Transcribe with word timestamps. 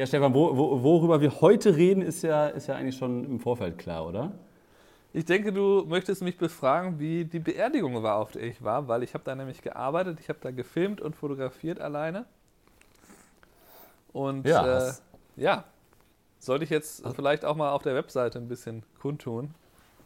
Ja, 0.00 0.06
Stefan, 0.06 0.32
wo, 0.32 0.56
wo, 0.56 0.82
worüber 0.82 1.20
wir 1.20 1.42
heute 1.42 1.76
reden, 1.76 2.00
ist 2.00 2.22
ja, 2.22 2.46
ist 2.46 2.68
ja 2.68 2.74
eigentlich 2.74 2.96
schon 2.96 3.22
im 3.22 3.38
Vorfeld 3.38 3.76
klar, 3.76 4.06
oder? 4.06 4.32
Ich 5.12 5.26
denke, 5.26 5.52
du 5.52 5.84
möchtest 5.86 6.22
mich 6.22 6.38
befragen, 6.38 6.98
wie 6.98 7.26
die 7.26 7.38
Beerdigung 7.38 8.02
war, 8.02 8.16
auf 8.16 8.32
der 8.32 8.44
ich 8.44 8.64
war, 8.64 8.88
weil 8.88 9.02
ich 9.02 9.12
habe 9.12 9.24
da 9.24 9.34
nämlich 9.34 9.60
gearbeitet, 9.60 10.18
ich 10.18 10.30
habe 10.30 10.38
da 10.40 10.52
gefilmt 10.52 11.02
und 11.02 11.16
fotografiert 11.16 11.82
alleine. 11.82 12.24
Und 14.14 14.46
Ja, 14.46 14.88
äh, 14.88 14.92
ja, 15.36 15.64
sollte 16.38 16.64
ich 16.64 16.70
jetzt 16.70 17.06
vielleicht 17.14 17.44
auch 17.44 17.54
mal 17.56 17.70
auf 17.72 17.82
der 17.82 17.94
Webseite 17.94 18.38
ein 18.38 18.48
bisschen 18.48 18.82
kundtun. 19.02 19.52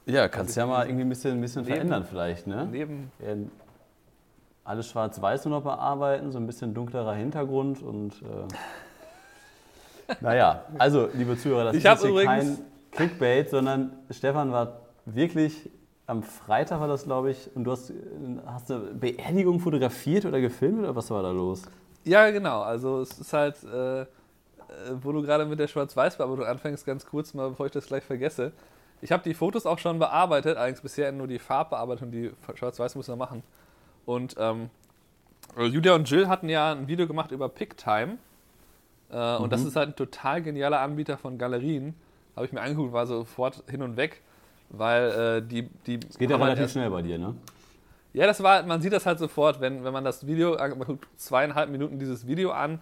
Ja, 0.06 0.26
kannst 0.26 0.58
Also 0.58 0.62
ja 0.62 0.66
mal 0.66 0.86
irgendwie 0.86 1.04
ein 1.04 1.08
bisschen, 1.08 1.34
ein 1.34 1.40
bisschen 1.40 1.62
neben- 1.62 1.74
verändern 1.76 2.04
vielleicht, 2.04 2.48
ne? 2.48 2.66
Neben, 2.68 3.12
Ja, 3.24 3.36
alles 4.64 4.88
schwarz-weiß 4.88 5.45
nur 5.45 5.58
noch 5.58 5.62
bearbeiten, 5.64 6.32
so 6.32 6.38
ein 6.38 6.46
bisschen 6.48 6.74
dunklerer 6.74 7.14
Hintergrund 7.14 7.80
und 7.80 8.14
äh, 8.22 8.48
naja, 10.21 10.64
also 10.79 11.09
liebe 11.14 11.37
Zuhörer, 11.37 11.64
das 11.64 11.77
Ich 11.77 11.84
ist 11.84 12.02
hier 12.02 12.24
kein 12.24 12.59
Clickbait, 12.91 13.51
sondern 13.51 13.92
Stefan 14.11 14.52
war 14.52 14.80
wirklich 15.06 15.70
am 16.06 16.23
Freitag 16.23 16.80
war 16.80 16.88
das, 16.88 17.05
glaube 17.05 17.30
ich, 17.30 17.51
und 17.55 17.65
du 17.65 17.73
hast, 17.73 17.92
hast 18.47 18.70
eine 18.70 18.80
Beerdigung 18.80 19.59
fotografiert 19.59 20.27
oder 20.27 20.41
gefilmt 20.41 20.80
oder 20.80 20.95
was 20.95 21.11
war 21.11 21.23
da 21.23 21.30
los? 21.30 21.62
ja, 22.05 22.30
genau, 22.30 22.61
also 22.61 23.01
es 23.01 23.19
ist 23.19 23.33
halt, 23.33 23.62
äh, 23.64 24.05
wo 25.02 25.12
du 25.12 25.23
gerade 25.23 25.47
mit 25.47 25.59
der 25.59 25.69
Schwarz-Weiß-Bearbeitung 25.69 26.45
anfängst, 26.45 26.84
ganz 26.84 27.06
kurz 27.06 27.33
mal, 27.33 27.48
bevor 27.50 27.66
ich 27.66 27.73
das 27.73 27.86
gleich 27.86 28.05
vergesse. 28.05 28.52
Ich 29.00 29.12
habe 29.12 29.23
die 29.23 29.34
Fotos 29.34 29.66
auch 29.66 29.78
schon 29.78 29.98
bearbeitet, 29.98 30.56
allerdings 30.56 30.80
bisher 30.80 31.11
nur 31.12 31.27
die 31.27 31.39
Farbbearbeitung, 31.39 32.11
die 32.11 32.30
Schwarz-Weiß 32.55 32.95
muss 32.95 33.09
noch 33.09 33.16
machen. 33.16 33.42
Und 34.05 34.36
ähm, 34.39 34.70
Julia 35.56 35.95
und 35.95 36.09
Jill 36.11 36.28
hatten 36.28 36.48
ja 36.48 36.73
ein 36.73 36.89
Video 36.89 37.06
gemacht 37.06 37.30
über 37.30 37.48
PickTime. 37.48 38.19
Äh, 39.14 39.36
Und 39.36 39.52
das 39.52 39.62
ist 39.64 39.77
halt 39.77 39.91
ein 39.91 39.96
total 39.96 40.42
genialer 40.42 40.80
Anbieter 40.80 41.16
von 41.16 41.38
Galerien. 41.38 41.95
Habe 42.36 42.46
ich 42.46 42.52
mir 42.52 42.60
angeguckt, 42.60 42.92
war 42.92 43.06
sofort 43.06 43.62
hin 43.70 43.80
und 43.83 43.97
weg, 43.97 44.20
weil 44.70 45.11
äh, 45.39 45.42
die, 45.42 45.69
die. 45.86 46.00
Es 46.08 46.19
geht 46.19 46.30
ja 46.30 46.36
halt 46.36 46.44
relativ 46.47 46.62
erst- 46.62 46.72
schnell 46.72 46.91
bei 46.91 47.02
dir, 47.02 47.16
ne? 47.19 47.34
ja, 48.12 48.27
das 48.27 48.42
war, 48.42 48.62
man 48.64 48.80
sieht 48.83 48.92
das 48.92 49.06
halt 49.06 49.19
sofort, 49.19 49.61
wenn, 49.61 49.84
wenn 49.84 49.92
man 49.92 50.05
das 50.05 50.27
Video, 50.27 50.56
man 50.56 50.78
guckt 50.80 51.06
zweieinhalb 51.16 51.69
Minuten 51.70 51.98
dieses 51.98 52.27
Video 52.27 52.50
an, 52.52 52.80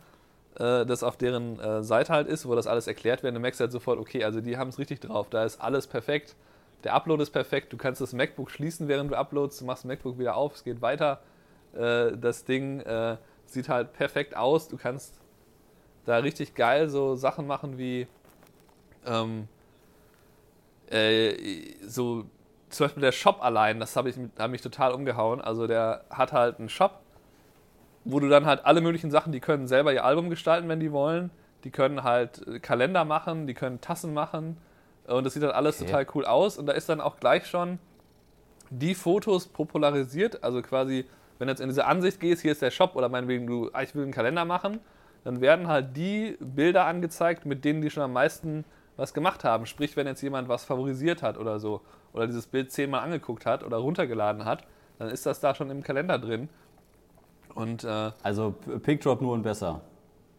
äh, 0.59 0.85
das 0.87 1.03
auf 1.03 1.17
deren 1.17 1.59
äh, 1.61 1.83
Seite 1.83 2.13
halt 2.13 2.29
ist, 2.29 2.47
wo 2.47 2.55
das 2.55 2.67
alles 2.67 2.87
erklärt 2.87 3.23
wird, 3.23 3.35
dann 3.35 3.41
merkst 3.43 3.61
du 3.61 3.63
halt 3.65 3.73
sofort, 3.73 3.99
okay, 3.99 4.25
also 4.25 4.41
die 4.43 4.57
haben 4.59 4.69
es 4.69 4.79
richtig 4.79 5.01
drauf, 5.01 5.29
da 5.31 5.45
ist 5.45 5.61
alles 5.61 5.87
perfekt, 5.87 6.35
der 6.85 6.95
Upload 6.95 7.23
ist 7.23 7.31
perfekt, 7.31 7.73
du 7.73 7.77
kannst 7.79 8.01
das 8.03 8.13
MacBook 8.13 8.51
schließen, 8.51 8.89
während 8.89 9.11
du 9.11 9.17
uploadst, 9.17 9.61
du 9.61 9.65
machst 9.65 9.85
das 9.85 9.89
MacBook 9.89 10.19
wieder 10.19 10.37
auf, 10.37 10.55
es 10.55 10.65
geht 10.65 10.83
weiter, 10.83 11.21
äh, 11.75 12.13
das 12.17 12.45
Ding 12.45 12.81
äh, 12.81 13.17
sieht 13.47 13.69
halt 13.71 13.93
perfekt 13.95 14.37
aus, 14.37 14.69
du 14.69 14.77
kannst 14.77 15.19
da 16.05 16.19
richtig 16.19 16.55
geil 16.55 16.89
so 16.89 17.15
Sachen 17.15 17.47
machen 17.47 17.79
wie 17.79 18.07
ähm, 19.07 19.49
äh, 20.91 21.35
so 21.87 22.25
zum 22.71 22.87
Beispiel 22.87 23.03
der 23.03 23.13
Shop 23.13 23.43
allein, 23.43 23.81
das 23.81 23.97
habe 23.97 24.09
ich 24.09 24.17
hat 24.39 24.51
mich 24.51 24.63
total 24.63 24.93
umgehauen. 24.93 25.41
Also 25.41 25.67
der 25.67 26.05
hat 26.11 26.33
halt 26.33 26.59
einen 26.59 26.69
Shop, 26.69 27.01
wo 28.05 28.19
du 28.19 28.29
dann 28.29 28.47
halt 28.47 28.65
alle 28.65 28.81
möglichen 28.81 29.11
Sachen, 29.11 29.33
die 29.33 29.41
können 29.41 29.69
selber 29.69 29.93
ihr 29.93 30.05
Album 30.05 30.31
gestalten, 30.31 30.69
wenn 30.69 30.81
die 30.81 30.93
wollen. 30.93 31.31
Die 31.65 31.71
können 31.71 32.03
halt 32.03 32.47
äh, 32.49 32.59
Kalender 32.59 33.05
machen, 33.05 33.47
die 33.47 33.55
können 33.55 33.81
Tassen 33.81 34.15
machen. 34.15 34.57
Und 35.07 35.25
das 35.25 35.35
sieht 35.35 35.43
dann 35.43 35.51
alles 35.51 35.77
Okay. 35.81 35.87
total 35.87 36.07
cool 36.15 36.25
aus. 36.25 36.57
Und 36.57 36.67
da 36.67 36.73
ist 36.73 36.89
dann 36.89 37.01
auch 37.01 37.19
gleich 37.21 37.47
schon 37.47 37.79
die 38.71 38.95
Fotos 38.95 39.47
popularisiert. 39.47 40.43
Also 40.43 40.63
quasi, 40.63 41.05
wenn 41.39 41.49
du 41.49 41.53
jetzt 41.53 41.61
in 41.61 41.69
diese 41.69 41.85
Ansicht 41.85 42.21
gehst, 42.21 42.43
hier 42.43 42.53
ist 42.53 42.63
der 42.63 42.71
Shop 42.71 42.97
oder 42.97 43.09
meinetwegen 43.09 43.47
du, 43.47 43.71
ah, 43.73 43.83
ich 43.83 43.95
will 43.95 44.03
einen 44.03 44.13
Kalender 44.13 44.45
machen, 44.45 44.81
dann 45.25 45.41
werden 45.41 45.69
halt 45.69 45.97
die 45.97 46.37
Bilder 46.41 46.87
angezeigt, 46.87 47.47
mit 47.47 47.65
denen 47.65 47.81
die 47.81 47.91
schon 47.91 48.03
am 48.03 48.13
meisten 48.13 48.65
was 48.97 49.15
gemacht 49.15 49.45
haben. 49.45 49.67
Sprich, 49.67 49.97
wenn 49.97 50.07
jetzt 50.07 50.23
jemand 50.23 50.49
was 50.49 50.65
favorisiert 50.65 51.23
hat 51.23 51.39
oder 51.39 51.59
so, 51.61 51.81
oder 52.13 52.27
dieses 52.27 52.47
Bild 52.47 52.71
zehnmal 52.73 53.01
angeguckt 53.01 53.47
hat 53.47 53.65
oder 53.65 53.79
runtergeladen 53.79 54.45
hat, 54.45 54.65
dann 54.99 55.09
ist 55.09 55.25
das 55.27 55.41
da 55.41 55.55
schon 55.55 55.71
im 55.71 55.83
Kalender 55.83 56.19
drin. 56.19 56.49
Und 57.55 57.85
äh, 57.85 58.11
Also 58.23 58.53
Pickdrop 58.83 59.21
nur 59.21 59.33
und 59.35 59.43
besser. 59.43 59.81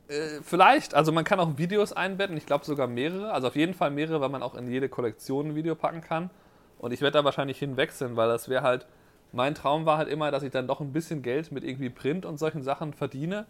äh, 0.08 0.42
vielleicht, 0.42 0.94
also 0.96 1.12
man 1.12 1.24
kann 1.24 1.40
auch 1.40 1.58
Videos 1.58 1.94
einbetten, 1.94 2.38
ich 2.38 2.46
glaube 2.46 2.66
sogar 2.66 2.88
mehrere, 2.88 3.32
also 3.34 3.48
auf 3.48 3.56
jeden 3.56 3.74
Fall 3.74 3.92
mehrere, 3.92 4.22
weil 4.22 4.30
man 4.30 4.44
auch 4.44 4.56
in 4.56 4.70
jede 4.70 4.90
Kollektion 4.90 5.50
ein 5.50 5.56
Video 5.56 5.76
packen 5.76 6.02
kann. 6.02 6.30
Und 6.78 6.92
ich 6.92 7.02
werde 7.02 7.20
da 7.20 7.24
wahrscheinlich 7.24 7.60
hinwechseln, 7.60 8.16
weil 8.18 8.28
das 8.28 8.50
wäre 8.50 8.64
halt, 8.64 8.86
mein 9.32 9.56
Traum 9.56 9.86
war 9.86 9.98
halt 9.98 10.10
immer, 10.10 10.32
dass 10.32 10.44
ich 10.44 10.52
dann 10.52 10.68
doch 10.68 10.82
ein 10.82 10.92
bisschen 10.94 11.22
Geld 11.22 11.52
mit 11.52 11.64
irgendwie 11.64 11.90
Print 11.90 12.26
und 12.26 12.38
solchen 12.38 12.62
Sachen 12.62 12.94
verdiene. 12.94 13.46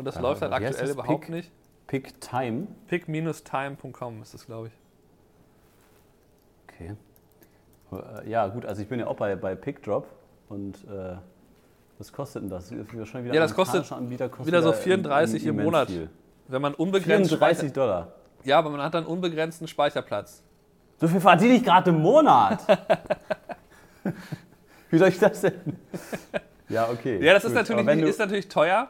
Und 0.00 0.06
das 0.06 0.14
Ja, 0.14 0.22
läuft 0.22 0.40
halt 0.40 0.54
aktuell 0.54 0.88
überhaupt 0.88 1.26
Pick? 1.26 1.28
nicht. 1.28 1.52
Pick-Time. 1.86 2.68
Pick-time.com 2.88 4.22
ist 4.22 4.32
das, 4.32 4.46
glaube 4.46 4.68
ich. 4.68 4.72
Okay. 6.66 6.96
Äh, 7.92 8.30
Ja, 8.30 8.46
gut, 8.46 8.64
also 8.64 8.80
ich 8.80 8.88
bin 8.88 8.98
ja 8.98 9.08
auch 9.08 9.16
bei, 9.16 9.36
bei 9.36 9.54
Pickdrop 9.54 10.06
und 10.48 10.76
äh, 10.84 11.16
was 11.98 12.14
kostet 12.14 12.44
denn 12.44 12.48
das? 12.48 12.72
Wahrscheinlich 12.94 13.34
Ja, 13.34 13.42
das 13.42 13.54
kostet 13.54 13.92
Anbieter 13.92 14.30
kostet 14.30 14.46
wieder 14.46 14.62
so 14.62 14.70
da 14.70 14.76
34 14.78 15.44
im 15.44 15.56
Monat. 15.62 15.88
Viel. 15.88 16.08
Wenn 16.48 16.62
man 16.62 16.72
unbegrenzt 16.72 17.28
34 17.28 17.70
Dollar. 17.74 18.12
Ja, 18.44 18.58
aber 18.58 18.70
man 18.70 18.80
hat 18.80 18.94
dann 18.94 19.04
unbegrenzten 19.04 19.68
Speicherplatz. 19.68 20.42
So 20.98 21.08
viel 21.08 21.20
verdiene 21.20 21.56
ich 21.56 21.62
gerade 21.62 21.90
im 21.90 22.00
Monat. 22.00 22.60
Wie 24.90 24.96
soll 24.96 25.08
ich 25.08 25.18
das 25.18 25.42
denn? 25.42 25.76
Ja, 26.70 26.88
okay. 26.88 27.22
Ja, 27.22 27.34
das 27.34 27.44
ist 27.44 27.52
natürlich, 27.52 27.86
ist 28.02 28.18
natürlich 28.18 28.48
teuer, 28.48 28.88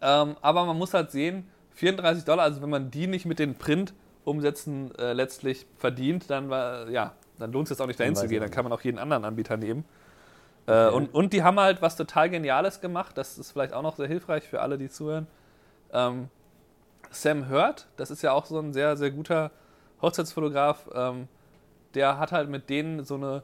ähm, 0.00 0.36
aber 0.40 0.64
man 0.64 0.76
muss 0.76 0.94
halt 0.94 1.10
sehen, 1.10 1.48
34 1.72 2.24
Dollar, 2.24 2.44
also 2.44 2.62
wenn 2.62 2.70
man 2.70 2.90
die 2.90 3.06
nicht 3.06 3.26
mit 3.26 3.38
den 3.38 3.54
Print-Umsätzen 3.56 4.94
äh, 4.98 5.12
letztlich 5.12 5.66
verdient, 5.76 6.28
dann, 6.30 6.50
war, 6.50 6.88
ja, 6.88 7.14
dann 7.38 7.52
lohnt 7.52 7.66
es 7.66 7.70
jetzt 7.70 7.80
auch 7.80 7.86
nicht 7.86 8.00
dahin 8.00 8.16
zu 8.16 8.26
gehen, 8.28 8.40
dann 8.40 8.50
kann 8.50 8.64
man 8.64 8.72
auch 8.72 8.80
jeden 8.80 8.98
anderen 8.98 9.24
Anbieter 9.24 9.56
nehmen. 9.56 9.84
Äh, 10.66 10.72
Okay. 10.72 10.94
und, 10.94 11.14
und 11.14 11.32
die 11.32 11.42
haben 11.42 11.58
halt 11.58 11.80
was 11.80 11.96
total 11.96 12.28
Geniales 12.28 12.80
gemacht, 12.80 13.16
das 13.16 13.38
ist 13.38 13.52
vielleicht 13.52 13.72
auch 13.72 13.82
noch 13.82 13.96
sehr 13.96 14.06
hilfreich 14.06 14.44
für 14.44 14.60
alle, 14.60 14.76
die 14.76 14.90
zuhören. 14.90 15.26
Ähm, 15.92 16.28
Sam 17.10 17.48
Hurt, 17.48 17.86
das 17.96 18.10
ist 18.10 18.20
ja 18.22 18.32
auch 18.32 18.44
so 18.44 18.58
ein 18.58 18.74
sehr, 18.74 18.96
sehr 18.96 19.10
guter 19.10 19.50
Hochzeitsfotograf, 20.02 20.90
ähm, 20.94 21.26
der 21.94 22.18
hat 22.18 22.32
halt 22.32 22.50
mit 22.50 22.68
denen 22.68 23.04
so 23.04 23.14
eine, 23.14 23.42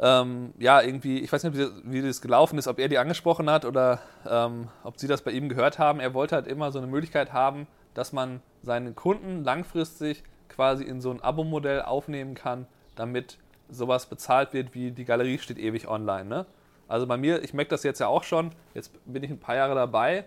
ähm, 0.00 0.54
ja, 0.58 0.80
irgendwie, 0.80 1.18
ich 1.18 1.32
weiß 1.32 1.44
nicht, 1.44 1.56
wie, 1.84 2.02
das 2.02 2.20
gelaufen 2.20 2.58
ist, 2.58 2.68
ob 2.68 2.78
er 2.78 2.88
die 2.88 2.98
angesprochen 2.98 3.50
hat 3.50 3.64
oder 3.64 4.00
ähm, 4.28 4.68
ob 4.84 4.98
sie 4.98 5.08
das 5.08 5.22
bei 5.22 5.32
ihm 5.32 5.48
gehört 5.48 5.78
haben. 5.78 5.98
Er 5.98 6.14
wollte 6.14 6.36
halt 6.36 6.46
immer 6.46 6.70
so 6.70 6.78
eine 6.78 6.86
Möglichkeit 6.86 7.32
haben, 7.32 7.66
dass 7.94 8.12
man 8.12 8.40
seinen 8.62 8.94
Kunden 8.94 9.42
langfristig 9.42 10.22
quasi 10.48 10.84
in 10.84 11.00
so 11.00 11.10
ein 11.10 11.20
Abo-Modell 11.20 11.82
aufnehmen 11.82 12.34
kann, 12.34 12.66
damit 12.94 13.38
sowas 13.68 14.06
bezahlt 14.06 14.52
wird, 14.52 14.74
wie 14.74 14.92
die 14.92 15.04
Galerie 15.04 15.38
steht 15.38 15.58
ewig 15.58 15.88
online. 15.88 16.24
Ne? 16.24 16.46
Also 16.86 17.06
bei 17.06 17.16
mir, 17.16 17.42
ich 17.42 17.52
merke 17.52 17.70
das 17.70 17.82
jetzt 17.82 17.98
ja 17.98 18.06
auch 18.06 18.22
schon, 18.22 18.52
jetzt 18.74 18.92
bin 19.04 19.22
ich 19.22 19.30
ein 19.30 19.40
paar 19.40 19.56
Jahre 19.56 19.74
dabei 19.74 20.24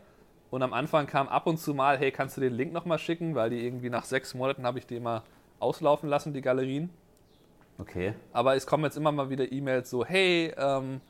und 0.52 0.64
am 0.64 0.74
Anfang 0.74 1.08
kam 1.08 1.30
ab 1.30 1.48
und 1.48 1.58
zu 1.58 1.74
mal, 1.74 1.98
hey, 1.98 2.12
kannst 2.12 2.38
du 2.38 2.42
den 2.42 2.54
Link 2.54 2.74
nochmal 2.74 3.00
schicken, 3.00 3.36
weil 3.36 3.50
die 3.50 3.66
irgendwie 3.66 3.90
nach 3.90 4.04
sechs 4.04 4.34
Monaten 4.34 4.66
habe 4.66 4.80
ich 4.80 4.86
die 4.86 4.98
immer 4.98 5.24
auslaufen 5.60 6.10
lassen, 6.10 6.34
die 6.34 6.42
Galerien. 6.42 6.90
Okay. 7.82 8.14
Aber 8.32 8.56
es 8.56 8.68
kommen 8.68 8.84
jetzt 8.84 8.96
immer 8.96 9.12
mal 9.12 9.30
wieder 9.32 9.52
E-Mails 9.52 9.90
so, 9.90 10.06
hey, 10.06 10.54
ähm, 10.56 11.02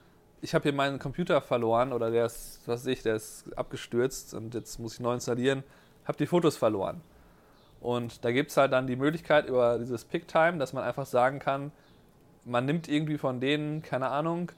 ich 0.41 0.55
habe 0.55 0.63
hier 0.63 0.73
meinen 0.73 0.99
Computer 0.99 1.41
verloren 1.41 1.91
oder 1.91 2.09
der 2.09 2.25
ist, 2.25 2.61
was 2.65 2.81
weiß 2.81 2.87
ich, 2.87 3.03
der 3.03 3.15
ist 3.15 3.45
abgestürzt 3.57 4.33
und 4.33 4.55
jetzt 4.55 4.79
muss 4.79 4.93
ich 4.93 4.99
neu 5.01 5.13
installieren, 5.13 5.63
habe 6.05 6.17
die 6.17 6.25
Fotos 6.25 6.55
verloren. 6.55 7.01
Und 7.81 8.23
da 8.23 8.31
gibt 8.31 8.51
es 8.51 8.57
halt 8.57 8.71
dann 8.71 8.87
die 8.87 8.95
Möglichkeit 8.95 9.47
über 9.47 9.79
dieses 9.79 10.05
Picktime, 10.05 10.59
dass 10.59 10.71
man 10.71 10.83
einfach 10.83 11.05
sagen 11.05 11.39
kann, 11.39 11.71
man 12.45 12.65
nimmt 12.65 12.87
irgendwie 12.87 13.17
von 13.17 13.41
denen, 13.41 13.81
keine 13.81 14.07
Ahnung, 14.09 14.51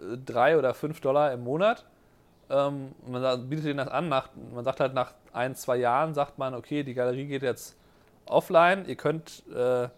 äh, 0.00 0.16
drei 0.18 0.58
oder 0.58 0.74
fünf 0.74 1.00
Dollar 1.00 1.32
im 1.32 1.44
Monat. 1.44 1.86
Ähm, 2.50 2.92
man 3.06 3.48
bietet 3.48 3.66
denen 3.66 3.78
das 3.78 3.88
an. 3.88 4.08
Nach, 4.08 4.30
man 4.52 4.64
sagt 4.64 4.80
halt 4.80 4.94
nach 4.94 5.14
ein, 5.32 5.54
zwei 5.54 5.76
Jahren, 5.76 6.12
sagt 6.12 6.38
man, 6.38 6.54
okay, 6.54 6.82
die 6.82 6.94
Galerie 6.94 7.26
geht 7.26 7.42
jetzt 7.42 7.76
offline. 8.26 8.84
Ihr 8.86 8.96
könnt, 8.96 9.44
äh, 9.54 9.88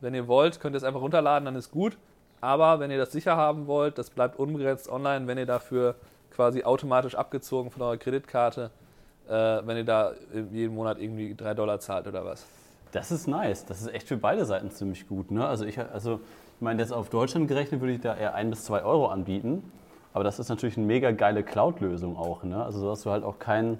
wenn 0.00 0.14
ihr 0.14 0.28
wollt, 0.28 0.60
könnt 0.60 0.74
ihr 0.74 0.78
es 0.78 0.84
einfach 0.84 1.00
runterladen, 1.00 1.44
dann 1.44 1.56
ist 1.56 1.70
gut. 1.70 1.98
Aber 2.40 2.80
wenn 2.80 2.90
ihr 2.90 2.98
das 2.98 3.12
sicher 3.12 3.36
haben 3.36 3.66
wollt, 3.66 3.98
das 3.98 4.10
bleibt 4.10 4.38
unbegrenzt 4.38 4.88
online, 4.88 5.26
wenn 5.26 5.38
ihr 5.38 5.46
dafür 5.46 5.94
quasi 6.30 6.64
automatisch 6.64 7.14
abgezogen 7.14 7.70
von 7.70 7.82
eurer 7.82 7.96
Kreditkarte, 7.98 8.70
äh, 9.28 9.32
wenn 9.32 9.76
ihr 9.76 9.84
da 9.84 10.12
jeden 10.52 10.74
Monat 10.74 10.98
irgendwie 10.98 11.34
drei 11.34 11.54
Dollar 11.54 11.80
zahlt 11.80 12.06
oder 12.06 12.24
was. 12.24 12.46
Das 12.92 13.12
ist 13.12 13.28
nice. 13.28 13.66
Das 13.66 13.80
ist 13.82 13.92
echt 13.92 14.08
für 14.08 14.16
beide 14.16 14.44
Seiten 14.44 14.70
ziemlich 14.70 15.06
gut. 15.06 15.30
Ne? 15.30 15.46
Also, 15.46 15.64
ich, 15.64 15.78
also, 15.78 16.20
ich 16.56 16.60
meine, 16.60 16.80
jetzt 16.80 16.92
auf 16.92 17.10
Deutschland 17.10 17.46
gerechnet 17.46 17.80
würde 17.80 17.92
ich 17.92 18.00
da 18.00 18.16
eher 18.16 18.34
ein 18.34 18.50
bis 18.50 18.64
zwei 18.64 18.82
Euro 18.82 19.08
anbieten. 19.08 19.70
Aber 20.12 20.24
das 20.24 20.40
ist 20.40 20.48
natürlich 20.48 20.76
eine 20.76 20.86
mega 20.86 21.12
geile 21.12 21.44
Cloud-Lösung 21.44 22.16
auch. 22.16 22.42
Ne? 22.42 22.64
Also, 22.64 22.80
so 22.80 22.90
hast 22.90 23.04
du 23.04 23.10
halt 23.10 23.22
auch 23.22 23.38
kein, 23.38 23.78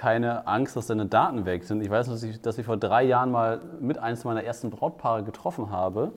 keine 0.00 0.46
Angst, 0.46 0.76
dass 0.76 0.86
deine 0.86 1.04
Daten 1.04 1.44
weg 1.44 1.62
sind. 1.62 1.82
Ich 1.82 1.90
weiß, 1.90 2.06
dass 2.06 2.22
ich, 2.22 2.40
dass 2.40 2.56
ich 2.56 2.64
vor 2.64 2.78
drei 2.78 3.02
Jahren 3.02 3.30
mal 3.30 3.60
mit 3.80 3.98
eins 3.98 4.24
meiner 4.24 4.42
ersten 4.42 4.70
Brautpaare 4.70 5.24
getroffen 5.24 5.70
habe. 5.70 6.12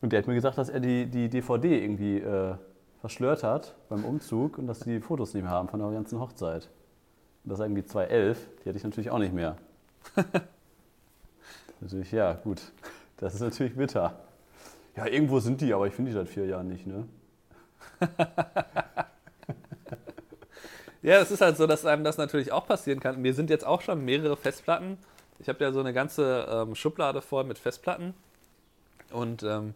Und 0.00 0.12
der 0.12 0.20
hat 0.20 0.28
mir 0.28 0.34
gesagt, 0.34 0.58
dass 0.58 0.68
er 0.68 0.78
die, 0.78 1.06
die 1.06 1.28
DVD 1.28 1.82
irgendwie 1.82 2.18
äh, 2.18 2.54
verschlört 3.00 3.42
hat 3.42 3.74
beim 3.88 4.04
Umzug 4.04 4.58
und 4.58 4.68
dass 4.68 4.78
die 4.78 5.00
Fotos 5.00 5.34
nicht 5.34 5.42
mehr 5.42 5.50
haben 5.50 5.68
von 5.68 5.80
der 5.80 5.90
ganzen 5.90 6.20
Hochzeit. 6.20 6.70
das 7.42 7.58
sagen 7.58 7.74
die 7.74 7.84
211, 7.84 8.38
die 8.60 8.68
hätte 8.68 8.78
ich 8.78 8.84
natürlich 8.84 9.10
auch 9.10 9.18
nicht 9.18 9.34
mehr. 9.34 9.56
natürlich, 11.80 12.12
ja, 12.12 12.34
gut. 12.34 12.62
Das 13.16 13.34
ist 13.34 13.40
natürlich 13.40 13.74
bitter. 13.74 14.14
Ja, 14.94 15.06
irgendwo 15.06 15.40
sind 15.40 15.60
die, 15.60 15.74
aber 15.74 15.88
ich 15.88 15.94
finde 15.94 16.12
die 16.12 16.16
seit 16.16 16.28
vier 16.28 16.46
Jahren 16.46 16.68
nicht, 16.68 16.86
ne? 16.86 17.08
ja, 21.04 21.20
es 21.20 21.30
ist 21.30 21.42
halt 21.42 21.58
so, 21.58 21.66
dass 21.66 21.84
einem 21.84 22.02
das 22.02 22.16
natürlich 22.16 22.50
auch 22.50 22.66
passieren 22.66 22.98
kann. 22.98 23.20
Mir 23.20 23.34
sind 23.34 23.50
jetzt 23.50 23.66
auch 23.66 23.82
schon 23.82 24.06
mehrere 24.06 24.38
Festplatten. 24.38 24.96
Ich 25.38 25.50
habe 25.50 25.62
ja 25.62 25.70
so 25.70 25.80
eine 25.80 25.92
ganze 25.92 26.46
ähm, 26.50 26.74
Schublade 26.74 27.20
voll 27.20 27.44
mit 27.44 27.58
Festplatten. 27.58 28.14
Und 29.12 29.42
ähm, 29.42 29.74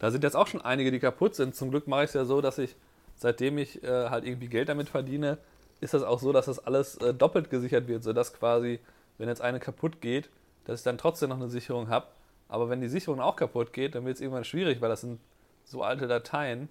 da 0.00 0.10
sind 0.10 0.24
jetzt 0.24 0.34
auch 0.34 0.48
schon 0.48 0.60
einige, 0.60 0.90
die 0.90 0.98
kaputt 0.98 1.36
sind. 1.36 1.54
Zum 1.54 1.70
Glück 1.70 1.86
mache 1.86 2.02
ich 2.02 2.08
es 2.08 2.14
ja 2.14 2.24
so, 2.24 2.40
dass 2.40 2.58
ich, 2.58 2.74
seitdem 3.14 3.56
ich 3.56 3.84
äh, 3.84 4.10
halt 4.10 4.24
irgendwie 4.24 4.48
Geld 4.48 4.68
damit 4.68 4.88
verdiene, 4.88 5.38
ist 5.80 5.94
das 5.94 6.02
auch 6.02 6.18
so, 6.18 6.32
dass 6.32 6.46
das 6.46 6.58
alles 6.66 6.96
äh, 6.96 7.14
doppelt 7.14 7.50
gesichert 7.50 7.86
wird, 7.86 8.02
sodass 8.02 8.34
quasi, 8.34 8.80
wenn 9.16 9.28
jetzt 9.28 9.42
eine 9.42 9.60
kaputt 9.60 10.00
geht, 10.00 10.28
dass 10.64 10.80
ich 10.80 10.84
dann 10.84 10.98
trotzdem 10.98 11.28
noch 11.28 11.36
eine 11.36 11.48
Sicherung 11.48 11.88
habe. 11.88 12.06
Aber 12.48 12.68
wenn 12.68 12.80
die 12.80 12.88
Sicherung 12.88 13.20
auch 13.20 13.36
kaputt 13.36 13.72
geht, 13.72 13.94
dann 13.94 14.04
wird 14.04 14.16
es 14.16 14.20
irgendwann 14.20 14.44
schwierig, 14.44 14.80
weil 14.80 14.88
das 14.88 15.02
sind 15.02 15.20
so 15.64 15.84
alte 15.84 16.08
Dateien. 16.08 16.68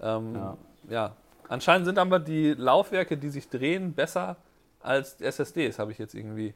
Ähm, 0.00 0.34
ja. 0.36 0.56
ja. 0.88 1.16
Anscheinend 1.48 1.86
sind 1.86 1.98
aber 1.98 2.18
die 2.18 2.54
Laufwerke, 2.54 3.16
die 3.16 3.28
sich 3.28 3.48
drehen, 3.48 3.92
besser 3.92 4.36
als 4.80 5.20
SSDs, 5.20 5.78
habe 5.78 5.92
ich 5.92 5.98
jetzt 5.98 6.14
irgendwie 6.14 6.54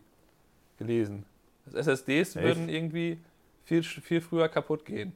gelesen. 0.78 1.24
SSDs 1.72 2.36
Echt? 2.36 2.44
würden 2.44 2.68
irgendwie 2.68 3.18
viel, 3.64 3.82
viel 3.82 4.20
früher 4.20 4.48
kaputt 4.48 4.84
gehen. 4.84 5.14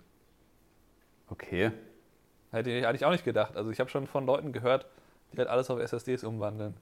Okay. 1.28 1.72
Hätte 2.50 2.70
ich, 2.70 2.84
hätte 2.84 2.96
ich 2.96 3.04
auch 3.04 3.10
nicht 3.10 3.24
gedacht. 3.24 3.56
Also 3.56 3.70
ich 3.70 3.80
habe 3.80 3.88
schon 3.88 4.06
von 4.06 4.26
Leuten 4.26 4.52
gehört, 4.52 4.86
die 5.32 5.38
halt 5.38 5.48
alles 5.48 5.70
auf 5.70 5.78
SSDs 5.78 6.24
umwandeln. 6.24 6.74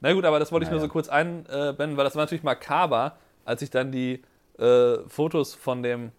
Na 0.00 0.12
gut, 0.12 0.24
aber 0.24 0.38
das 0.38 0.50
wollte 0.50 0.64
ich 0.64 0.70
naja. 0.70 0.80
nur 0.80 0.88
so 0.88 0.92
kurz 0.92 1.08
einblenden, 1.08 1.96
weil 1.96 2.04
das 2.04 2.16
war 2.16 2.22
natürlich 2.22 2.42
makaber, 2.42 3.16
als 3.44 3.62
ich 3.62 3.70
dann 3.70 3.92
die 3.92 4.22
äh, 4.58 4.98
Fotos 5.06 5.54
von 5.54 5.82
dem 5.82 6.12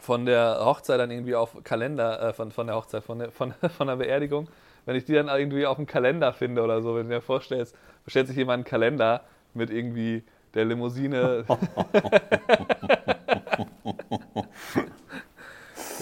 von 0.00 0.26
der 0.26 0.58
Hochzeit 0.60 1.00
dann 1.00 1.10
irgendwie 1.10 1.34
auf 1.34 1.56
Kalender, 1.64 2.20
äh, 2.20 2.32
von, 2.32 2.52
von 2.52 2.66
der 2.66 2.76
Hochzeit, 2.76 3.02
von 3.02 3.18
der, 3.18 3.30
von, 3.30 3.54
von 3.76 3.86
der 3.86 3.96
Beerdigung, 3.96 4.48
wenn 4.86 4.96
ich 4.96 5.04
die 5.04 5.12
dann 5.12 5.28
irgendwie 5.28 5.66
auf 5.66 5.76
dem 5.76 5.84
Kalender 5.86 6.32
finde 6.32 6.62
oder 6.62 6.80
so, 6.80 6.96
wenn 6.96 7.08
du 7.08 7.14
dir 7.14 7.20
vorstellst, 7.20 7.76
bestellt 8.04 8.28
sich 8.28 8.36
jemand 8.36 8.54
einen 8.54 8.64
Kalender 8.64 9.20
mit 9.52 9.68
irgendwie 9.70 10.24
der 10.54 10.64
Limousine. 10.64 11.44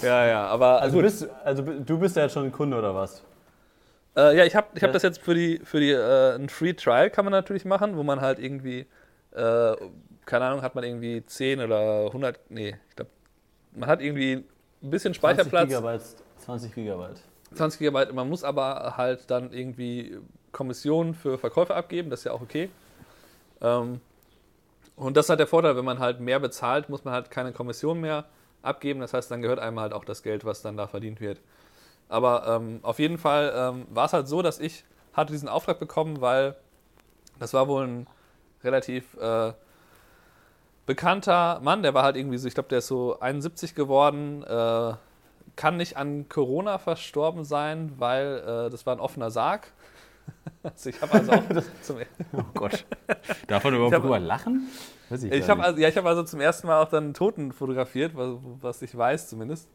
ja, 0.01 0.25
ja, 0.25 0.47
aber. 0.47 0.81
Also, 0.81 1.01
bist, 1.01 1.27
also 1.43 1.61
du 1.63 1.99
bist 1.99 2.15
ja 2.15 2.23
jetzt 2.23 2.31
schon 2.33 2.45
ein 2.45 2.53
Kunde 2.53 2.77
oder 2.77 2.95
was? 2.95 3.21
Äh, 4.15 4.37
ja, 4.37 4.45
ich 4.45 4.55
habe 4.55 4.67
ich 4.73 4.83
hab 4.83 4.93
das 4.93 5.03
jetzt 5.03 5.19
für 5.21 5.33
die, 5.33 5.59
für 5.63 5.81
die 5.81 5.91
äh, 5.91 6.35
ein 6.35 6.47
Free 6.47 6.71
Trial 6.73 7.09
kann 7.09 7.25
man 7.25 7.33
natürlich 7.33 7.65
machen, 7.65 7.97
wo 7.97 8.03
man 8.03 8.21
halt 8.21 8.39
irgendwie 8.39 8.85
äh, 9.35 9.75
keine 10.25 10.45
Ahnung, 10.45 10.61
hat 10.61 10.75
man 10.75 10.83
irgendwie 10.83 11.23
10 11.25 11.61
oder 11.61 12.05
100, 12.07 12.39
nee, 12.49 12.75
ich 12.89 12.95
glaube, 12.95 13.11
man 13.73 13.89
hat 13.89 14.01
irgendwie 14.01 14.43
ein 14.81 14.89
bisschen 14.89 15.13
Speicherplatz. 15.13 15.69
20 15.69 15.77
Gigabyte. 15.77 16.03
20 16.37 16.75
Gigabyte. 16.75 17.21
20 17.55 17.79
Gigabyte, 17.79 18.13
man 18.13 18.29
muss 18.29 18.43
aber 18.43 18.95
halt 18.97 19.29
dann 19.31 19.51
irgendwie 19.51 20.17
Kommissionen 20.51 21.13
für 21.13 21.37
Verkäufe 21.37 21.75
abgeben, 21.75 22.09
das 22.09 22.21
ist 22.21 22.25
ja 22.25 22.31
auch 22.31 22.41
okay. 22.41 22.69
Ähm, 23.61 23.99
und 24.95 25.17
das 25.17 25.29
hat 25.29 25.39
der 25.39 25.47
Vorteil, 25.47 25.75
wenn 25.75 25.85
man 25.85 25.99
halt 25.99 26.19
mehr 26.19 26.39
bezahlt, 26.39 26.89
muss 26.89 27.03
man 27.03 27.13
halt 27.13 27.29
keine 27.29 27.51
Kommission 27.51 27.99
mehr 27.99 28.25
abgeben. 28.61 29.01
Das 29.01 29.13
heißt, 29.13 29.29
dann 29.29 29.41
gehört 29.41 29.59
einem 29.59 29.79
halt 29.79 29.93
auch 29.93 30.05
das 30.05 30.23
Geld, 30.23 30.45
was 30.45 30.61
dann 30.61 30.77
da 30.77 30.87
verdient 30.87 31.19
wird. 31.19 31.39
Aber 32.07 32.47
ähm, 32.47 32.79
auf 32.81 32.99
jeden 32.99 33.17
Fall 33.17 33.53
ähm, 33.55 33.87
war 33.89 34.05
es 34.05 34.13
halt 34.13 34.27
so, 34.27 34.41
dass 34.41 34.59
ich 34.59 34.85
hatte 35.13 35.33
diesen 35.33 35.49
Auftrag 35.49 35.79
bekommen, 35.79 36.21
weil 36.21 36.55
das 37.39 37.53
war 37.53 37.67
wohl 37.67 37.85
ein 37.85 38.07
relativ 38.63 39.15
äh, 39.17 39.53
bekannter 40.85 41.59
Mann, 41.61 41.83
der 41.83 41.93
war 41.93 42.03
halt 42.03 42.15
irgendwie 42.15 42.37
so, 42.37 42.47
ich 42.47 42.53
glaube, 42.53 42.69
der 42.69 42.79
ist 42.79 42.87
so 42.87 43.19
71 43.19 43.75
geworden, 43.75 44.43
äh, 44.43 44.93
kann 45.55 45.77
nicht 45.77 45.97
an 45.97 46.27
Corona 46.29 46.77
verstorben 46.77 47.43
sein, 47.43 47.93
weil 47.97 48.37
äh, 48.39 48.69
das 48.69 48.85
war 48.85 48.95
ein 48.95 48.99
offener 48.99 49.31
Sarg. 49.31 49.71
also 50.63 50.89
ich 50.89 51.01
habe 51.01 51.13
also 51.13 51.31
auch 51.31 51.43
zum 51.81 51.97
Oh 52.33 52.43
Gott. 52.53 52.85
Darf 53.47 53.63
man 53.63 53.75
überhaupt 53.75 53.95
drüber 53.95 54.19
lachen? 54.19 54.67
Weiß 55.09 55.23
ich 55.23 55.31
ich 55.31 55.49
habe 55.49 55.63
also, 55.63 55.79
ja, 55.79 55.87
ich 55.87 55.97
habe 55.97 56.09
also 56.09 56.23
zum 56.23 56.41
ersten 56.41 56.67
Mal 56.67 56.81
auch 56.81 56.89
dann 56.89 57.05
einen 57.05 57.13
Toten 57.13 57.51
fotografiert, 57.51 58.15
was, 58.15 58.37
was 58.61 58.81
ich 58.81 58.95
weiß 58.95 59.29
zumindest. 59.29 59.69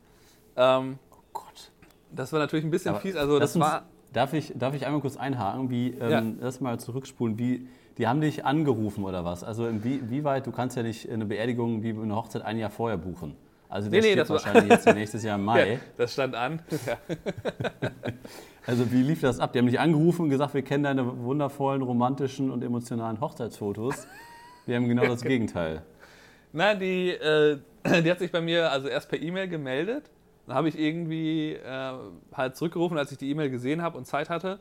Ähm, 0.56 0.98
oh 1.12 1.22
Gott. 1.32 1.70
Das 2.10 2.32
war 2.32 2.40
natürlich 2.40 2.64
ein 2.64 2.70
bisschen 2.70 2.90
Aber 2.90 3.00
fies. 3.00 3.16
Also 3.16 3.38
das 3.38 3.54
uns, 3.54 3.64
war. 3.64 3.84
Darf 4.12 4.32
ich, 4.32 4.52
darf 4.56 4.74
ich 4.74 4.86
einmal 4.86 5.00
kurz 5.00 5.16
einhaken, 5.16 5.70
wie 5.70 5.90
ähm, 5.90 6.38
ja. 6.40 6.44
erstmal 6.44 6.80
zurückspulen, 6.80 7.38
wie 7.38 7.68
die 7.96 8.08
haben 8.08 8.20
dich 8.20 8.44
angerufen 8.44 9.04
oder 9.04 9.24
was? 9.24 9.44
Also 9.44 9.66
inwieweit, 9.66 10.46
du 10.46 10.52
kannst 10.52 10.76
ja 10.76 10.82
nicht 10.82 11.08
eine 11.10 11.26
Beerdigung 11.26 11.82
wie 11.82 11.90
eine 11.90 12.16
Hochzeit 12.16 12.42
ein 12.42 12.58
Jahr 12.58 12.70
vorher 12.70 12.96
buchen. 12.96 13.36
Also 13.70 13.88
der 13.88 14.02
nee, 14.02 14.08
nee, 14.08 14.14
das 14.16 14.28
wahrscheinlich 14.28 14.68
jetzt 14.68 14.84
nächstes 14.94 15.22
Jahr 15.22 15.38
im 15.38 15.44
Mai. 15.44 15.74
Ja, 15.74 15.78
das 15.96 16.12
stand 16.12 16.34
an. 16.34 16.60
Ja. 16.86 16.98
also 18.66 18.90
wie 18.90 19.02
lief 19.02 19.20
das 19.20 19.38
ab? 19.38 19.52
Die 19.52 19.60
haben 19.60 19.66
dich 19.66 19.78
angerufen 19.78 20.22
und 20.22 20.30
gesagt, 20.30 20.54
wir 20.54 20.62
kennen 20.62 20.82
deine 20.82 21.18
wundervollen, 21.22 21.80
romantischen 21.80 22.50
und 22.50 22.64
emotionalen 22.64 23.20
Hochzeitsfotos. 23.20 24.08
Wir 24.66 24.76
haben 24.76 24.88
genau 24.88 25.06
das 25.06 25.22
Gegenteil. 25.22 25.82
Na, 26.52 26.74
die, 26.74 27.10
äh, 27.10 27.58
die 28.02 28.10
hat 28.10 28.18
sich 28.18 28.32
bei 28.32 28.40
mir 28.40 28.72
also 28.72 28.88
erst 28.88 29.08
per 29.08 29.22
E-Mail 29.22 29.46
gemeldet. 29.46 30.10
Dann 30.46 30.56
habe 30.56 30.68
ich 30.68 30.76
irgendwie 30.76 31.52
äh, 31.52 31.92
halt 32.32 32.56
zurückgerufen, 32.56 32.98
als 32.98 33.12
ich 33.12 33.18
die 33.18 33.30
E-Mail 33.30 33.50
gesehen 33.50 33.82
habe 33.82 33.96
und 33.96 34.04
Zeit 34.04 34.30
hatte. 34.30 34.58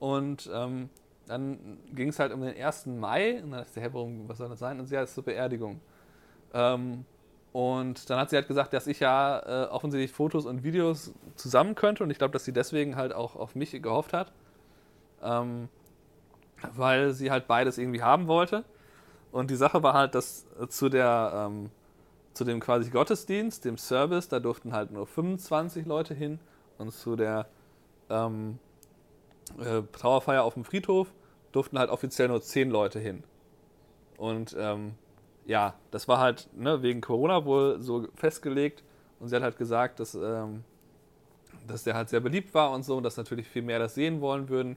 Und 0.00 0.50
ähm, 0.52 0.90
dann 1.26 1.78
ging 1.94 2.08
es 2.08 2.18
halt 2.18 2.30
um 2.30 2.42
den 2.42 2.54
1. 2.62 2.86
Mai 2.86 3.42
und 3.42 3.52
dann 3.52 3.60
dachte 3.60 3.70
ich, 3.74 3.82
hey, 3.82 3.88
warum, 3.94 4.28
was 4.28 4.36
soll 4.36 4.50
das 4.50 4.58
sein? 4.58 4.78
Und 4.78 4.86
sie 4.86 4.98
hat 4.98 5.04
es 5.04 5.14
zur 5.14 5.24
Beerdigung. 5.24 5.80
Ähm, 6.52 7.06
und 7.54 8.10
dann 8.10 8.18
hat 8.18 8.30
sie 8.30 8.36
halt 8.36 8.48
gesagt, 8.48 8.72
dass 8.72 8.88
ich 8.88 8.98
ja 8.98 9.38
äh, 9.38 9.68
offensichtlich 9.68 10.10
Fotos 10.10 10.44
und 10.44 10.64
Videos 10.64 11.12
zusammen 11.36 11.76
könnte 11.76 12.02
und 12.02 12.10
ich 12.10 12.18
glaube, 12.18 12.32
dass 12.32 12.44
sie 12.44 12.52
deswegen 12.52 12.96
halt 12.96 13.12
auch 13.12 13.36
auf 13.36 13.54
mich 13.54 13.80
gehofft 13.80 14.12
hat, 14.12 14.32
ähm, 15.22 15.68
weil 16.74 17.12
sie 17.12 17.30
halt 17.30 17.46
beides 17.46 17.78
irgendwie 17.78 18.02
haben 18.02 18.26
wollte. 18.26 18.64
Und 19.30 19.52
die 19.52 19.54
Sache 19.54 19.84
war 19.84 19.94
halt, 19.94 20.16
dass 20.16 20.46
zu 20.68 20.88
der 20.88 21.46
ähm, 21.46 21.70
zu 22.32 22.42
dem 22.42 22.58
quasi 22.58 22.90
Gottesdienst, 22.90 23.64
dem 23.64 23.78
Service, 23.78 24.26
da 24.26 24.40
durften 24.40 24.72
halt 24.72 24.90
nur 24.90 25.06
25 25.06 25.86
Leute 25.86 26.12
hin 26.12 26.40
und 26.78 26.90
zu 26.90 27.14
der 27.14 27.46
ähm, 28.10 28.58
äh, 29.60 29.82
Trauerfeier 29.92 30.42
auf 30.42 30.54
dem 30.54 30.64
Friedhof 30.64 31.14
durften 31.52 31.78
halt 31.78 31.90
offiziell 31.90 32.26
nur 32.26 32.42
zehn 32.42 32.68
Leute 32.68 32.98
hin. 32.98 33.22
Und 34.16 34.56
ähm, 34.58 34.94
ja, 35.46 35.74
das 35.90 36.08
war 36.08 36.18
halt 36.18 36.48
ne, 36.54 36.82
wegen 36.82 37.00
Corona 37.00 37.44
wohl 37.44 37.80
so 37.80 38.08
festgelegt. 38.14 38.82
Und 39.20 39.28
sie 39.28 39.36
hat 39.36 39.42
halt 39.42 39.56
gesagt, 39.56 40.00
dass, 40.00 40.14
ähm, 40.14 40.64
dass 41.66 41.84
der 41.84 41.94
halt 41.94 42.08
sehr 42.08 42.20
beliebt 42.20 42.54
war 42.54 42.72
und 42.72 42.84
so, 42.84 42.96
und 42.96 43.02
dass 43.02 43.16
natürlich 43.16 43.48
viel 43.48 43.62
mehr 43.62 43.78
das 43.78 43.94
sehen 43.94 44.20
wollen 44.20 44.48
würden 44.48 44.76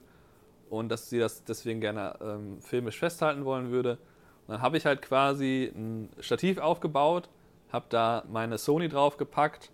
und 0.70 0.88
dass 0.88 1.10
sie 1.10 1.18
das 1.18 1.44
deswegen 1.44 1.80
gerne 1.80 2.14
ähm, 2.20 2.60
filmisch 2.60 2.98
festhalten 2.98 3.44
wollen 3.44 3.70
würde. 3.70 3.98
Und 4.46 4.54
dann 4.54 4.62
habe 4.62 4.76
ich 4.76 4.86
halt 4.86 5.02
quasi 5.02 5.72
ein 5.74 6.08
Stativ 6.20 6.58
aufgebaut, 6.58 7.28
habe 7.72 7.86
da 7.88 8.24
meine 8.30 8.58
Sony 8.58 8.88
draufgepackt, 8.88 9.70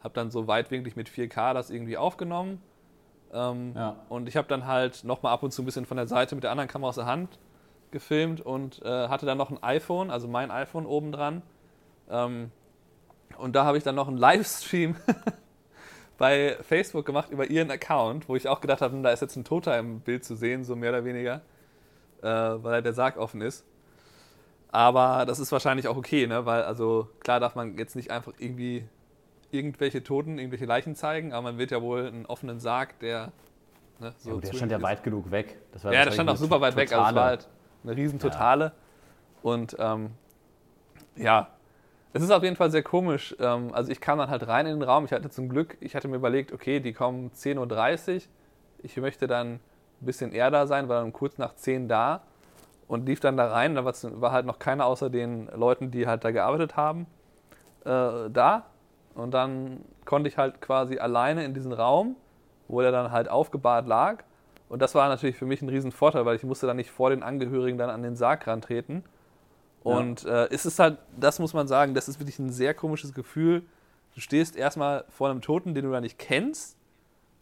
habe 0.00 0.14
dann 0.14 0.30
so 0.30 0.46
weitwinklig 0.46 0.96
mit 0.96 1.08
4K 1.08 1.54
das 1.54 1.70
irgendwie 1.70 1.96
aufgenommen 1.96 2.60
ähm, 3.32 3.72
ja. 3.74 3.96
Und 4.08 4.28
ich 4.28 4.36
habe 4.36 4.48
dann 4.48 4.66
halt 4.66 5.04
nochmal 5.04 5.32
ab 5.32 5.42
und 5.42 5.52
zu 5.52 5.62
ein 5.62 5.64
bisschen 5.64 5.86
von 5.86 5.96
der 5.96 6.06
Seite 6.06 6.34
mit 6.34 6.44
der 6.44 6.50
anderen 6.50 6.68
Kamera 6.68 6.90
aus 6.90 6.94
der 6.96 7.06
Hand 7.06 7.38
gefilmt 7.90 8.40
und 8.40 8.82
äh, 8.82 9.08
hatte 9.08 9.26
dann 9.26 9.38
noch 9.38 9.50
ein 9.50 9.62
iPhone, 9.62 10.10
also 10.10 10.28
mein 10.28 10.50
iPhone 10.50 10.86
oben 10.86 11.12
dran. 11.12 11.42
Ähm, 12.10 12.50
und 13.38 13.54
da 13.54 13.64
habe 13.64 13.78
ich 13.78 13.84
dann 13.84 13.94
noch 13.94 14.08
einen 14.08 14.18
Livestream 14.18 14.96
bei 16.18 16.56
Facebook 16.62 17.06
gemacht 17.06 17.30
über 17.30 17.48
ihren 17.48 17.70
Account, 17.70 18.28
wo 18.28 18.36
ich 18.36 18.48
auch 18.48 18.60
gedacht 18.60 18.80
habe, 18.80 19.00
da 19.02 19.10
ist 19.10 19.20
jetzt 19.20 19.36
ein 19.36 19.44
Toter 19.44 19.78
im 19.78 20.00
Bild 20.00 20.24
zu 20.24 20.34
sehen, 20.34 20.64
so 20.64 20.76
mehr 20.76 20.90
oder 20.90 21.04
weniger, 21.04 21.42
äh, 22.22 22.26
weil 22.26 22.82
der 22.82 22.92
Sarg 22.92 23.16
offen 23.16 23.40
ist. 23.40 23.64
Aber 24.70 25.24
das 25.24 25.38
ist 25.38 25.50
wahrscheinlich 25.52 25.88
auch 25.88 25.96
okay, 25.96 26.26
ne? 26.26 26.44
weil 26.44 26.62
also 26.62 27.08
klar 27.20 27.40
darf 27.40 27.54
man 27.54 27.78
jetzt 27.78 27.96
nicht 27.96 28.10
einfach 28.10 28.32
irgendwie 28.38 28.84
irgendwelche 29.50 30.02
Toten, 30.02 30.38
irgendwelche 30.38 30.66
Leichen 30.66 30.94
zeigen, 30.94 31.32
aber 31.32 31.42
man 31.42 31.58
wird 31.58 31.70
ja 31.70 31.80
wohl 31.80 32.06
einen 32.06 32.26
offenen 32.26 32.60
Sarg, 32.60 32.98
der. 32.98 33.32
Ne, 33.98 34.12
so 34.18 34.34
ja, 34.34 34.40
der 34.40 34.52
stand 34.52 34.72
ja 34.72 34.82
weit 34.82 35.02
genug 35.02 35.30
weg. 35.30 35.56
ja, 35.82 36.04
der 36.04 36.12
stand 36.12 36.28
auch 36.28 36.36
super 36.36 36.60
weit 36.60 36.76
weg, 36.76 36.92
also 36.92 37.08
es 37.08 37.14
war 37.14 37.24
halt 37.24 37.48
eine 37.88 37.96
riesen 37.96 38.18
Totale. 38.18 38.64
Ja. 38.64 38.72
Und 39.42 39.76
ähm, 39.78 40.10
ja, 41.16 41.48
es 42.12 42.22
ist 42.22 42.30
auf 42.30 42.42
jeden 42.42 42.56
Fall 42.56 42.70
sehr 42.70 42.82
komisch. 42.82 43.36
Ähm, 43.38 43.72
also 43.72 43.90
ich 43.90 44.00
kam 44.00 44.18
dann 44.18 44.30
halt 44.30 44.46
rein 44.46 44.66
in 44.66 44.78
den 44.78 44.82
Raum. 44.82 45.04
Ich 45.04 45.12
hatte 45.12 45.30
zum 45.30 45.48
Glück, 45.48 45.76
ich 45.80 45.94
hatte 45.94 46.08
mir 46.08 46.16
überlegt, 46.16 46.52
okay, 46.52 46.80
die 46.80 46.92
kommen 46.92 47.30
10.30 47.30 48.14
Uhr. 48.14 48.22
Ich 48.82 48.96
möchte 48.96 49.26
dann 49.26 49.54
ein 49.54 49.60
bisschen 50.00 50.32
eher 50.32 50.50
da 50.50 50.66
sein, 50.66 50.88
war 50.88 51.00
dann 51.00 51.12
kurz 51.12 51.38
nach 51.38 51.54
10 51.54 51.88
da 51.88 52.22
und 52.86 53.06
lief 53.06 53.20
dann 53.20 53.36
da 53.36 53.48
rein. 53.48 53.74
Da 53.74 53.84
war 53.84 54.32
halt 54.32 54.46
noch 54.46 54.58
keiner 54.58 54.86
außer 54.86 55.10
den 55.10 55.48
Leuten, 55.54 55.90
die 55.90 56.06
halt 56.06 56.24
da 56.24 56.30
gearbeitet 56.30 56.76
haben, 56.76 57.06
äh, 57.84 58.30
da. 58.30 58.66
Und 59.14 59.32
dann 59.32 59.84
konnte 60.04 60.28
ich 60.28 60.38
halt 60.38 60.60
quasi 60.60 60.98
alleine 60.98 61.44
in 61.44 61.52
diesen 61.52 61.72
Raum, 61.72 62.16
wo 62.68 62.80
er 62.80 62.92
dann 62.92 63.10
halt 63.10 63.28
aufgebahrt 63.28 63.86
lag. 63.86 64.22
Und 64.68 64.82
das 64.82 64.94
war 64.94 65.08
natürlich 65.08 65.36
für 65.36 65.46
mich 65.46 65.62
ein 65.62 65.68
Riesenvorteil, 65.68 66.26
weil 66.26 66.36
ich 66.36 66.44
musste 66.44 66.66
dann 66.66 66.76
nicht 66.76 66.90
vor 66.90 67.10
den 67.10 67.22
Angehörigen 67.22 67.78
dann 67.78 67.90
an 67.90 68.02
den 68.02 68.16
Sarg 68.16 68.46
rantreten. 68.46 69.02
Und 69.82 70.24
ja. 70.24 70.44
äh, 70.44 70.48
es 70.50 70.66
ist 70.66 70.78
halt, 70.78 70.98
das 71.16 71.38
muss 71.38 71.54
man 71.54 71.68
sagen, 71.68 71.94
das 71.94 72.08
ist 72.08 72.20
wirklich 72.20 72.38
ein 72.38 72.50
sehr 72.50 72.74
komisches 72.74 73.14
Gefühl. 73.14 73.62
Du 74.14 74.20
stehst 74.20 74.56
erstmal 74.56 75.04
vor 75.08 75.30
einem 75.30 75.40
Toten, 75.40 75.74
den 75.74 75.84
du 75.84 75.92
da 75.92 76.00
nicht 76.00 76.18
kennst. 76.18 76.76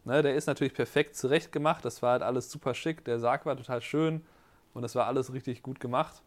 Ne, 0.05 0.23
der 0.23 0.37
ist 0.37 0.47
natürlich 0.47 0.75
perfekt 0.75 1.17
zurechtgemacht. 1.17 1.85
Das 1.85 2.01
war 2.01 2.13
halt 2.13 2.23
alles 2.23 2.51
super 2.51 2.75
schick. 2.75 3.05
Der 3.05 3.19
Sarg 3.19 3.45
war 3.45 3.57
total 3.57 3.81
schön 3.81 4.25
und 4.73 4.83
das 4.83 4.95
war 4.95 5.07
alles 5.07 5.33
richtig 5.33 5.63
gut 5.63 5.81
gemacht. 5.81 6.23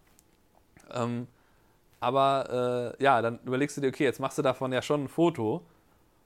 Ähm, 0.92 1.28
aber 2.02 2.96
äh, 3.00 3.04
ja, 3.04 3.22
dann 3.22 3.40
überlegst 3.46 3.78
du 3.78 3.82
dir, 3.82 3.88
okay, 3.88 4.04
jetzt 4.04 4.20
machst 4.20 4.38
du 4.38 4.42
davon 4.42 4.74
ja 4.74 4.82
schon 4.82 5.06
ein 5.06 5.08
Foto 5.08 5.64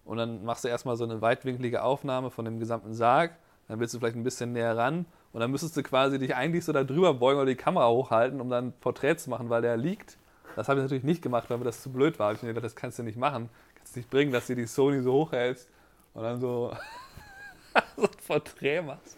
und 0.05 0.17
dann 0.17 0.43
machst 0.43 0.63
du 0.63 0.67
erstmal 0.67 0.95
so 0.95 1.03
eine 1.03 1.21
weitwinklige 1.21 1.83
Aufnahme 1.83 2.31
von 2.31 2.45
dem 2.45 2.59
gesamten 2.59 2.93
Sarg. 2.93 3.37
Dann 3.67 3.79
willst 3.79 3.93
du 3.93 3.99
vielleicht 3.99 4.15
ein 4.15 4.23
bisschen 4.23 4.53
näher 4.53 4.75
ran 4.77 5.05
und 5.31 5.39
dann 5.39 5.51
müsstest 5.51 5.75
du 5.77 5.83
quasi 5.83 6.19
dich 6.19 6.35
eigentlich 6.35 6.65
so 6.65 6.73
da 6.73 6.83
drüber 6.83 7.13
beugen 7.13 7.39
oder 7.39 7.47
die 7.47 7.55
Kamera 7.55 7.89
hochhalten, 7.89 8.41
um 8.41 8.49
dann 8.49 8.67
ein 8.67 8.73
Porträt 8.79 9.17
zu 9.17 9.29
machen, 9.29 9.49
weil 9.49 9.61
der 9.61 9.77
liegt. 9.77 10.17
Das 10.55 10.67
habe 10.67 10.79
ich 10.79 10.83
natürlich 10.83 11.03
nicht 11.03 11.21
gemacht, 11.21 11.49
weil 11.49 11.57
mir 11.57 11.63
das 11.63 11.81
zu 11.81 11.91
blöd 11.91 12.19
war. 12.19 12.31
Ich 12.31 12.37
habe 12.39 12.47
mir 12.47 12.53
gedacht, 12.53 12.65
das 12.65 12.75
kannst 12.75 12.99
du 12.99 13.03
nicht 13.03 13.17
machen. 13.17 13.49
Kannst 13.75 13.95
nicht 13.95 14.09
bringen, 14.09 14.31
dass 14.31 14.47
du 14.47 14.55
die 14.55 14.67
Sony 14.67 15.01
so 15.01 15.13
hochhältst 15.13 15.69
und 16.13 16.23
dann 16.23 16.39
so, 16.39 16.71
so 17.97 18.03
ein 18.03 18.09
Porträt 18.27 18.81
machst. 18.81 19.17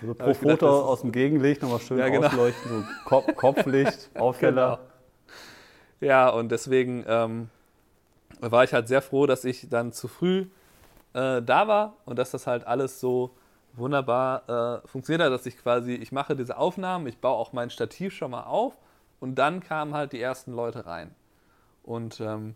Also 0.00 0.14
pro 0.14 0.34
Foto 0.34 0.48
gedacht, 0.48 0.62
aus 0.62 1.00
dem 1.02 1.12
Gegenlicht 1.12 1.62
nochmal 1.62 1.80
schön 1.80 1.98
ja, 1.98 2.08
genau. 2.08 2.26
ausleuchten, 2.26 2.70
so 2.70 2.84
Kopf, 3.08 3.34
Kopflicht, 3.36 4.10
Aufheller. 4.14 4.80
Genau. 4.88 4.90
Ja, 6.00 6.28
und 6.28 6.50
deswegen 6.50 7.04
ähm, 7.06 7.48
war 8.40 8.64
ich 8.64 8.74
halt 8.74 8.88
sehr 8.88 9.00
froh, 9.00 9.26
dass 9.26 9.44
ich 9.44 9.68
dann 9.70 9.92
zu 9.92 10.06
früh 10.06 10.48
äh, 11.14 11.40
da 11.40 11.66
war 11.66 11.96
und 12.04 12.18
dass 12.18 12.30
das 12.30 12.46
halt 12.46 12.66
alles 12.66 13.00
so 13.00 13.30
wunderbar 13.76 14.82
äh, 14.84 14.88
funktioniert 14.88 15.22
hat, 15.22 15.32
dass 15.32 15.46
ich 15.46 15.58
quasi, 15.58 15.94
ich 15.94 16.12
mache 16.12 16.36
diese 16.36 16.56
Aufnahmen, 16.56 17.06
ich 17.06 17.18
baue 17.18 17.36
auch 17.36 17.52
mein 17.52 17.70
Stativ 17.70 18.14
schon 18.14 18.30
mal 18.30 18.44
auf 18.44 18.76
und 19.20 19.36
dann 19.36 19.60
kamen 19.60 19.94
halt 19.94 20.12
die 20.12 20.20
ersten 20.20 20.52
Leute 20.52 20.86
rein. 20.86 21.14
Und 21.82 22.20
ähm, 22.20 22.54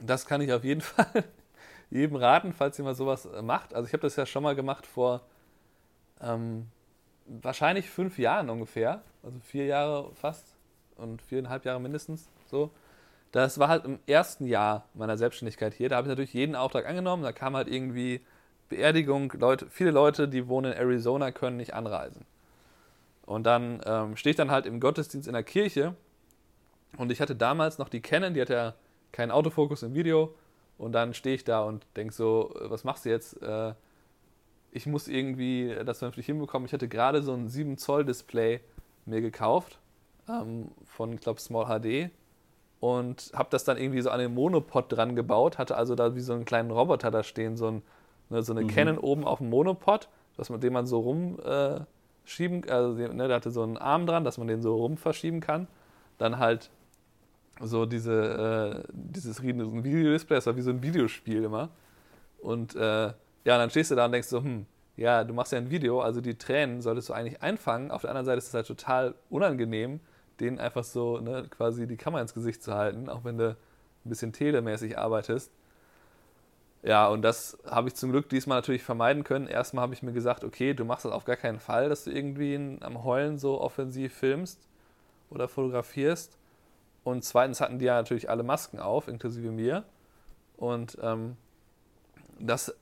das 0.00 0.26
kann 0.26 0.40
ich 0.40 0.52
auf 0.52 0.64
jeden 0.64 0.80
Fall 0.82 1.24
jedem 1.90 2.16
raten, 2.16 2.52
falls 2.52 2.78
mal 2.78 2.94
sowas 2.94 3.26
äh, 3.26 3.42
macht. 3.42 3.74
Also 3.74 3.86
ich 3.86 3.92
habe 3.92 4.02
das 4.02 4.16
ja 4.16 4.26
schon 4.26 4.42
mal 4.42 4.54
gemacht 4.54 4.86
vor 4.86 5.22
ähm, 6.20 6.66
wahrscheinlich 7.26 7.90
fünf 7.90 8.18
Jahren 8.18 8.50
ungefähr, 8.50 9.02
also 9.22 9.38
vier 9.40 9.66
Jahre 9.66 10.14
fast 10.14 10.56
und 10.96 11.22
viereinhalb 11.22 11.64
Jahre 11.64 11.80
mindestens 11.80 12.28
so. 12.46 12.70
Das 13.32 13.58
war 13.58 13.68
halt 13.68 13.84
im 13.84 13.98
ersten 14.06 14.46
Jahr 14.46 14.88
meiner 14.94 15.18
Selbstständigkeit 15.18 15.74
hier. 15.74 15.88
Da 15.88 15.96
habe 15.96 16.06
ich 16.06 16.10
natürlich 16.10 16.32
jeden 16.32 16.54
Auftrag 16.54 16.86
angenommen. 16.86 17.22
Da 17.22 17.32
kam 17.32 17.54
halt 17.56 17.68
irgendwie 17.68 18.24
Beerdigung. 18.68 19.32
Leute, 19.38 19.66
viele 19.70 19.90
Leute, 19.90 20.28
die 20.28 20.48
wohnen 20.48 20.72
in 20.72 20.78
Arizona, 20.78 21.30
können 21.30 21.56
nicht 21.56 21.74
anreisen. 21.74 22.24
Und 23.24 23.44
dann 23.44 23.80
ähm, 23.84 24.16
stehe 24.16 24.30
ich 24.30 24.36
dann 24.36 24.50
halt 24.50 24.66
im 24.66 24.80
Gottesdienst 24.80 25.26
in 25.26 25.34
der 25.34 25.42
Kirche. 25.42 25.94
Und 26.96 27.10
ich 27.10 27.20
hatte 27.20 27.36
damals 27.36 27.78
noch 27.78 27.88
die 27.88 28.00
Canon, 28.00 28.34
die 28.34 28.40
hat 28.40 28.48
ja 28.48 28.74
keinen 29.12 29.30
Autofokus 29.30 29.82
im 29.82 29.94
Video. 29.94 30.34
Und 30.78 30.92
dann 30.92 31.14
stehe 31.14 31.34
ich 31.34 31.44
da 31.44 31.62
und 31.62 31.86
denke 31.96 32.14
so, 32.14 32.54
äh, 32.60 32.70
was 32.70 32.84
machst 32.84 33.04
du 33.04 33.10
jetzt? 33.10 33.42
Äh, 33.42 33.74
ich 34.70 34.86
muss 34.86 35.08
irgendwie 35.08 35.74
das 35.84 35.98
vernünftig 35.98 36.26
hinbekommen. 36.26 36.66
Ich 36.66 36.72
hatte 36.72 36.88
gerade 36.88 37.22
so 37.22 37.32
ein 37.32 37.48
7 37.48 37.78
Zoll 37.78 38.04
Display 38.04 38.60
mir 39.06 39.20
gekauft 39.20 39.78
ähm, 40.28 40.70
von, 40.84 41.12
ich 41.14 41.20
glaube, 41.20 41.40
Small 41.40 41.66
HD 41.66 42.10
und 42.80 43.32
habe 43.34 43.48
das 43.50 43.64
dann 43.64 43.78
irgendwie 43.78 44.02
so 44.02 44.10
an 44.10 44.20
den 44.20 44.34
Monopod 44.34 44.92
dran 44.92 45.16
gebaut, 45.16 45.58
hatte 45.58 45.76
also 45.76 45.94
da 45.94 46.14
wie 46.14 46.20
so 46.20 46.34
einen 46.34 46.44
kleinen 46.44 46.70
Roboter 46.70 47.10
da 47.10 47.22
stehen, 47.22 47.56
so, 47.56 47.68
ein, 47.68 47.82
ne, 48.30 48.42
so 48.42 48.52
eine 48.52 48.62
mhm. 48.62 48.68
Canon 48.68 48.98
oben 48.98 49.24
auf 49.24 49.38
dem 49.38 49.50
Monopod, 49.50 50.08
dass 50.36 50.50
man, 50.50 50.60
den 50.60 50.72
man 50.72 50.86
so 50.86 51.00
rumschieben, 51.00 52.64
äh, 52.64 52.70
also 52.70 52.94
ne, 52.94 53.28
der 53.28 53.36
hatte 53.36 53.50
so 53.50 53.62
einen 53.62 53.76
Arm 53.76 54.06
dran, 54.06 54.24
dass 54.24 54.38
man 54.38 54.46
den 54.48 54.62
so 54.62 54.76
rum 54.76 54.96
verschieben 54.96 55.40
kann. 55.40 55.66
Dann 56.18 56.38
halt 56.38 56.70
so 57.60 57.86
diese, 57.86 58.82
äh, 58.84 58.92
dieses 58.92 59.42
riesen 59.42 59.84
Videodisplay, 59.84 60.36
das 60.36 60.46
war 60.46 60.56
wie 60.56 60.62
so 60.62 60.70
ein 60.70 60.82
Videospiel 60.82 61.44
immer. 61.44 61.70
Und 62.38 62.74
äh, 62.76 62.80
ja, 63.08 63.14
dann 63.58 63.70
stehst 63.70 63.90
du 63.90 63.94
da 63.94 64.06
und 64.06 64.12
denkst 64.12 64.28
so, 64.28 64.42
hm, 64.42 64.66
ja, 64.96 65.24
du 65.24 65.34
machst 65.34 65.52
ja 65.52 65.58
ein 65.58 65.70
Video, 65.70 66.00
also 66.00 66.20
die 66.20 66.36
Tränen 66.36 66.80
solltest 66.80 67.08
du 67.08 67.12
eigentlich 67.12 67.42
einfangen. 67.42 67.90
Auf 67.90 68.02
der 68.02 68.10
anderen 68.10 68.26
Seite 68.26 68.38
ist 68.38 68.48
es 68.48 68.54
halt 68.54 68.66
total 68.66 69.14
unangenehm, 69.30 70.00
denen 70.40 70.58
einfach 70.58 70.84
so 70.84 71.18
ne, 71.18 71.46
quasi 71.50 71.86
die 71.86 71.96
Kamera 71.96 72.22
ins 72.22 72.34
Gesicht 72.34 72.62
zu 72.62 72.74
halten, 72.74 73.08
auch 73.08 73.24
wenn 73.24 73.38
du 73.38 73.50
ein 73.50 74.08
bisschen 74.08 74.32
telemäßig 74.32 74.98
arbeitest. 74.98 75.52
Ja, 76.86 77.08
und 77.08 77.22
das 77.22 77.58
habe 77.68 77.88
ich 77.88 77.96
zum 77.96 78.12
Glück 78.12 78.28
diesmal 78.28 78.58
natürlich 78.58 78.84
vermeiden 78.84 79.24
können. 79.24 79.48
Erstmal 79.48 79.82
habe 79.82 79.94
ich 79.94 80.04
mir 80.04 80.12
gesagt, 80.12 80.44
okay, 80.44 80.72
du 80.72 80.84
machst 80.84 81.04
das 81.04 81.10
auf 81.10 81.24
gar 81.24 81.34
keinen 81.34 81.58
Fall, 81.58 81.88
dass 81.88 82.04
du 82.04 82.12
irgendwie 82.12 82.78
am 82.80 83.02
Heulen 83.02 83.38
so 83.38 83.60
offensiv 83.60 84.14
filmst 84.14 84.60
oder 85.28 85.48
fotografierst. 85.48 86.38
Und 87.02 87.24
zweitens 87.24 87.60
hatten 87.60 87.80
die 87.80 87.86
ja 87.86 87.96
natürlich 87.96 88.30
alle 88.30 88.44
Masken 88.44 88.78
auf, 88.78 89.08
inklusive 89.08 89.50
mir. 89.50 89.82
Und 90.56 90.96
ähm, 91.02 91.36
das 92.38 92.68
äh, 92.68 92.74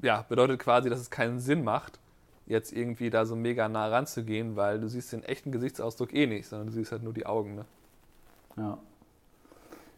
ja, 0.00 0.24
bedeutet 0.26 0.58
quasi, 0.58 0.88
dass 0.88 0.98
es 0.98 1.10
keinen 1.10 1.38
Sinn 1.38 1.64
macht, 1.64 2.00
jetzt 2.46 2.72
irgendwie 2.72 3.10
da 3.10 3.26
so 3.26 3.36
mega 3.36 3.68
nah 3.68 3.88
ranzugehen, 3.88 4.56
weil 4.56 4.80
du 4.80 4.88
siehst 4.88 5.12
den 5.12 5.22
echten 5.22 5.52
Gesichtsausdruck 5.52 6.14
eh 6.14 6.26
nicht, 6.26 6.48
sondern 6.48 6.68
du 6.68 6.72
siehst 6.72 6.92
halt 6.92 7.02
nur 7.02 7.12
die 7.12 7.26
Augen. 7.26 7.56
Ne? 7.56 7.66
Ja. 8.56 8.78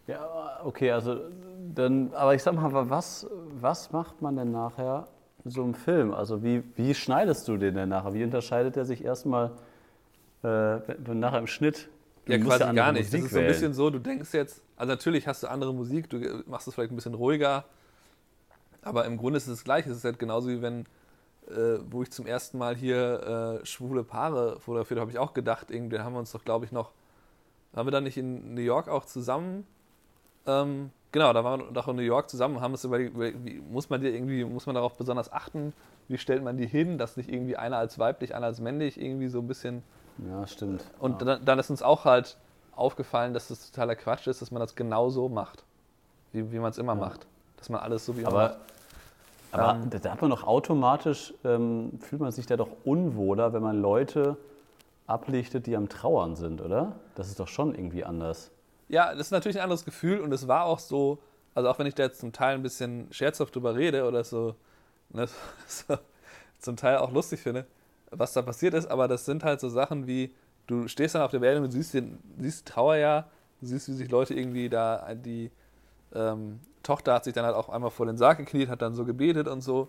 Ja, 0.06 0.61
okay, 0.64 0.90
also 0.90 1.18
dann, 1.75 2.12
aber 2.14 2.34
ich 2.34 2.42
sag 2.42 2.54
mal, 2.54 2.90
was, 2.90 3.26
was 3.61 3.92
macht 3.92 4.20
man 4.20 4.37
denn 4.37 4.52
nachher 4.52 5.08
so 5.44 5.62
im 5.62 5.75
Film? 5.75 6.12
Also 6.12 6.42
wie, 6.42 6.62
wie 6.76 6.94
schneidest 6.94 7.49
du 7.49 7.56
den 7.56 7.75
denn 7.75 7.88
nachher? 7.88 8.14
Wie 8.14 8.25
unterscheidet 8.25 8.76
er 8.76 8.84
sich 8.84 9.04
erstmal 9.04 9.52
äh, 10.42 10.78
nachher 11.12 11.38
im 11.38 11.46
Schnitt? 11.46 11.88
Ja, 12.26 12.38
quasi 12.38 12.64
gar 12.75 12.92
nicht. 12.92 13.12
Musik 13.12 13.23
das 13.23 13.26
ist 13.26 13.34
so 13.34 13.40
ein 13.40 13.46
bisschen 13.46 13.75
so, 13.75 13.90
du 13.90 13.99
denkst 13.99 14.32
jetzt, 14.32 14.62
also 14.76 14.90
natürlich 14.90 15.26
hast 15.26 15.42
du 15.42 15.49
andere 15.49 15.75
Musik, 15.75 16.08
du 16.08 16.42
machst 16.46 16.68
es 16.68 16.75
vielleicht 16.75 16.92
ein 16.92 16.96
bisschen 16.96 17.14
ruhiger, 17.14 17.64
aber 18.82 19.04
im 19.04 19.16
Grunde 19.16 19.37
ist 19.37 19.46
es 19.46 19.58
das 19.58 19.64
Gleiche. 19.64 19.90
Es 19.90 19.99
ist 19.99 20.04
halt 20.04 20.18
genauso 20.18 20.49
wie 20.49 20.62
wenn 20.62 20.87
äh, 21.49 21.78
wo 21.90 22.02
ich 22.02 22.11
zum 22.11 22.26
ersten 22.26 22.58
Mal 22.58 22.76
hier 22.76 23.61
äh, 23.62 23.66
schwule 23.66 24.02
Paare 24.04 24.58
fotografiert 24.61 24.99
habe, 24.99 25.08
habe 25.08 25.11
ich 25.11 25.18
auch 25.18 25.34
gedacht, 25.34 25.70
irgendwie 25.70 25.99
haben 25.99 26.14
wir 26.14 26.18
uns 26.18 26.32
doch, 26.32 26.44
glaube 26.44 26.64
ich, 26.64 26.73
noch, 26.73 26.92
waren 27.73 27.87
wir 27.87 27.90
dann 27.90 28.04
nicht 28.04 28.16
in 28.16 28.54
New 28.54 28.62
York 28.62 28.88
auch 28.88 29.04
zusammen? 29.04 29.66
Ähm, 30.46 30.90
genau, 31.12 31.32
da 31.32 31.44
waren 31.44 31.60
wir 31.60 31.72
doch 31.72 31.88
in 31.88 31.96
New 31.96 32.02
York 32.02 32.28
zusammen 32.28 32.56
und 32.56 32.62
haben 32.62 32.72
uns 32.72 32.84
überlegt, 32.84 33.18
wie, 33.18 33.60
muss 33.70 33.90
man 33.90 34.00
dir 34.00 34.12
irgendwie, 34.12 34.44
muss 34.44 34.66
man 34.66 34.74
darauf 34.74 34.96
besonders 34.96 35.32
achten? 35.32 35.72
Wie 36.08 36.18
stellt 36.18 36.42
man 36.42 36.56
die 36.56 36.66
hin, 36.66 36.98
dass 36.98 37.16
nicht 37.16 37.30
irgendwie 37.30 37.56
einer 37.56 37.78
als 37.78 37.98
weiblich, 37.98 38.34
einer 38.34 38.46
als 38.46 38.60
männlich 38.60 39.00
irgendwie 39.00 39.28
so 39.28 39.38
ein 39.38 39.48
bisschen. 39.48 39.82
Ja, 40.28 40.46
stimmt. 40.46 40.84
Und 40.98 41.20
ja. 41.20 41.26
Dann, 41.26 41.44
dann, 41.44 41.58
ist 41.58 41.70
uns 41.70 41.82
auch 41.82 42.04
halt 42.04 42.36
aufgefallen, 42.76 43.34
dass 43.34 43.48
das 43.48 43.70
totaler 43.70 43.96
Quatsch 43.96 44.26
ist, 44.26 44.42
dass 44.42 44.50
man 44.50 44.60
das 44.60 44.74
genau 44.74 45.08
so 45.10 45.28
macht, 45.28 45.64
wie, 46.32 46.52
wie 46.52 46.58
man 46.58 46.70
es 46.70 46.78
immer 46.78 46.94
ja. 46.94 47.00
macht. 47.00 47.26
Dass 47.56 47.68
man 47.68 47.80
alles 47.80 48.04
so 48.04 48.16
wie 48.16 48.26
Aber 48.26 48.36
macht. 48.36 48.56
Aber 49.54 49.74
ähm, 49.74 49.90
da 49.90 50.10
hat 50.10 50.20
man 50.20 50.30
doch 50.30 50.44
automatisch, 50.44 51.32
ähm, 51.44 51.92
fühlt 52.00 52.20
man 52.20 52.32
sich 52.32 52.46
da 52.46 52.56
doch 52.56 52.70
unwohler, 52.84 53.52
wenn 53.52 53.62
man 53.62 53.80
Leute 53.80 54.36
ablichtet, 55.06 55.66
die 55.66 55.76
am 55.76 55.88
Trauern 55.88 56.34
sind, 56.34 56.60
oder? 56.60 56.96
Das 57.14 57.28
ist 57.28 57.38
doch 57.38 57.48
schon 57.48 57.74
irgendwie 57.74 58.04
anders. 58.04 58.50
Ja, 58.88 59.12
das 59.12 59.29
ist 59.29 59.31
natürlich 59.31 59.57
ein 59.59 59.62
anderes 59.62 59.85
Gefühl 59.85 60.21
und 60.21 60.33
es 60.33 60.47
war 60.49 60.64
auch 60.64 60.79
so, 60.79 61.19
also 61.55 61.69
auch 61.69 61.79
wenn 61.79 61.87
ich 61.87 61.95
da 61.95 62.05
jetzt 62.05 62.21
zum 62.21 62.33
Teil 62.33 62.55
ein 62.55 62.62
bisschen 62.62 63.12
scherzhaft 63.12 63.55
drüber 63.55 63.75
rede 63.75 64.07
oder 64.07 64.25
so, 64.25 64.55
ne, 65.11 65.26
so 65.67 65.99
zum 66.59 66.76
Teil 66.76 66.99
auch 66.99 67.12
lustig 67.12 67.41
finde, 67.41 67.67
was 68.11 68.33
da 68.33 68.43
passiert 68.43 68.75
ist, 68.75 68.87
aber 68.87 69.09
das 69.09 69.25
sind 69.25 69.45
halt 69.45 69.61
so 69.61 69.69
Sachen 69.69 70.07
wie, 70.07 70.35
du 70.67 70.88
stehst 70.88 71.14
dann 71.14 71.23
auf 71.23 71.31
der 71.31 71.41
Beerdigung, 71.41 71.69
du 71.69 71.73
siehst, 71.73 71.95
den, 71.95 72.19
siehst 72.38 72.67
Trauer 72.67 72.97
ja, 72.97 73.29
siehst, 73.61 73.88
wie 73.88 73.93
sich 73.93 74.11
Leute 74.11 74.35
irgendwie 74.35 74.69
da 74.69 75.14
die 75.14 75.50
ähm, 76.14 76.61
Tochter 76.83 77.14
hat 77.14 77.25
sich 77.25 77.35
dann 77.35 77.45
halt 77.45 77.57
auch 77.57 77.69
einmal 77.69 77.91
vor 77.91 78.07
den 78.07 78.17
Sarg 78.17 78.38
gekniet, 78.38 78.69
hat 78.69 78.83
dann 78.83 78.95
so 78.95 79.05
gebetet 79.05 79.49
und 79.49 79.62
so. 79.62 79.88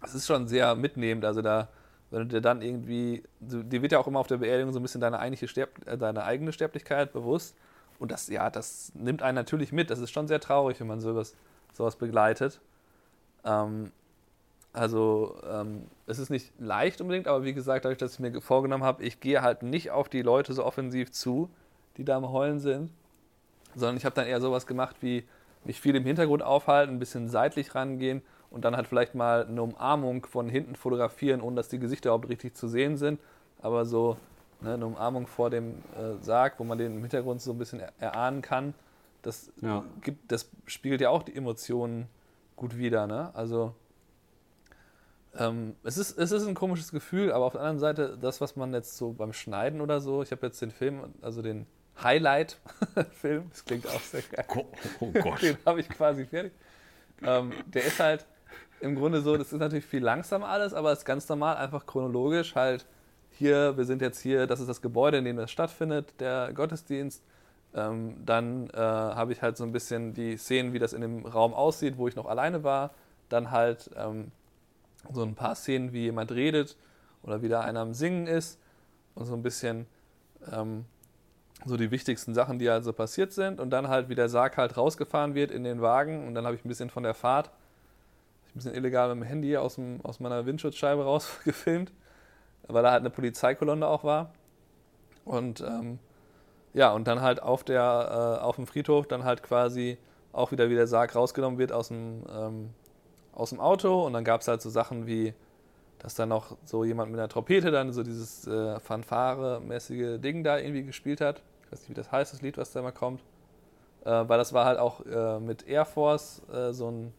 Das 0.00 0.14
ist 0.14 0.26
schon 0.26 0.48
sehr 0.48 0.74
mitnehmend. 0.74 1.24
Also 1.24 1.42
da, 1.42 1.68
wenn 2.10 2.20
du 2.20 2.26
dir 2.26 2.40
dann 2.40 2.62
irgendwie, 2.62 3.22
dir 3.40 3.82
wird 3.82 3.92
ja 3.92 3.98
auch 3.98 4.06
immer 4.06 4.20
auf 4.20 4.28
der 4.28 4.38
Beerdigung 4.38 4.72
so 4.72 4.78
ein 4.78 4.82
bisschen 4.82 5.00
deine, 5.00 5.36
Sterb, 5.36 5.70
äh, 5.86 5.98
deine 5.98 6.24
eigene 6.24 6.52
Sterblichkeit 6.52 7.12
bewusst. 7.12 7.56
Und 8.00 8.10
das, 8.10 8.28
ja, 8.28 8.50
das 8.50 8.92
nimmt 8.94 9.22
einen 9.22 9.36
natürlich 9.36 9.70
mit. 9.70 9.90
Das 9.90 10.00
ist 10.00 10.10
schon 10.10 10.26
sehr 10.26 10.40
traurig, 10.40 10.80
wenn 10.80 10.88
man 10.88 11.00
sowas, 11.00 11.36
sowas 11.72 11.94
begleitet. 11.94 12.60
Ähm, 13.44 13.92
also 14.72 15.36
ähm, 15.48 15.84
es 16.06 16.18
ist 16.18 16.30
nicht 16.30 16.52
leicht 16.58 17.00
unbedingt, 17.00 17.28
aber 17.28 17.44
wie 17.44 17.52
gesagt, 17.52 17.84
dadurch, 17.84 17.98
dass 17.98 18.14
ich 18.14 18.18
mir 18.20 18.40
vorgenommen 18.40 18.84
habe, 18.84 19.04
ich 19.04 19.20
gehe 19.20 19.42
halt 19.42 19.62
nicht 19.62 19.90
auf 19.90 20.08
die 20.08 20.22
Leute 20.22 20.52
so 20.52 20.64
offensiv 20.64 21.12
zu, 21.12 21.50
die 21.96 22.04
da 22.04 22.16
am 22.16 22.30
Heulen 22.30 22.58
sind, 22.58 22.90
sondern 23.74 23.96
ich 23.96 24.04
habe 24.04 24.14
dann 24.14 24.26
eher 24.26 24.40
sowas 24.40 24.66
gemacht 24.66 24.96
wie, 25.00 25.24
mich 25.64 25.80
viel 25.80 25.94
im 25.94 26.04
Hintergrund 26.04 26.42
aufhalten, 26.42 26.94
ein 26.94 26.98
bisschen 26.98 27.28
seitlich 27.28 27.74
rangehen 27.74 28.22
und 28.50 28.64
dann 28.64 28.76
halt 28.76 28.86
vielleicht 28.86 29.14
mal 29.14 29.46
eine 29.46 29.62
Umarmung 29.62 30.24
von 30.26 30.48
hinten 30.48 30.74
fotografieren, 30.74 31.40
ohne 31.40 31.56
dass 31.56 31.68
die 31.68 31.78
Gesichter 31.78 32.10
überhaupt 32.10 32.28
richtig 32.28 32.56
zu 32.56 32.68
sehen 32.68 32.96
sind. 32.96 33.20
Aber 33.60 33.84
so 33.84 34.16
ne, 34.62 34.74
eine 34.74 34.86
Umarmung 34.86 35.26
vor 35.26 35.50
dem 35.50 35.82
äh, 35.96 36.22
Sarg, 36.22 36.54
wo 36.58 36.64
man 36.64 36.78
den 36.78 36.96
im 36.96 37.00
Hintergrund 37.00 37.40
so 37.40 37.52
ein 37.52 37.58
bisschen 37.58 37.80
erahnen 37.98 38.42
kann, 38.42 38.74
das, 39.22 39.52
ja. 39.60 39.84
gibt, 40.02 40.30
das 40.32 40.50
spiegelt 40.66 41.00
ja 41.00 41.10
auch 41.10 41.22
die 41.22 41.34
Emotionen 41.34 42.08
gut 42.56 42.76
wider. 42.76 43.06
Ne? 43.06 43.30
Also 43.34 43.74
ähm, 45.36 45.76
es, 45.84 45.98
ist, 45.98 46.18
es 46.18 46.32
ist 46.32 46.46
ein 46.46 46.54
komisches 46.54 46.90
Gefühl, 46.90 47.32
aber 47.32 47.44
auf 47.44 47.52
der 47.52 47.60
anderen 47.60 47.78
Seite, 47.78 48.18
das, 48.20 48.40
was 48.40 48.56
man 48.56 48.72
jetzt 48.72 48.96
so 48.96 49.12
beim 49.12 49.32
Schneiden 49.32 49.80
oder 49.80 50.00
so, 50.00 50.22
ich 50.22 50.32
habe 50.32 50.46
jetzt 50.46 50.60
den 50.60 50.70
Film, 50.70 51.14
also 51.22 51.42
den 51.42 51.66
Highlight-Film, 52.02 53.50
das 53.50 53.64
klingt 53.64 53.86
auch 53.86 54.00
sehr 54.00 54.22
geil. 54.22 54.44
Oh, 54.48 54.64
oh 55.00 55.12
Gott. 55.22 55.42
Den 55.42 55.56
habe 55.66 55.80
ich 55.80 55.88
quasi 55.88 56.24
fertig. 56.24 56.52
Ähm, 57.22 57.52
der 57.66 57.84
ist 57.84 58.00
halt 58.00 58.26
im 58.80 58.96
Grunde 58.96 59.20
so, 59.20 59.36
das 59.36 59.52
ist 59.52 59.58
natürlich 59.58 59.84
viel 59.84 60.02
langsamer 60.02 60.48
alles, 60.48 60.72
aber 60.72 60.92
es 60.92 61.00
ist 61.00 61.04
ganz 61.04 61.28
normal, 61.28 61.56
einfach 61.56 61.84
chronologisch 61.84 62.54
halt 62.54 62.86
hier, 63.40 63.76
wir 63.76 63.84
sind 63.86 64.02
jetzt 64.02 64.20
hier, 64.20 64.46
das 64.46 64.60
ist 64.60 64.68
das 64.68 64.82
Gebäude, 64.82 65.18
in 65.18 65.24
dem 65.24 65.36
das 65.36 65.50
stattfindet, 65.50 66.12
der 66.20 66.52
Gottesdienst. 66.52 67.24
Ähm, 67.74 68.16
dann 68.24 68.68
äh, 68.70 68.76
habe 68.76 69.32
ich 69.32 69.42
halt 69.42 69.56
so 69.56 69.64
ein 69.64 69.72
bisschen 69.72 70.12
die 70.12 70.36
Szenen, 70.36 70.72
wie 70.72 70.78
das 70.78 70.92
in 70.92 71.00
dem 71.00 71.24
Raum 71.24 71.54
aussieht, 71.54 71.96
wo 71.96 72.06
ich 72.06 72.16
noch 72.16 72.26
alleine 72.26 72.64
war. 72.64 72.90
Dann 73.30 73.50
halt 73.50 73.90
ähm, 73.96 74.30
so 75.10 75.22
ein 75.22 75.34
paar 75.34 75.54
Szenen, 75.54 75.92
wie 75.92 76.02
jemand 76.02 76.32
redet 76.32 76.76
oder 77.22 77.40
wie 77.42 77.48
da 77.48 77.62
einer 77.62 77.80
am 77.80 77.94
Singen 77.94 78.26
ist 78.26 78.60
und 79.14 79.24
so 79.24 79.34
ein 79.34 79.42
bisschen 79.42 79.86
ähm, 80.52 80.84
so 81.64 81.76
die 81.76 81.90
wichtigsten 81.90 82.34
Sachen, 82.34 82.58
die 82.58 82.68
also 82.68 82.92
passiert 82.92 83.32
sind. 83.32 83.58
Und 83.58 83.70
dann 83.70 83.88
halt, 83.88 84.10
wie 84.10 84.14
der 84.14 84.28
Sarg 84.28 84.58
halt 84.58 84.76
rausgefahren 84.76 85.34
wird 85.34 85.50
in 85.50 85.64
den 85.64 85.80
Wagen. 85.80 86.26
Und 86.26 86.34
dann 86.34 86.44
habe 86.44 86.56
ich 86.56 86.64
ein 86.64 86.68
bisschen 86.68 86.90
von 86.90 87.02
der 87.02 87.14
Fahrt, 87.14 87.48
ein 87.48 88.54
bisschen 88.54 88.74
illegal 88.74 89.14
mit 89.14 89.24
dem 89.24 89.28
Handy 89.28 89.56
aus, 89.56 89.76
dem, 89.76 90.00
aus 90.02 90.20
meiner 90.20 90.44
Windschutzscheibe 90.44 91.04
rausgefilmt, 91.10 91.92
weil 92.72 92.82
da 92.82 92.90
halt 92.90 93.00
eine 93.00 93.10
Polizeikolonne 93.10 93.86
auch 93.86 94.04
war. 94.04 94.32
Und 95.24 95.60
ähm, 95.60 95.98
ja, 96.72 96.92
und 96.92 97.06
dann 97.06 97.20
halt 97.20 97.42
auf, 97.42 97.64
der, 97.64 98.38
äh, 98.40 98.44
auf 98.44 98.56
dem 98.56 98.66
Friedhof 98.66 99.06
dann 99.06 99.24
halt 99.24 99.42
quasi 99.42 99.98
auch 100.32 100.52
wieder, 100.52 100.70
wie 100.70 100.74
der 100.74 100.86
Sarg 100.86 101.14
rausgenommen 101.14 101.58
wird 101.58 101.72
aus 101.72 101.88
dem, 101.88 102.22
ähm, 102.32 102.70
aus 103.32 103.50
dem 103.50 103.60
Auto. 103.60 104.04
Und 104.06 104.12
dann 104.12 104.24
gab 104.24 104.40
es 104.40 104.48
halt 104.48 104.62
so 104.62 104.70
Sachen 104.70 105.06
wie, 105.06 105.34
dass 105.98 106.14
dann 106.14 106.28
noch 106.28 106.56
so 106.64 106.84
jemand 106.84 107.10
mit 107.10 107.18
einer 107.18 107.28
Trompete 107.28 107.70
dann 107.70 107.92
so 107.92 108.02
dieses 108.02 108.46
äh, 108.46 108.78
Fanfare-mäßige 108.80 110.20
Ding 110.20 110.44
da 110.44 110.58
irgendwie 110.58 110.84
gespielt 110.84 111.20
hat. 111.20 111.42
Ich 111.64 111.72
weiß 111.72 111.80
nicht, 111.80 111.90
wie 111.90 111.94
das 111.94 112.10
heißt, 112.10 112.32
das 112.32 112.42
Lied, 112.42 112.56
was 112.56 112.72
da 112.72 112.80
immer 112.80 112.92
kommt. 112.92 113.20
Äh, 114.04 114.10
weil 114.28 114.38
das 114.38 114.52
war 114.52 114.64
halt 114.64 114.78
auch 114.78 115.04
äh, 115.04 115.40
mit 115.40 115.66
Air 115.66 115.84
Force 115.84 116.42
äh, 116.52 116.72
so 116.72 116.90
ein, 116.90 117.12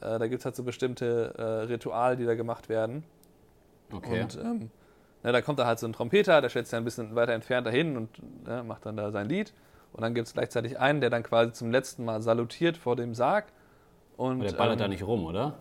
äh, 0.00 0.18
da 0.18 0.26
gibt 0.26 0.40
es 0.40 0.44
halt 0.44 0.56
so 0.56 0.64
bestimmte 0.64 1.34
äh, 1.38 1.42
Rituale, 1.42 2.16
die 2.16 2.26
da 2.26 2.34
gemacht 2.34 2.68
werden. 2.68 3.04
Okay. 3.92 4.22
Und 4.22 4.36
ähm, 4.36 4.70
ne, 5.22 5.32
da 5.32 5.42
kommt 5.42 5.58
da 5.58 5.66
halt 5.66 5.78
so 5.78 5.86
ein 5.86 5.92
Trompeter, 5.92 6.40
der 6.40 6.48
stellt 6.48 6.66
sich 6.66 6.76
ein 6.76 6.84
bisschen 6.84 7.14
weiter 7.14 7.32
entfernt 7.32 7.66
dahin 7.66 7.96
und 7.96 8.46
ne, 8.46 8.62
macht 8.62 8.86
dann 8.86 8.96
da 8.96 9.10
sein 9.10 9.28
Lied. 9.28 9.52
Und 9.92 10.02
dann 10.02 10.14
gibt 10.14 10.28
es 10.28 10.34
gleichzeitig 10.34 10.78
einen, 10.78 11.00
der 11.00 11.10
dann 11.10 11.22
quasi 11.22 11.52
zum 11.52 11.70
letzten 11.70 12.04
Mal 12.04 12.22
salutiert 12.22 12.76
vor 12.76 12.96
dem 12.96 13.14
Sarg. 13.14 13.46
Und, 14.16 14.40
Aber 14.40 14.44
der 14.44 14.56
ballert 14.56 14.74
ähm, 14.74 14.78
da 14.78 14.88
nicht 14.88 15.02
rum, 15.02 15.24
oder? 15.24 15.54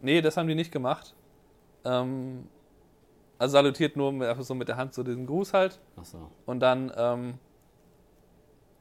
Nee, 0.00 0.20
das 0.20 0.36
haben 0.36 0.48
die 0.48 0.54
nicht 0.54 0.72
gemacht. 0.72 1.14
Ähm, 1.84 2.48
also 3.38 3.52
salutiert 3.52 3.96
nur 3.96 4.12
mit, 4.12 4.28
einfach 4.28 4.44
so 4.44 4.54
mit 4.54 4.68
der 4.68 4.76
Hand 4.76 4.94
so 4.94 5.02
diesen 5.02 5.26
Gruß 5.26 5.52
halt. 5.52 5.80
Ach 6.00 6.04
so. 6.04 6.30
Und 6.46 6.60
dann, 6.60 6.92
ähm, 6.96 7.34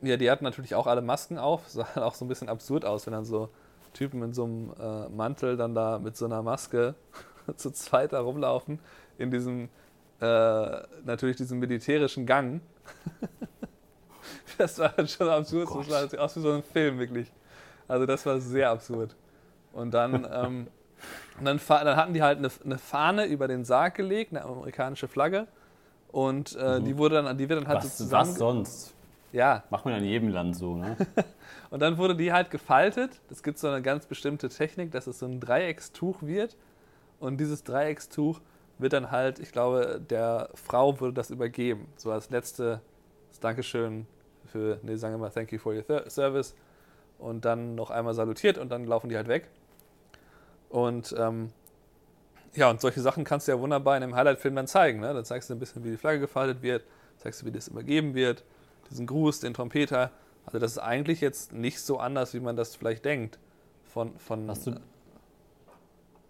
ja, 0.02 0.18
die 0.18 0.30
hatten 0.30 0.44
natürlich 0.44 0.76
auch 0.76 0.88
alle 0.88 1.02
Masken 1.02 1.38
auf. 1.38 1.68
Sah 1.68 1.86
auch 1.96 2.16
so 2.16 2.26
ein 2.26 2.28
bisschen 2.28 2.50
absurd 2.50 2.86
aus, 2.86 3.06
wenn 3.06 3.14
dann 3.14 3.26
so 3.26 3.50
Typen 3.94 4.22
in 4.24 4.34
so 4.34 4.46
einem 4.46 4.74
äh, 4.80 5.10
Mantel 5.10 5.58
dann 5.58 5.76
da 5.76 6.00
mit 6.00 6.16
so 6.16 6.26
einer 6.26 6.42
Maske 6.42 6.96
zu 7.56 7.72
zweit 7.72 8.14
da 8.14 8.22
rumlaufen. 8.22 8.80
In 9.18 9.32
diesem, 9.32 9.70
äh, 10.22 10.82
natürlich 11.04 11.38
diesem 11.38 11.60
militärischen 11.60 12.26
Gang. 12.26 12.62
das 14.58 14.78
war 14.80 14.94
schon 15.08 15.30
absurd. 15.30 15.70
Oh 15.72 15.84
das 15.88 16.12
sah 16.12 16.18
aus 16.20 16.36
wie 16.36 16.42
so 16.42 16.52
ein 16.52 16.64
Film, 16.64 17.00
wirklich. 17.00 17.32
Also 17.88 18.06
das 18.06 18.26
war 18.26 18.40
sehr 18.40 18.70
absurd. 18.70 19.16
Und 19.74 19.94
dann, 19.94 20.14
ähm, 20.32 20.68
und 21.40 21.46
dann, 21.46 21.60
dann 21.68 21.96
hatten 21.96 22.14
die 22.14 22.22
halt 22.22 22.38
eine, 22.38 22.50
eine 22.64 22.78
Fahne 22.78 23.26
über 23.26 23.48
den 23.48 23.66
Sarg 23.66 23.96
gelegt, 23.96 24.32
eine 24.32 24.44
amerikanische 24.44 25.08
Flagge. 25.08 25.48
Und 26.12 26.56
äh, 26.56 26.82
die 26.82 26.98
wurde 26.98 27.24
dann, 27.24 27.38
die 27.38 27.50
wird 27.50 27.62
dann 27.62 27.68
halt 27.68 27.82
so 27.82 27.88
Was, 27.88 27.98
zusammen. 27.98 28.30
was 28.30 28.38
sonst? 28.38 28.94
Ja, 29.32 29.64
Macht 29.70 29.86
man 29.86 29.96
in 29.96 30.04
jedem 30.04 30.28
Land 30.28 30.58
so, 30.58 30.76
ne? 30.76 30.98
und 31.70 31.80
dann 31.82 31.98
wurde 31.98 32.16
die 32.16 32.34
halt 32.34 32.52
gefaltet. 32.52 33.22
Es 33.30 33.42
gibt 33.42 33.60
so 33.60 33.70
eine 33.70 33.82
ganz 33.82 34.06
bestimmte 34.06 34.50
Technik, 34.50 34.92
dass 34.92 35.08
es 35.08 35.20
so 35.20 35.26
ein 35.26 35.40
Dreieckstuch 35.40 36.22
wird. 36.22 36.58
Und 37.20 37.40
dieses 37.40 37.64
Dreieckstuch 37.64 38.42
wird 38.82 38.94
dann 38.94 39.12
halt, 39.12 39.40
ich 39.40 39.52
glaube, 39.52 40.02
der 40.10 40.50
Frau 40.56 41.00
wurde 41.00 41.14
das 41.14 41.30
übergeben. 41.30 41.88
So 41.96 42.12
als 42.12 42.30
letztes 42.30 42.80
Dankeschön 43.40 44.08
für, 44.46 44.80
nee, 44.84 44.96
sagen 44.96 45.16
wir 45.16 45.20
mal, 45.20 45.30
thank 45.30 45.52
you 45.52 45.60
for 45.60 45.74
your 45.74 46.10
service. 46.10 46.56
Und 47.18 47.46
dann 47.46 47.76
noch 47.76 47.92
einmal 47.92 48.14
salutiert 48.14 48.58
und 48.58 48.70
dann 48.70 48.86
laufen 48.86 49.10
die 49.10 49.16
halt 49.16 49.28
weg. 49.28 49.48
Und 50.70 51.14
ähm, 51.18 51.52
ja, 52.54 52.70
und 52.70 52.82
solche 52.82 53.02
Sachen 53.02 53.24
kannst 53.24 53.48
du 53.48 53.54
ja 53.54 53.60
wunderbar 53.60 53.98
in 53.98 54.04
einem 54.04 54.16
Highlight-Film 54.16 54.56
dann 54.56 54.68
zeigen. 54.68 55.00
Ne? 55.00 55.14
Dann 55.14 55.26
zeigst 55.26 55.50
du 55.50 55.54
ein 55.54 55.60
bisschen, 55.60 55.84
wie 55.84 55.92
die 55.92 55.98
Flagge 55.98 56.20
gefaltet 56.20 56.62
wird, 56.62 56.84
zeigst 57.18 57.42
du, 57.42 57.46
wie 57.46 57.52
das 57.52 57.68
übergeben 57.68 58.14
wird, 58.14 58.44
diesen 58.90 59.08
Gruß, 59.08 59.40
den 59.40 59.54
Trompeter. 59.54 60.12
Also 60.46 60.60
das 60.60 60.74
ist 60.74 60.78
eigentlich 60.80 61.22
jetzt 61.22 61.54
nicht 61.54 61.80
so 61.80 62.00
anders, 62.00 62.34
wie 62.34 62.40
man 62.40 62.56
das 62.56 62.76
vielleicht 62.76 63.06
denkt 63.06 63.40
von, 63.86 64.18
von 64.18 64.48
du, 64.48 64.76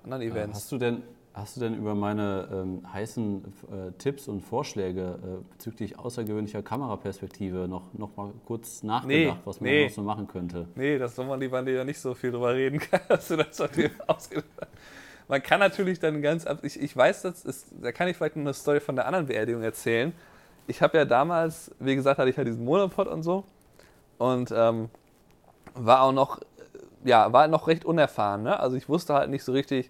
anderen 0.04 0.22
Events. 0.24 0.58
hast 0.58 0.72
du 0.72 0.78
denn, 0.78 1.04
hast 1.34 1.56
du 1.56 1.62
denn 1.62 1.76
über 1.76 1.96
meine 1.96 2.48
ähm, 2.52 2.82
heißen 2.92 3.44
äh, 3.46 3.92
Tipps 3.98 4.28
und 4.28 4.42
Vorschläge 4.42 5.20
äh, 5.24 5.54
bezüglich 5.54 5.98
außergewöhnlicher 5.98 6.62
Kameraperspektive 6.62 7.68
noch, 7.68 7.94
noch 7.94 8.16
mal 8.18 8.32
kurz 8.46 8.84
nachgedacht, 8.84 9.38
Nee, 9.38 9.42
was 9.46 9.62
man 9.62 9.70
nee. 9.70 9.86
noch 9.86 9.92
so 9.92 10.02
machen 10.02 10.28
könnte? 10.28 10.68
Nee, 10.76 10.98
das 10.98 11.16
soll 11.16 11.26
man 11.26 11.40
lieber 11.40 11.62
lieber 11.62 11.84
nicht 11.86 12.00
so 12.00 12.14
viel 12.14 12.32
drüber 12.32 12.54
reden. 12.54 12.82
Hast 13.10 13.32
du 13.32 13.38
das 13.38 13.62
auf 13.62 13.72
dir 13.72 13.92
ausgedacht? 14.08 14.48
Man 15.28 15.42
kann 15.42 15.62
natürlich 15.62 16.00
dann 16.00 16.22
ganz 16.22 16.46
ab. 16.46 16.60
Ich, 16.64 16.82
ich 16.82 16.96
weiß, 16.96 17.22
das 17.22 17.46
ist, 17.46 17.68
da 17.82 17.94
kann 17.94 18.10
ich 18.10 18.18
vielleicht 18.18 18.36
eine 18.36 18.54
Story 18.54 18.82
von 18.82 18.98
der 18.98 19.06
anderen 19.06 19.28
Beerdigung 19.28 19.64
erzählen. 19.64 20.12
Ich 20.68 20.82
habe 20.82 20.98
ja 20.98 21.06
damals, 21.06 21.72
wie 21.80 21.96
gesagt, 21.96 22.20
hatte 22.20 22.30
ich 22.30 22.36
ja 22.36 22.44
diesen 22.44 22.66
Monopod 22.66 23.08
und 23.08 23.24
so. 23.24 23.46
Und 24.18 24.52
ähm, 24.54 24.90
war 25.74 26.02
auch 26.02 26.12
noch, 26.12 26.42
ja, 27.06 27.32
war 27.32 27.48
noch 27.48 27.68
recht 27.68 27.86
unerfahren. 27.86 28.44
Ne? 28.44 28.60
Also 28.60 28.76
ich 28.76 28.90
wusste 28.90 29.14
halt 29.14 29.30
nicht 29.30 29.44
so 29.46 29.54
richtig, 29.54 29.90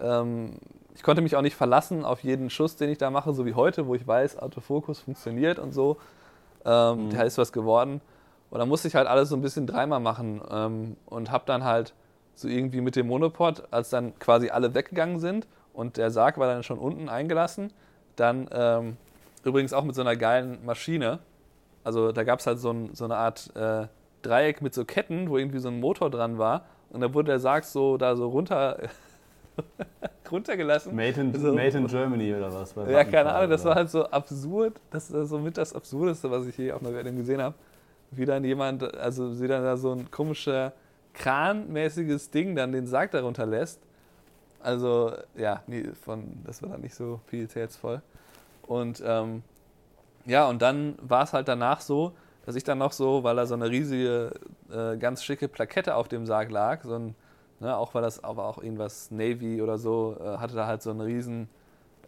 ähm, 0.00 0.54
ich 0.94 1.02
konnte 1.02 1.22
mich 1.22 1.36
auch 1.36 1.42
nicht 1.42 1.56
verlassen 1.56 2.04
auf 2.04 2.22
jeden 2.22 2.50
Schuss, 2.50 2.76
den 2.76 2.90
ich 2.90 2.98
da 2.98 3.10
mache, 3.10 3.32
so 3.32 3.46
wie 3.46 3.54
heute, 3.54 3.86
wo 3.86 3.94
ich 3.94 4.06
weiß, 4.06 4.38
Autofokus 4.38 5.00
funktioniert 5.00 5.58
und 5.58 5.72
so. 5.72 5.96
Ähm, 6.64 7.10
Da 7.10 7.22
ist 7.22 7.38
was 7.38 7.52
geworden. 7.52 8.00
Und 8.50 8.58
dann 8.58 8.68
musste 8.68 8.88
ich 8.88 8.94
halt 8.94 9.08
alles 9.08 9.30
so 9.30 9.36
ein 9.36 9.40
bisschen 9.42 9.66
dreimal 9.66 10.00
machen 10.00 10.42
ähm, 10.50 10.96
und 11.06 11.30
habe 11.30 11.44
dann 11.46 11.64
halt 11.64 11.94
so 12.34 12.48
irgendwie 12.48 12.80
mit 12.80 12.96
dem 12.96 13.06
Monopod, 13.06 13.64
als 13.70 13.90
dann 13.90 14.18
quasi 14.18 14.50
alle 14.50 14.74
weggegangen 14.74 15.18
sind 15.18 15.46
und 15.72 15.96
der 15.96 16.10
Sarg 16.10 16.38
war 16.38 16.46
dann 16.46 16.62
schon 16.62 16.78
unten 16.78 17.08
eingelassen, 17.08 17.72
dann 18.16 18.48
ähm, 18.52 18.96
übrigens 19.44 19.72
auch 19.72 19.84
mit 19.84 19.94
so 19.94 20.02
einer 20.02 20.16
geilen 20.16 20.64
Maschine. 20.64 21.18
Also 21.84 22.12
da 22.12 22.24
gab 22.24 22.40
es 22.40 22.46
halt 22.46 22.58
so, 22.58 22.70
ein, 22.70 22.94
so 22.94 23.04
eine 23.06 23.16
Art 23.16 23.50
äh, 23.56 23.86
Dreieck 24.22 24.60
mit 24.62 24.74
so 24.74 24.84
Ketten, 24.84 25.30
wo 25.30 25.38
irgendwie 25.38 25.58
so 25.58 25.68
ein 25.68 25.80
Motor 25.80 26.10
dran 26.10 26.38
war 26.38 26.66
und 26.90 27.00
da 27.00 27.12
wurde 27.14 27.32
der 27.32 27.38
Sarg 27.38 27.64
so 27.64 27.96
da 27.96 28.16
so 28.16 28.28
runter 28.28 28.78
runtergelassen. 30.30 30.94
Made 30.94 31.20
in, 31.20 31.34
So. 31.38 31.52
made 31.52 31.76
in 31.76 31.86
Germany 31.86 32.34
oder 32.34 32.52
was? 32.52 32.74
Ja, 32.88 33.04
keine 33.04 33.32
Ahnung, 33.32 33.50
das 33.50 33.64
war 33.64 33.74
halt 33.74 33.90
so 33.90 34.06
absurd. 34.06 34.80
Das 34.90 35.10
ist 35.10 35.28
somit 35.28 35.58
das 35.58 35.74
Absurdeste, 35.74 36.30
was 36.30 36.46
ich 36.46 36.56
je 36.56 36.72
auf 36.72 36.80
einer 36.80 36.94
Werbung 36.94 37.16
gesehen 37.16 37.42
habe. 37.42 37.54
Wie 38.10 38.24
dann 38.24 38.44
jemand, 38.44 38.94
also 38.96 39.40
wie 39.40 39.48
dann 39.48 39.62
da 39.62 39.76
so 39.76 39.92
ein 39.92 40.10
komischer 40.10 40.72
Kranmäßiges 41.14 42.30
Ding 42.30 42.56
dann 42.56 42.72
den 42.72 42.86
Sarg 42.86 43.10
darunter 43.10 43.46
lässt. 43.46 43.80
Also, 44.60 45.12
ja, 45.36 45.62
nee, 45.66 45.84
von, 46.04 46.24
das 46.44 46.62
war 46.62 46.70
dann 46.70 46.80
nicht 46.80 46.94
so 46.94 47.20
pietätsvoll. 47.26 48.00
Und 48.66 49.02
ähm, 49.04 49.42
ja, 50.24 50.48
und 50.48 50.62
dann 50.62 50.94
war 51.02 51.24
es 51.24 51.32
halt 51.32 51.48
danach 51.48 51.80
so, 51.80 52.12
dass 52.46 52.54
ich 52.54 52.64
dann 52.64 52.78
noch 52.78 52.92
so, 52.92 53.24
weil 53.24 53.36
da 53.36 53.46
so 53.46 53.54
eine 53.54 53.70
riesige, 53.70 54.32
äh, 54.70 54.96
ganz 54.96 55.24
schicke 55.24 55.48
Plakette 55.48 55.96
auf 55.96 56.08
dem 56.08 56.26
Sarg 56.26 56.50
lag, 56.50 56.82
so 56.84 56.94
ein, 56.94 57.14
ne, 57.62 57.76
auch 57.76 57.94
weil 57.94 58.02
das 58.02 58.22
aber 58.22 58.44
auch 58.44 58.62
irgendwas 58.62 59.10
Navy 59.10 59.62
oder 59.62 59.78
so, 59.78 60.16
äh, 60.20 60.38
hatte 60.38 60.54
da 60.54 60.66
halt 60.66 60.82
so 60.82 60.90
einen 60.90 61.00
riesen, 61.00 61.48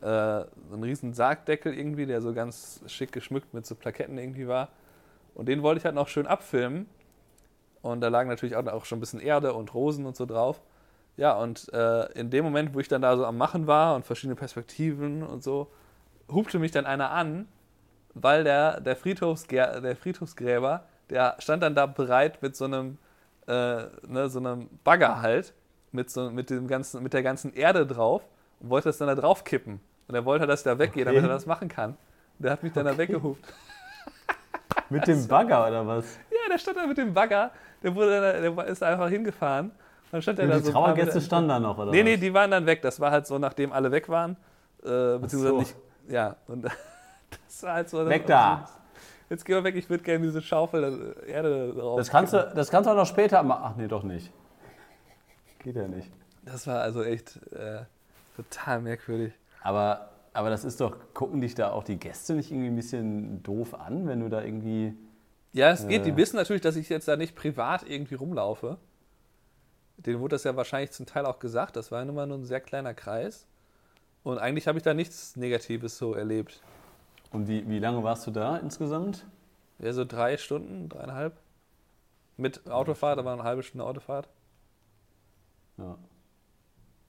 äh, 0.00 0.40
so 0.68 0.74
einen 0.74 0.82
riesen 0.82 1.14
Sargdeckel 1.14 1.72
irgendwie, 1.72 2.06
der 2.06 2.20
so 2.20 2.34
ganz 2.34 2.82
schick 2.86 3.12
geschmückt 3.12 3.54
mit 3.54 3.64
so 3.64 3.74
Plaketten 3.74 4.18
irgendwie 4.18 4.48
war. 4.48 4.68
Und 5.34 5.46
den 5.46 5.62
wollte 5.62 5.78
ich 5.78 5.84
halt 5.84 5.94
noch 5.94 6.08
schön 6.08 6.26
abfilmen. 6.26 6.86
Und 7.82 8.00
da 8.00 8.08
lagen 8.08 8.28
natürlich 8.28 8.56
auch, 8.56 8.84
schon 8.84 8.98
ein 8.98 9.00
bisschen 9.00 9.20
Erde 9.20 9.54
und 9.54 9.74
Rosen 9.74 10.06
und 10.06 10.16
so 10.16 10.26
drauf. 10.26 10.60
Ja, 11.16 11.34
und 11.38 11.72
äh, 11.72 12.06
in 12.18 12.30
dem 12.30 12.44
Moment, 12.44 12.74
wo 12.74 12.80
ich 12.80 12.88
dann 12.88 13.02
da 13.02 13.16
so 13.16 13.24
am 13.24 13.36
Machen 13.36 13.66
war 13.66 13.94
und 13.94 14.04
verschiedene 14.04 14.34
Perspektiven 14.34 15.22
und 15.22 15.44
so, 15.44 15.70
hupte 16.32 16.58
mich 16.58 16.72
dann 16.72 16.86
einer 16.86 17.10
an, 17.10 17.46
weil 18.14 18.42
der, 18.42 18.80
der, 18.80 18.96
Friedhofsgär, 18.96 19.80
der 19.80 19.94
Friedhofsgräber, 19.94 20.84
der 21.10 21.36
stand 21.38 21.62
dann 21.62 21.76
da 21.76 21.86
bereit 21.86 22.42
mit 22.42 22.56
so 22.56 22.64
einem, 22.64 22.98
äh, 23.46 23.84
ne, 24.06 24.28
so 24.28 24.38
einem 24.38 24.68
Bagger 24.84 25.20
halt, 25.22 25.52
mit, 25.92 26.10
so, 26.10 26.30
mit, 26.30 26.50
dem 26.50 26.66
ganzen, 26.66 27.02
mit 27.02 27.12
der 27.12 27.22
ganzen 27.22 27.52
Erde 27.54 27.86
drauf 27.86 28.22
und 28.60 28.70
wollte 28.70 28.88
das 28.88 28.98
dann 28.98 29.08
da 29.08 29.14
drauf 29.14 29.44
kippen. 29.44 29.80
Und 30.08 30.14
er 30.14 30.24
wollte, 30.24 30.46
dass 30.46 30.60
ich 30.60 30.64
da 30.64 30.78
weggehe, 30.78 31.04
Okay. 31.04 31.14
damit 31.14 31.30
er 31.30 31.34
das 31.34 31.46
machen 31.46 31.68
kann. 31.68 31.96
Der 32.38 32.50
hat 32.52 32.62
mich 32.62 32.72
dann 32.72 32.84
da 32.84 32.90
Okay. 32.92 33.00
weggehupt. 33.00 33.44
Mit 34.90 35.06
dem 35.06 35.26
Bagger 35.28 35.66
oder 35.66 35.86
was? 35.86 36.18
Ja, 36.30 36.50
der 36.50 36.58
stand 36.58 36.76
da 36.76 36.86
mit 36.86 36.98
dem 36.98 37.14
Bagger, 37.14 37.50
der, 37.82 37.94
wurde, 37.94 38.20
dann- 38.42 38.54
der 38.56 38.66
ist 38.66 38.82
einfach 38.82 39.08
hingefahren 39.08 39.70
Dann 40.12 40.20
stand 40.22 40.38
Und 40.38 40.44
er 40.44 40.50
da 40.50 40.58
die 40.58 40.64
so. 40.66 40.72
Trauergäste 40.72 41.20
standen 41.20 41.48
da 41.48 41.58
noch, 41.58 41.78
oder? 41.78 41.90
Nee, 41.90 42.02
nee, 42.02 42.14
was? 42.14 42.20
die 42.20 42.34
waren 42.34 42.50
dann 42.50 42.66
weg. 42.66 42.82
Das 42.82 43.00
war 43.00 43.10
halt 43.10 43.26
so, 43.26 43.38
nachdem 43.38 43.72
alle 43.72 43.90
weg 43.90 44.08
waren. 44.08 44.36
Äh, 44.82 45.18
beziehungsweise 45.18 45.48
so. 45.48 45.58
nicht. 45.58 45.76
Ja, 46.08 46.36
und 46.48 46.64
das 47.46 47.62
war 47.62 47.74
halt 47.74 47.88
so. 47.88 48.06
Weg 48.08 48.26
da! 48.26 48.68
Jetzt 49.30 49.44
geh 49.44 49.54
mal 49.54 49.64
weg, 49.64 49.74
ich 49.76 49.88
würde 49.88 50.04
gerne 50.04 50.24
diese 50.24 50.42
Schaufel 50.42 51.14
äh, 51.26 51.30
Erde 51.30 51.72
drauf. 51.72 51.96
Das 51.98 52.10
kannst, 52.10 52.32
du, 52.32 52.52
das 52.54 52.70
kannst 52.70 52.86
du 52.86 52.92
auch 52.92 52.96
noch 52.96 53.06
später 53.06 53.42
machen. 53.42 53.62
Ach 53.64 53.76
nee, 53.76 53.88
doch 53.88 54.02
nicht. 54.02 54.30
Geht 55.60 55.76
ja 55.76 55.88
nicht. 55.88 56.10
Das 56.44 56.66
war 56.66 56.80
also 56.82 57.02
echt 57.02 57.36
äh, 57.52 57.80
total 58.36 58.80
merkwürdig. 58.82 59.32
Aber, 59.62 60.10
aber 60.34 60.50
das 60.50 60.64
ist 60.64 60.80
doch, 60.80 60.94
gucken 61.14 61.40
dich 61.40 61.54
da 61.54 61.70
auch 61.72 61.84
die 61.84 61.96
Gäste 61.96 62.34
nicht 62.34 62.50
irgendwie 62.50 62.68
ein 62.68 62.76
bisschen 62.76 63.42
doof 63.42 63.72
an, 63.74 64.06
wenn 64.06 64.20
du 64.20 64.28
da 64.28 64.42
irgendwie. 64.42 64.94
Ja, 65.52 65.70
es 65.70 65.86
geht. 65.88 66.04
Die 66.04 66.10
Äh. 66.10 66.16
wissen 66.16 66.36
natürlich, 66.36 66.62
dass 66.62 66.76
ich 66.76 66.88
jetzt 66.90 67.08
da 67.08 67.16
nicht 67.16 67.34
privat 67.34 67.88
irgendwie 67.88 68.16
rumlaufe. 68.16 68.76
Denen 69.96 70.20
wurde 70.20 70.34
das 70.34 70.44
ja 70.44 70.54
wahrscheinlich 70.56 70.90
zum 70.90 71.06
Teil 71.06 71.24
auch 71.24 71.38
gesagt. 71.38 71.76
Das 71.76 71.90
war 71.92 72.00
ja 72.00 72.04
nun 72.04 72.16
mal 72.16 72.26
nur 72.26 72.38
ein 72.38 72.44
sehr 72.44 72.60
kleiner 72.60 72.92
Kreis. 72.92 73.46
Und 74.22 74.38
eigentlich 74.38 74.66
habe 74.66 74.76
ich 74.78 74.82
da 74.84 74.92
nichts 74.92 75.36
Negatives 75.36 75.96
so 75.96 76.14
erlebt. 76.14 76.60
Und 77.34 77.48
wie, 77.48 77.68
wie 77.68 77.80
lange 77.80 78.04
warst 78.04 78.28
du 78.28 78.30
da 78.30 78.56
insgesamt? 78.58 79.26
Ja, 79.80 79.92
so 79.92 80.04
drei 80.04 80.36
Stunden, 80.36 80.88
dreieinhalb. 80.88 81.36
Mit 82.36 82.70
Autofahrt, 82.70 83.18
aber 83.18 83.32
eine 83.32 83.42
halbe 83.42 83.64
Stunde 83.64 83.84
Autofahrt. 83.84 84.28
Ja. 85.76 85.98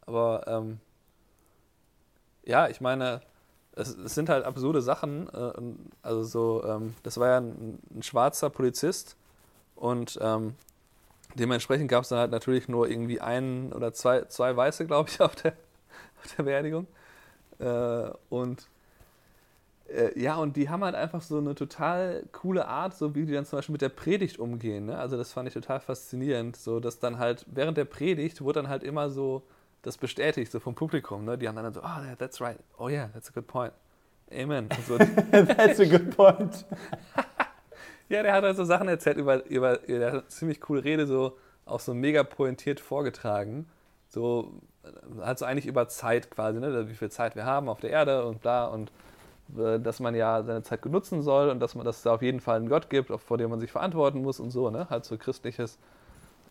Aber 0.07 0.43
ähm, 0.47 0.79
ja, 2.43 2.67
ich 2.69 2.81
meine, 2.81 3.21
es, 3.73 3.95
es 3.95 4.15
sind 4.15 4.29
halt 4.29 4.45
absurde 4.45 4.81
Sachen. 4.81 5.29
Äh, 5.29 5.51
also 6.01 6.23
so, 6.23 6.63
ähm, 6.67 6.95
das 7.03 7.19
war 7.19 7.27
ja 7.27 7.37
ein, 7.37 7.77
ein 7.93 8.01
schwarzer 8.01 8.49
Polizist 8.49 9.15
und 9.75 10.17
ähm, 10.21 10.55
dementsprechend 11.35 11.87
gab 11.87 12.01
es 12.01 12.09
dann 12.09 12.17
halt 12.17 12.31
natürlich 12.31 12.67
nur 12.67 12.89
irgendwie 12.89 13.21
einen 13.21 13.71
oder 13.73 13.93
zwei, 13.93 14.23
zwei 14.25 14.55
Weiße, 14.57 14.87
glaube 14.87 15.07
ich, 15.07 15.21
auf 15.21 15.35
der, 15.35 15.53
auf 16.23 16.35
der 16.35 16.43
Beerdigung. 16.43 16.87
Äh, 17.59 18.09
und 18.29 18.67
äh, 19.87 20.19
ja, 20.19 20.35
und 20.35 20.55
die 20.57 20.69
haben 20.69 20.83
halt 20.83 20.95
einfach 20.95 21.21
so 21.21 21.37
eine 21.37 21.53
total 21.55 22.23
coole 22.31 22.67
Art, 22.67 22.95
so 22.95 23.13
wie 23.15 23.25
die 23.25 23.33
dann 23.33 23.45
zum 23.45 23.57
Beispiel 23.57 23.73
mit 23.73 23.81
der 23.81 23.89
Predigt 23.89 24.39
umgehen. 24.39 24.87
Ne? 24.87 24.97
Also 24.97 25.17
das 25.17 25.31
fand 25.31 25.47
ich 25.47 25.53
total 25.53 25.79
faszinierend. 25.79 26.55
So, 26.55 26.79
dass 26.79 26.99
dann 26.99 27.19
halt 27.19 27.45
während 27.47 27.77
der 27.77 27.85
Predigt 27.85 28.41
wurde 28.41 28.61
dann 28.61 28.69
halt 28.69 28.83
immer 28.83 29.09
so 29.09 29.43
das 29.83 29.97
bestätigt, 29.97 30.51
so 30.51 30.59
vom 30.59 30.73
Publikum. 30.73 31.25
Ne? 31.25 31.37
Die 31.37 31.47
haben 31.47 31.55
dann 31.55 31.73
so, 31.73 31.81
oh, 31.81 32.15
that's 32.17 32.41
right. 32.41 32.57
Oh 32.77 32.89
yeah, 32.89 33.09
that's 33.13 33.29
a 33.29 33.33
good 33.33 33.47
point. 33.47 33.73
Amen. 34.33 34.69
So. 34.87 34.97
That's 35.31 35.79
a 35.79 35.85
good 35.85 36.15
point. 36.17 36.65
ja, 38.09 38.23
der 38.23 38.33
hat 38.33 38.43
halt 38.43 38.57
so 38.57 38.63
Sachen 38.63 38.87
erzählt 38.87 39.17
über, 39.17 39.45
über 39.45 39.77
der 39.77 40.07
hat 40.07 40.13
eine 40.13 40.27
ziemlich 40.29 40.59
coole 40.61 40.83
Rede, 40.83 41.05
so 41.05 41.37
auch 41.65 41.79
so 41.79 41.93
mega 41.93 42.23
pointiert 42.23 42.79
vorgetragen. 42.79 43.67
So, 44.09 44.61
äh, 44.83 45.21
halt 45.21 45.37
so 45.37 45.45
eigentlich 45.45 45.67
über 45.67 45.87
Zeit 45.89 46.31
quasi, 46.31 46.59
ne? 46.59 46.89
wie 46.89 46.95
viel 46.95 47.11
Zeit 47.11 47.35
wir 47.35 47.45
haben 47.45 47.69
auf 47.69 47.79
der 47.79 47.91
Erde 47.91 48.25
und 48.25 48.41
bla 48.41 48.65
und 48.65 48.91
dass 49.47 49.99
man 49.99 50.15
ja 50.15 50.41
seine 50.43 50.63
Zeit 50.63 50.81
gut 50.81 50.91
nutzen 50.91 51.21
soll 51.21 51.49
und 51.49 51.59
dass 51.59 51.75
man 51.75 51.85
dass 51.85 51.97
es 51.97 52.03
da 52.03 52.13
auf 52.15 52.21
jeden 52.21 52.39
Fall 52.39 52.57
einen 52.57 52.67
Gott 52.69 52.89
gibt, 52.89 53.11
vor 53.21 53.37
dem 53.37 53.49
man 53.51 53.59
sich 53.59 53.71
verantworten 53.71 54.21
muss 54.21 54.39
und 54.39 54.49
so, 54.51 54.69
ne? 54.69 54.87
Halt 54.89 55.05
so 55.05 55.17
christliches 55.17 55.77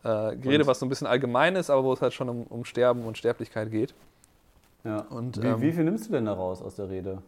äh, 0.05 0.37
Gerede, 0.37 0.63
Und- 0.63 0.67
was 0.69 0.79
so 0.81 0.87
ein 0.87 0.89
bisschen 0.89 1.07
allgemein 1.07 1.57
ist, 1.57 1.71
aber 1.71 1.83
wo 1.85 1.93
es 1.93 2.03
halt 2.03 2.13
schon 2.13 2.29
um, 2.29 2.43
um 2.45 2.65
Sterben 2.65 3.05
und 3.05 3.19
Sterblichkeit 3.19 3.71
geht. 3.71 3.95
Ja. 4.85 5.01
Und, 5.11 5.43
wie, 5.43 5.47
ähm, 5.47 5.61
wie 5.61 5.73
viel 5.73 5.85
nimmst 5.85 6.09
du 6.09 6.13
denn 6.13 6.27
da 6.27 6.35
raus 6.35 6.61
aus 6.63 6.77
der 6.77 6.89
Rede? 6.91 7.23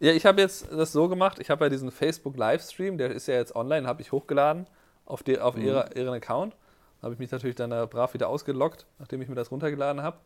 Ja, 0.00 0.12
ich 0.12 0.26
habe 0.26 0.40
jetzt 0.40 0.70
das 0.70 0.92
so 0.92 1.08
gemacht, 1.08 1.38
ich 1.38 1.48
habe 1.50 1.64
ja 1.64 1.68
diesen 1.70 1.90
Facebook-Livestream, 1.90 2.98
der 2.98 3.10
ist 3.12 3.26
ja 3.28 3.34
jetzt 3.34 3.56
online, 3.56 3.86
habe 3.86 4.02
ich 4.02 4.12
hochgeladen 4.12 4.66
auf, 5.06 5.22
die, 5.22 5.38
auf 5.38 5.56
Mhm. 5.56 5.62
ihre, 5.64 5.90
ihren 5.94 6.12
Account. 6.14 6.54
Da 7.00 7.06
habe 7.06 7.14
ich 7.14 7.18
mich 7.18 7.30
natürlich 7.30 7.56
dann 7.56 7.70
da 7.70 7.86
brav 7.86 8.12
wieder 8.14 8.28
ausgeloggt, 8.28 8.84
nachdem 8.98 9.22
ich 9.22 9.28
mir 9.28 9.34
das 9.34 9.50
runtergeladen 9.50 10.02
habe. 10.02 10.18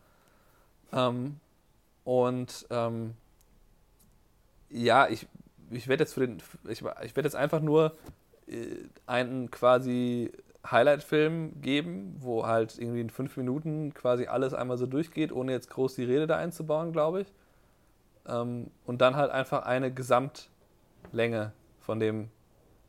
Ähm, 0.93 1.39
und 2.03 2.65
ähm, 2.69 3.13
ja, 4.69 5.07
ich, 5.07 5.27
ich 5.69 5.87
werde 5.87 6.03
jetzt 6.03 6.13
für 6.13 6.25
den, 6.25 6.37
ich, 6.67 6.81
ich 6.81 7.15
werde 7.15 7.27
jetzt 7.27 7.35
einfach 7.35 7.61
nur 7.61 7.97
äh, 8.47 8.67
einen 9.05 9.51
quasi 9.51 10.31
Highlight-Film 10.69 11.61
geben, 11.61 12.15
wo 12.19 12.45
halt 12.45 12.77
irgendwie 12.77 13.01
in 13.01 13.09
fünf 13.09 13.37
Minuten 13.37 13.93
quasi 13.93 14.27
alles 14.27 14.53
einmal 14.53 14.77
so 14.77 14.85
durchgeht, 14.85 15.31
ohne 15.31 15.51
jetzt 15.51 15.69
groß 15.69 15.95
die 15.95 16.03
Rede 16.03 16.27
da 16.27 16.37
einzubauen, 16.37 16.91
glaube 16.91 17.21
ich. 17.21 17.33
Ähm, 18.27 18.71
und 18.85 19.01
dann 19.01 19.15
halt 19.15 19.31
einfach 19.31 19.65
eine 19.65 19.93
Gesamtlänge 19.93 21.53
von 21.79 21.99
dem 21.99 22.29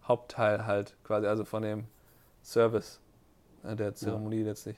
Hauptteil 0.04 0.66
halt 0.66 0.96
quasi, 1.04 1.26
also 1.26 1.44
von 1.44 1.62
dem 1.62 1.84
Service 2.42 3.00
äh, 3.62 3.76
der 3.76 3.94
Zeremonie 3.94 4.42
letztlich. 4.42 4.76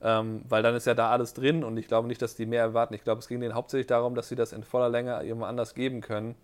Ähm, 0.00 0.42
weil 0.48 0.62
dann 0.62 0.76
ist 0.76 0.86
ja 0.86 0.94
da 0.94 1.10
alles 1.10 1.34
drin 1.34 1.64
und 1.64 1.76
ich 1.76 1.88
glaube 1.88 2.06
nicht, 2.06 2.22
dass 2.22 2.36
die 2.36 2.46
mehr 2.46 2.62
erwarten. 2.62 2.94
Ich 2.94 3.02
glaube, 3.02 3.18
es 3.18 3.26
ging 3.26 3.40
denen 3.40 3.54
hauptsächlich 3.54 3.88
darum, 3.88 4.14
dass 4.14 4.28
sie 4.28 4.36
das 4.36 4.52
in 4.52 4.62
voller 4.62 4.88
Länge 4.88 5.22
jemand 5.24 5.50
anders 5.50 5.74
geben 5.74 6.00
können. 6.00 6.36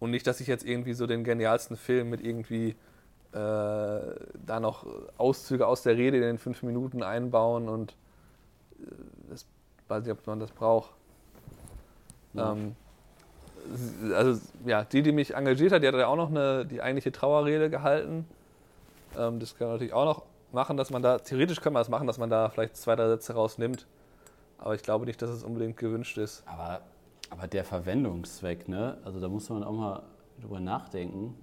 Und 0.00 0.10
nicht, 0.10 0.26
dass 0.26 0.40
ich 0.40 0.46
jetzt 0.46 0.64
irgendwie 0.64 0.94
so 0.94 1.06
den 1.06 1.22
genialsten 1.22 1.76
Film 1.76 2.08
mit 2.10 2.24
irgendwie 2.24 2.70
äh, 3.32 3.34
da 3.34 4.60
noch 4.60 4.86
Auszüge 5.18 5.66
aus 5.66 5.82
der 5.82 5.96
Rede 5.96 6.16
in 6.16 6.22
den 6.22 6.38
fünf 6.38 6.62
Minuten 6.62 7.02
einbauen 7.02 7.68
und 7.68 7.92
äh, 8.80 8.86
das 9.30 9.46
weiß 9.88 10.04
nicht, 10.04 10.12
ob 10.12 10.26
man 10.26 10.40
das 10.40 10.50
braucht. 10.50 10.90
Ja. 12.32 12.52
Ähm, 12.52 12.74
also 14.14 14.40
ja, 14.64 14.84
die, 14.84 15.02
die 15.02 15.12
mich 15.12 15.34
engagiert 15.34 15.72
hat, 15.72 15.82
die 15.82 15.88
hat 15.88 15.94
ja 15.94 16.06
auch 16.08 16.16
noch 16.16 16.30
eine, 16.30 16.66
die 16.66 16.82
eigentliche 16.82 17.12
Trauerrede 17.12 17.70
gehalten. 17.70 18.26
Ähm, 19.16 19.38
das 19.38 19.56
kann 19.56 19.68
man 19.68 19.76
natürlich 19.76 19.92
auch 19.92 20.04
noch 20.04 20.22
machen, 20.52 20.76
dass 20.76 20.90
man 20.90 21.02
da, 21.02 21.18
theoretisch 21.18 21.60
kann 21.60 21.72
man 21.72 21.80
das 21.80 21.88
machen, 21.88 22.06
dass 22.06 22.18
man 22.18 22.30
da 22.30 22.48
vielleicht 22.48 22.76
zwei, 22.76 22.96
drei 22.96 23.08
Sätze 23.08 23.34
rausnimmt. 23.34 23.86
Aber 24.58 24.74
ich 24.74 24.82
glaube 24.82 25.06
nicht, 25.06 25.20
dass 25.20 25.30
es 25.30 25.42
unbedingt 25.42 25.76
gewünscht 25.76 26.18
ist. 26.18 26.44
Aber, 26.46 26.82
aber 27.30 27.46
der 27.48 27.64
Verwendungszweck, 27.64 28.68
ne? 28.68 28.98
Also 29.04 29.20
da 29.20 29.28
muss 29.28 29.48
man 29.48 29.64
auch 29.64 29.72
mal 29.72 30.02
drüber 30.40 30.60
nachdenken. 30.60 31.34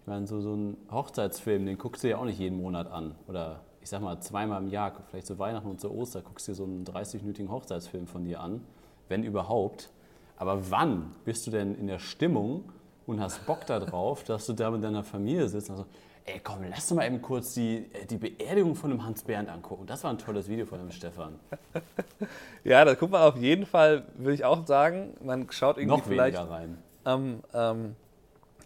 Ich 0.00 0.06
meine, 0.06 0.26
so, 0.26 0.40
so 0.40 0.54
ein 0.54 0.76
Hochzeitsfilm, 0.90 1.66
den 1.66 1.78
guckst 1.78 2.02
du 2.02 2.08
ja 2.08 2.18
auch 2.18 2.24
nicht 2.24 2.38
jeden 2.38 2.60
Monat 2.60 2.90
an. 2.90 3.14
Oder 3.28 3.60
ich 3.80 3.88
sag 3.88 4.00
mal 4.00 4.18
zweimal 4.20 4.62
im 4.62 4.68
Jahr, 4.68 4.92
vielleicht 5.08 5.26
zu 5.26 5.38
Weihnachten 5.38 5.68
und 5.68 5.80
zu 5.80 5.90
Ostern, 5.90 6.24
guckst 6.24 6.48
du 6.48 6.52
dir 6.52 6.56
so 6.56 6.64
einen 6.64 6.84
30-minütigen 6.84 7.48
Hochzeitsfilm 7.48 8.06
von 8.06 8.24
dir 8.24 8.40
an, 8.40 8.66
wenn 9.08 9.22
überhaupt. 9.22 9.90
Aber 10.36 10.70
wann 10.70 11.14
bist 11.24 11.46
du 11.46 11.50
denn 11.50 11.74
in 11.74 11.86
der 11.86 11.98
Stimmung 11.98 12.64
und 13.06 13.20
hast 13.20 13.46
Bock 13.46 13.66
darauf, 13.66 14.24
dass 14.24 14.46
du 14.46 14.52
da 14.52 14.70
mit 14.70 14.82
deiner 14.82 15.04
Familie 15.04 15.48
sitzt 15.48 15.70
und 15.70 15.76
so, 15.76 15.86
ey 16.26 16.40
komm, 16.42 16.64
lass 16.68 16.88
doch 16.88 16.96
mal 16.96 17.06
eben 17.06 17.20
kurz 17.20 17.54
die, 17.54 17.90
äh, 17.92 18.06
die 18.06 18.16
Beerdigung 18.16 18.74
von 18.74 18.90
dem 18.90 19.04
Hans 19.04 19.22
Bernd 19.22 19.48
angucken. 19.48 19.86
Das 19.86 20.04
war 20.04 20.10
ein 20.10 20.18
tolles 20.18 20.48
Video 20.48 20.66
von 20.66 20.78
dem 20.78 20.90
Stefan. 20.90 21.38
Ja, 22.64 22.82
da 22.86 22.94
guckt 22.94 23.12
man 23.12 23.20
auf 23.20 23.36
jeden 23.36 23.66
Fall, 23.66 24.06
würde 24.14 24.32
ich 24.32 24.44
auch 24.46 24.66
sagen. 24.66 25.12
Man 25.22 25.50
schaut 25.50 25.76
irgendwie 25.76 25.98
Noch 25.98 26.04
vielleicht 26.04 26.38
rein. 26.38 26.78
am, 27.04 27.42
ähm, 27.52 27.94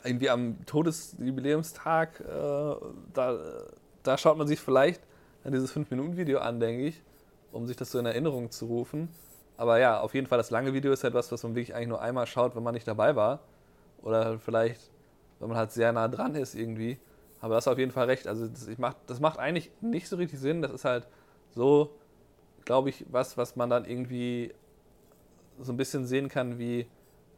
irgendwie 0.05 0.31
am 0.31 0.65
Todesjubiläumstag, 0.67 2.21
äh, 2.21 2.25
da, 3.13 3.39
da 4.05 4.19
schaut 4.19 4.39
man 4.39 4.47
sich 4.47 4.61
vielleicht 4.61 5.03
an 5.43 5.51
dieses 5.51 5.75
5-Minuten-Video 5.75 6.39
an, 6.39 6.61
denke 6.61 6.85
ich, 6.87 7.03
um 7.51 7.67
sich 7.67 7.77
das 7.77 7.91
so 7.91 7.99
in 7.99 8.07
Erinnerung 8.07 8.53
zu 8.53 8.67
rufen. 8.67 9.09
Aber 9.57 9.81
ja, 9.81 9.99
auf 10.01 10.15
jeden 10.15 10.29
Fall, 10.29 10.39
das 10.39 10.51
lange 10.51 10.73
Video 10.73 10.93
ist 10.93 11.03
etwas, 11.03 11.33
was 11.33 11.43
man 11.43 11.57
wirklich 11.57 11.75
eigentlich 11.75 11.89
nur 11.89 12.01
einmal 12.01 12.27
schaut, 12.27 12.55
wenn 12.55 12.63
man 12.63 12.75
nicht 12.75 12.87
dabei 12.87 13.17
war. 13.17 13.41
Oder 14.03 14.39
vielleicht, 14.39 14.93
wenn 15.41 15.49
man 15.49 15.59
halt 15.59 15.73
sehr 15.73 15.93
nah 15.93 16.07
dran 16.07 16.37
ist 16.37 16.55
irgendwie. 16.55 16.99
Aber 17.41 17.55
das 17.55 17.65
ist 17.65 17.69
auf 17.69 17.79
jeden 17.79 17.93
Fall 17.93 18.07
recht. 18.07 18.27
Also 18.27 18.49
das, 18.49 18.67
ich 18.67 18.79
mach, 18.79 18.95
das 19.07 19.21
macht 19.21 19.39
eigentlich 19.39 19.71
nicht 19.81 20.09
so 20.09 20.17
richtig 20.17 20.41
Sinn. 20.41 20.63
Das 20.63 20.73
ist 20.73 20.85
halt 20.85 21.07
so, 21.51 21.91
glaube 22.65 22.89
ich, 22.89 23.05
was, 23.11 23.37
was 23.37 23.57
man 23.57 23.71
dann 23.71 23.85
irgendwie 23.85 24.53
so 25.61 25.73
ein 25.73 25.77
bisschen 25.77 26.07
sehen 26.07 26.29
kann 26.29 26.59
wie 26.59 26.87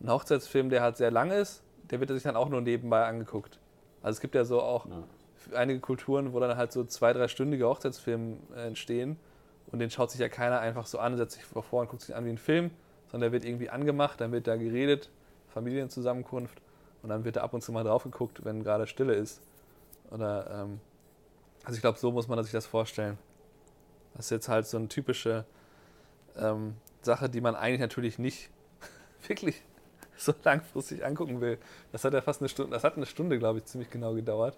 ein 0.00 0.10
Hochzeitsfilm, 0.10 0.70
der 0.70 0.82
halt 0.82 0.96
sehr 0.96 1.10
lang 1.10 1.30
ist, 1.30 1.62
der 1.90 2.00
wird 2.00 2.10
sich 2.10 2.22
dann 2.22 2.36
auch 2.36 2.48
nur 2.48 2.60
nebenbei 2.60 3.04
angeguckt. 3.04 3.58
Also 4.02 4.16
es 4.16 4.20
gibt 4.20 4.34
ja 4.34 4.44
so 4.44 4.62
auch 4.62 4.86
Ja. 4.86 5.04
einige 5.54 5.80
Kulturen, 5.80 6.32
wo 6.32 6.40
dann 6.40 6.56
halt 6.56 6.72
so 6.72 6.84
zwei, 6.84 7.12
dreistündige 7.12 7.66
Hochzeitsfilme 7.66 8.36
äh, 8.56 8.66
entstehen 8.66 9.16
und 9.70 9.78
den 9.78 9.90
schaut 9.90 10.10
sich 10.10 10.20
ja 10.20 10.28
keiner 10.28 10.60
einfach 10.60 10.86
so 10.86 10.98
an, 10.98 11.16
setzt 11.16 11.34
sich 11.34 11.44
vor 11.44 11.80
und 11.80 11.88
guckt 11.88 12.02
sich 12.02 12.14
an 12.14 12.24
wie 12.24 12.30
ein 12.30 12.38
Film, 12.38 12.70
sondern 13.10 13.30
der 13.30 13.32
wird 13.32 13.44
irgendwie 13.44 13.70
angemacht, 13.70 14.20
dann 14.20 14.32
wird 14.32 14.46
da 14.46 14.56
geredet, 14.56 15.10
Familienzusammenkunft 15.48 16.60
und 17.02 17.08
dann 17.10 17.24
wird 17.24 17.36
da 17.36 17.42
ab 17.42 17.54
und 17.54 17.62
zu 17.62 17.72
mal 17.72 17.84
drauf 17.84 18.04
geguckt, 18.04 18.44
wenn 18.44 18.62
gerade 18.62 18.86
Stille 18.86 19.14
ist. 19.14 19.42
Oder, 20.10 20.62
ähm, 20.62 20.80
also 21.64 21.76
ich 21.76 21.80
glaube, 21.80 21.98
so 21.98 22.10
muss 22.10 22.28
man 22.28 22.42
sich 22.42 22.52
das 22.52 22.66
vorstellen. 22.66 23.18
Das 24.14 24.26
ist 24.26 24.30
jetzt 24.30 24.48
halt 24.48 24.66
so 24.66 24.76
eine 24.76 24.88
typische 24.88 25.44
ähm, 26.36 26.74
Sache, 27.02 27.28
die 27.28 27.40
man 27.40 27.54
eigentlich 27.54 27.80
natürlich 27.80 28.18
nicht 28.18 28.50
wirklich 29.26 29.62
so 30.16 30.34
langfristig 30.44 31.04
angucken 31.04 31.40
will. 31.40 31.58
Das 31.92 32.04
hat 32.04 32.12
ja 32.12 32.20
fast 32.20 32.40
eine 32.40 32.48
Stunde, 32.48 32.72
das 32.72 32.84
hat 32.84 32.96
eine 32.96 33.06
Stunde, 33.06 33.38
glaube 33.38 33.58
ich, 33.58 33.64
ziemlich 33.64 33.90
genau 33.90 34.14
gedauert. 34.14 34.56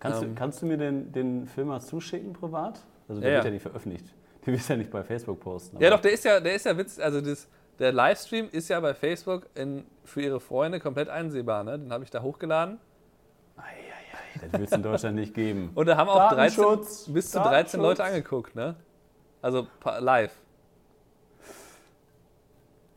Kannst, 0.00 0.22
Ähm. 0.22 0.30
du, 0.30 0.34
kannst 0.34 0.62
du 0.62 0.66
mir 0.66 0.76
den, 0.76 1.12
den 1.12 1.46
Film 1.46 1.68
mal 1.68 1.80
zuschicken 1.80 2.32
privat? 2.34 2.80
Also 3.08 3.20
der 3.20 3.30
Ja, 3.30 3.36
wird 3.36 3.46
ja. 3.46 3.50
nicht 3.50 3.62
veröffentlicht. 3.62 4.04
Den 4.46 4.54
wirst 4.54 4.68
du 4.68 4.74
ja 4.74 4.76
nicht 4.76 4.90
bei 4.90 5.02
Facebook 5.02 5.40
posten. 5.40 5.80
Ja, 5.80 5.90
doch, 5.90 6.00
der 6.00 6.12
ist 6.12 6.24
ja, 6.24 6.38
der 6.40 6.54
ist 6.54 6.66
ja 6.66 6.76
witz, 6.76 6.98
also 6.98 7.20
das, 7.22 7.48
der 7.78 7.92
Livestream 7.92 8.48
ist 8.50 8.68
ja 8.68 8.78
bei 8.80 8.92
Facebook 8.94 9.48
in, 9.54 9.86
für 10.04 10.20
ihre 10.20 10.40
Freunde 10.40 10.80
komplett 10.80 11.08
einsehbar, 11.08 11.64
ne? 11.64 11.78
Den 11.78 11.90
habe 11.92 12.04
ich 12.04 12.10
da 12.10 12.20
hochgeladen. 12.22 12.78
Das 14.50 14.60
wird 14.60 14.70
es 14.70 14.76
in 14.76 14.82
Deutschland 14.82 15.16
nicht 15.16 15.34
geben. 15.34 15.70
Und 15.74 15.86
da 15.86 15.96
haben 15.96 16.08
auch 16.08 16.32
13, 16.32 16.36
Datenschutz, 16.62 17.08
bis 17.08 17.30
zu 17.30 17.38
13 17.38 17.52
Datenschutz. 17.52 17.80
Leute 17.80 18.04
angeguckt, 18.04 18.54
ne? 18.54 18.76
Also 19.42 19.66
live. 20.00 20.32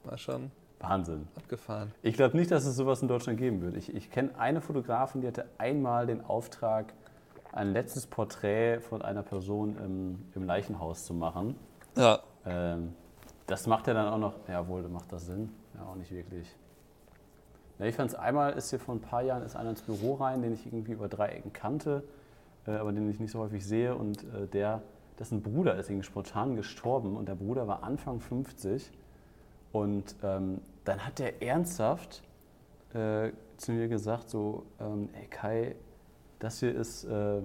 War 0.04 0.18
schon 0.18 0.52
Wahnsinn. 0.80 1.28
abgefahren. 1.36 1.92
Ich 2.02 2.16
glaube 2.16 2.38
nicht, 2.38 2.52
dass 2.52 2.66
es 2.66 2.76
sowas 2.76 3.02
in 3.02 3.08
Deutschland 3.08 3.38
geben 3.38 3.62
wird. 3.62 3.76
Ich, 3.76 3.94
ich 3.94 4.10
kenne 4.12 4.32
eine 4.38 4.62
Fotografin, 4.62 5.22
die 5.22 5.28
hatte 5.28 5.46
einmal 5.58 6.08
den 6.08 6.24
Auftrag, 6.24 6.94
ein 7.52 7.74
letztes 7.74 8.08
Porträt 8.08 8.80
von 8.80 9.02
einer 9.02 9.24
Person 9.24 9.78
im, 9.84 10.26
im 10.36 10.46
Leichenhaus 10.46 11.06
zu 11.06 11.14
machen. 11.14 11.56
Ja. 11.98 12.20
Ähm, 12.46 12.94
das 13.48 13.66
macht 13.68 13.88
er 13.88 13.94
dann 13.96 14.08
auch 14.08 14.18
noch, 14.18 14.34
jawohl, 14.48 14.84
macht 14.84 15.12
das 15.12 15.26
Sinn? 15.26 15.50
Ja, 15.76 15.86
auch 15.86 15.96
nicht 15.96 16.12
wirklich. 16.12 16.56
Ich 17.80 17.96
fand 17.96 18.10
es 18.10 18.16
einmal, 18.16 18.54
ist 18.54 18.72
hier 18.72 18.80
vor 18.80 18.96
ein 18.96 19.02
paar 19.02 19.22
Jahren, 19.22 19.44
ist 19.44 19.56
einer 19.56 19.70
ins 19.70 19.82
Büro 19.82 20.16
rein, 20.16 20.42
den 20.42 20.54
ich 20.54 20.66
irgendwie 20.66 20.94
über 20.94 21.08
drei 21.08 21.30
Ecken 21.30 21.54
kannte, 21.54 22.04
äh, 22.66 22.72
aber 22.72 22.92
den 22.92 23.10
ich 23.10 23.20
nicht 23.20 23.32
so 23.32 23.40
häufig 23.40 23.66
sehe 23.66 23.96
und 23.96 24.24
äh, 24.34 24.48
der, 24.48 24.82
dessen 25.20 25.42
Bruder 25.44 25.76
ist 25.76 25.90
irgendwie 25.90 26.06
spontan 26.06 26.56
gestorben 26.56 27.16
und 27.16 27.28
der 27.28 27.36
Bruder 27.36 27.68
war 27.68 27.84
Anfang 27.84 28.20
50 28.20 28.92
und 29.72 30.16
ähm, 30.24 30.62
dann 30.86 31.06
hat 31.06 31.20
der 31.20 31.44
ernsthaft 31.44 32.24
äh, 32.94 33.32
zu 33.58 33.74
mir 33.74 33.88
gesagt, 33.88 34.30
so, 34.30 34.64
ähm, 34.80 35.10
ey 35.14 35.28
Kai, 35.28 35.76
das 36.40 36.60
hier 36.60 36.74
ist, 36.74 37.04
äh, 37.04 37.42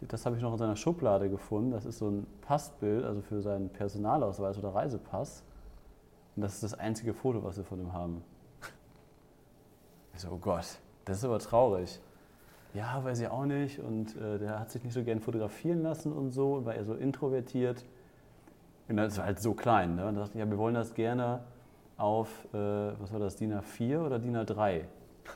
das 0.00 0.24
habe 0.24 0.36
ich 0.36 0.42
noch 0.42 0.52
in 0.52 0.58
seiner 0.58 0.76
Schublade 0.76 1.28
gefunden. 1.28 1.70
Das 1.72 1.84
ist 1.84 1.98
so 1.98 2.08
ein 2.08 2.26
Passbild, 2.42 3.04
also 3.04 3.20
für 3.22 3.42
seinen 3.42 3.68
Personalausweis 3.70 4.56
oder 4.58 4.74
Reisepass. 4.74 5.42
Und 6.36 6.42
das 6.42 6.54
ist 6.54 6.62
das 6.62 6.74
einzige 6.74 7.12
Foto, 7.12 7.42
was 7.42 7.56
wir 7.56 7.64
von 7.64 7.80
ihm 7.80 7.92
haben. 7.92 8.22
Ich 10.20 10.24
so, 10.24 10.34
oh 10.34 10.38
Gott, 10.38 10.66
das 11.06 11.16
ist 11.16 11.24
aber 11.24 11.38
traurig. 11.38 11.98
Ja, 12.74 13.02
weiß 13.02 13.20
ich 13.20 13.28
auch 13.28 13.46
nicht. 13.46 13.78
Und 13.78 14.14
äh, 14.16 14.38
der 14.38 14.60
hat 14.60 14.70
sich 14.70 14.84
nicht 14.84 14.92
so 14.92 15.02
gern 15.02 15.18
fotografieren 15.18 15.82
lassen 15.82 16.12
und 16.12 16.30
so, 16.30 16.56
und 16.56 16.66
war 16.66 16.74
eher 16.74 16.84
so 16.84 16.92
introvertiert. 16.92 17.86
Und 18.86 18.98
das 18.98 19.16
war 19.16 19.24
halt 19.24 19.40
so 19.40 19.54
klein. 19.54 19.96
Ne? 19.96 20.06
Und 20.06 20.16
da 20.16 20.20
dachte 20.20 20.34
ich, 20.34 20.40
ja, 20.40 20.50
wir 20.50 20.58
wollen 20.58 20.74
das 20.74 20.92
gerne 20.92 21.40
auf, 21.96 22.28
äh, 22.52 22.58
was 22.58 23.10
war 23.14 23.18
das, 23.18 23.36
DIN 23.36 23.54
A4 23.54 24.04
oder 24.04 24.18
DIN 24.18 24.36
A3 24.36 24.82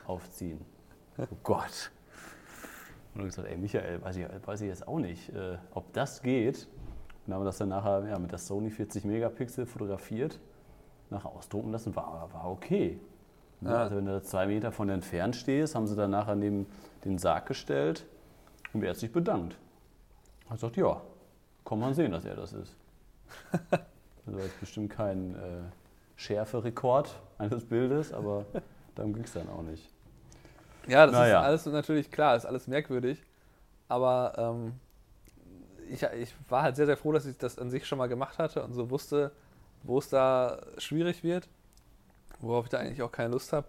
aufziehen. 0.05 0.63
Oh 1.17 1.23
Gott. 1.43 1.91
Und 3.15 3.21
dann 3.21 3.25
gesagt, 3.25 3.47
ey 3.47 3.57
Michael, 3.57 4.03
weiß 4.03 4.17
ich, 4.17 4.27
weiß 4.45 4.61
ich 4.61 4.67
jetzt 4.67 4.87
auch 4.87 4.99
nicht, 4.99 5.29
äh, 5.29 5.57
ob 5.73 5.91
das 5.93 6.21
geht. 6.21 6.67
Und 6.67 6.69
dann 7.25 7.33
haben 7.33 7.41
wir 7.41 7.45
das 7.45 7.57
dann 7.57 7.69
nachher 7.69 8.07
ja, 8.07 8.19
mit 8.19 8.31
der 8.31 8.37
Sony 8.37 8.69
40 8.69 9.03
Megapixel 9.03 9.65
fotografiert, 9.65 10.39
nachher 11.09 11.31
ausdrucken 11.31 11.71
lassen, 11.71 11.95
war, 11.95 12.29
war 12.31 12.51
okay. 12.51 12.99
Ne? 13.65 13.71
Ja. 13.71 13.77
Also 13.83 13.95
wenn 13.97 14.05
du 14.05 14.11
da 14.13 14.23
zwei 14.23 14.45
Meter 14.47 14.71
von 14.71 14.89
entfernt 14.89 15.35
stehst, 15.35 15.75
haben 15.75 15.87
sie 15.87 15.95
dann 15.95 16.11
nachher 16.11 16.35
neben 16.35 16.67
den 17.03 17.17
Sarg 17.17 17.47
gestellt 17.47 18.05
und 18.73 18.83
er 18.83 18.91
hat 18.91 18.97
sich 18.97 19.11
bedankt. 19.11 19.57
Er 20.45 20.51
hat 20.51 20.57
gesagt, 20.57 20.77
ja, 20.77 21.01
kann 21.65 21.79
man 21.79 21.93
sehen, 21.93 22.11
dass 22.11 22.25
er 22.25 22.35
das 22.35 22.53
ist. 22.53 22.75
Also 24.27 24.39
das 24.39 24.47
ist 24.47 24.59
bestimmt 24.59 24.91
kein 24.91 25.35
äh, 25.35 25.61
Schärferekord 26.15 27.13
eines 27.37 27.63
Bildes, 27.63 28.11
aber 28.11 28.43
darum 28.95 29.13
ging 29.13 29.23
es 29.23 29.33
dann 29.33 29.47
auch 29.49 29.61
nicht. 29.61 29.87
Ja, 30.87 31.05
das 31.05 31.13
Naja. 31.13 31.41
ist 31.41 31.45
alles 31.45 31.65
natürlich 31.67 32.09
klar, 32.09 32.35
ist 32.35 32.47
alles 32.47 32.67
merkwürdig. 32.67 33.21
Aber 33.87 34.33
ähm, 34.35 34.73
ich, 35.87 36.01
ich 36.01 36.33
war 36.49 36.63
halt 36.63 36.75
sehr, 36.75 36.87
sehr 36.87 36.97
froh, 36.97 37.11
dass 37.11 37.27
ich 37.27 37.37
das 37.37 37.59
an 37.59 37.69
sich 37.69 37.85
schon 37.85 37.99
mal 37.99 38.07
gemacht 38.07 38.39
hatte 38.39 38.63
und 38.63 38.73
so 38.73 38.89
wusste, 38.89 39.31
wo 39.83 39.99
es 39.99 40.09
da 40.09 40.59
schwierig 40.79 41.23
wird, 41.23 41.47
worauf 42.45 42.65
ich 42.65 42.69
da 42.69 42.77
eigentlich 42.79 43.01
auch 43.01 43.11
keine 43.11 43.29
Lust 43.29 43.53
habe. 43.53 43.67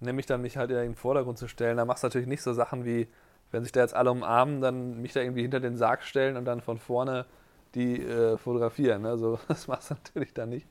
Nämlich 0.00 0.26
dann 0.26 0.40
mich 0.42 0.56
halt 0.56 0.70
in 0.70 0.76
den 0.76 0.94
Vordergrund 0.94 1.38
zu 1.38 1.46
stellen. 1.48 1.76
Da 1.76 1.84
machst 1.84 2.02
du 2.02 2.06
natürlich 2.06 2.28
nicht 2.28 2.42
so 2.42 2.52
Sachen 2.52 2.84
wie, 2.84 3.06
wenn 3.50 3.62
sich 3.62 3.72
da 3.72 3.80
jetzt 3.80 3.94
alle 3.94 4.10
umarmen, 4.10 4.60
dann 4.60 5.00
mich 5.02 5.12
da 5.12 5.20
irgendwie 5.20 5.42
hinter 5.42 5.60
den 5.60 5.76
Sarg 5.76 6.02
stellen 6.02 6.36
und 6.36 6.44
dann 6.46 6.60
von 6.62 6.78
vorne 6.78 7.26
die 7.74 8.02
äh, 8.02 8.36
fotografieren. 8.38 9.02
Ne? 9.02 9.18
So, 9.18 9.38
das 9.48 9.68
machst 9.68 9.90
du 9.90 9.94
natürlich 9.94 10.32
dann 10.34 10.48
nicht. 10.50 10.66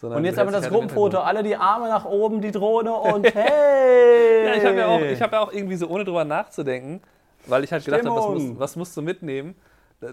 Sondern 0.00 0.18
Und 0.18 0.24
jetzt 0.24 0.36
haben 0.38 0.48
wir 0.48 0.52
das 0.52 0.62
halt 0.64 0.72
Gruppenfoto, 0.72 1.18
alle 1.20 1.42
die 1.42 1.56
Arme 1.56 1.88
nach 1.88 2.04
oben, 2.04 2.40
die 2.40 2.50
Drohne 2.50 2.92
und 3.14 3.24
hey! 3.34 4.46
Ja, 4.46 4.54
ich 4.54 4.64
habe 4.64 4.76
ja, 4.76 4.86
auch- 4.88 5.00
ich 5.00 5.22
hab 5.22 5.32
ja 5.32 5.40
auch 5.40 5.52
irgendwie 5.52 5.76
so, 5.76 5.88
ohne 5.88 6.04
drüber 6.04 6.24
nachzudenken, 6.24 7.00
weil 7.46 7.64
ich 7.64 7.72
halt 7.72 7.84
gedacht 7.84 8.04
habe, 8.04 8.16
was, 8.16 8.24
Stimmung. 8.24 8.48
musst- 8.48 8.60
was 8.60 8.76
musst 8.76 8.96
du 8.96 9.02
mitnehmen? 9.02 9.54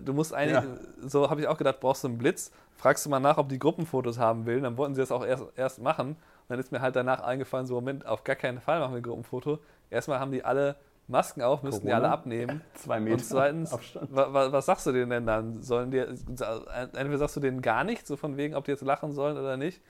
Du 0.06 0.14
musst 0.14 0.34
eigentlich, 0.34 0.54
Ja. 0.64 1.08
so 1.10 1.30
habe 1.32 1.42
ich 1.42 1.48
auch 1.48 1.58
gedacht, 1.58 1.80
brauchst 1.80 2.04
du 2.04 2.08
einen 2.10 2.20
Blitz, 2.20 2.52
fragst 2.78 3.06
du 3.06 3.10
mal 3.10 3.20
nach, 3.20 3.38
ob 3.40 3.50
die 3.50 3.58
Gruppenfotos 3.58 4.20
haben 4.20 4.46
will, 4.46 4.62
dann 4.62 4.78
wollten 4.78 4.94
sie 4.94 5.02
das 5.02 5.12
auch 5.12 5.26
erst, 5.26 5.44
erst 5.56 5.82
machen. 5.82 6.16
Dann 6.50 6.60
ist 6.60 6.72
mir 6.72 6.82
halt 6.82 6.96
danach 6.98 7.22
eingefallen, 7.22 7.68
so 7.68 7.76
Moment, 7.76 8.06
auf 8.06 8.24
gar 8.26 8.36
keinen 8.36 8.60
Fall 8.60 8.80
machen 8.80 8.94
wir 8.94 8.98
ein 9.00 9.04
Gruppenfoto. 9.04 9.60
Erstmal 9.90 10.20
haben 10.20 10.32
die 10.34 10.44
alle 10.44 10.76
Masken 11.08 11.42
auf, 11.42 11.64
müssten 11.64 11.88
die 11.88 11.94
alle 11.94 12.10
abnehmen. 12.10 12.62
Zwei 12.76 13.00
Meter 13.00 13.14
Und 13.16 13.26
zweitens, 13.26 13.72
wa, 14.10 14.34
wa, 14.34 14.52
was 14.52 14.66
sagst 14.66 14.86
du 14.88 14.92
denen 14.92 15.10
denn 15.12 15.26
dann? 15.26 15.62
Sollen 15.64 15.92
die, 15.92 16.00
entweder 16.00 17.18
sagst 17.18 17.36
du 17.38 17.40
denen 17.40 17.62
gar 17.62 17.84
nichts, 17.84 18.08
so 18.08 18.18
von 18.18 18.38
wegen, 18.38 18.56
ob 18.56 18.66
die 18.66 18.72
jetzt 18.72 18.84
lachen 18.84 19.14
sollen 19.14 19.38
oder 19.38 19.58
nicht. 19.58 19.82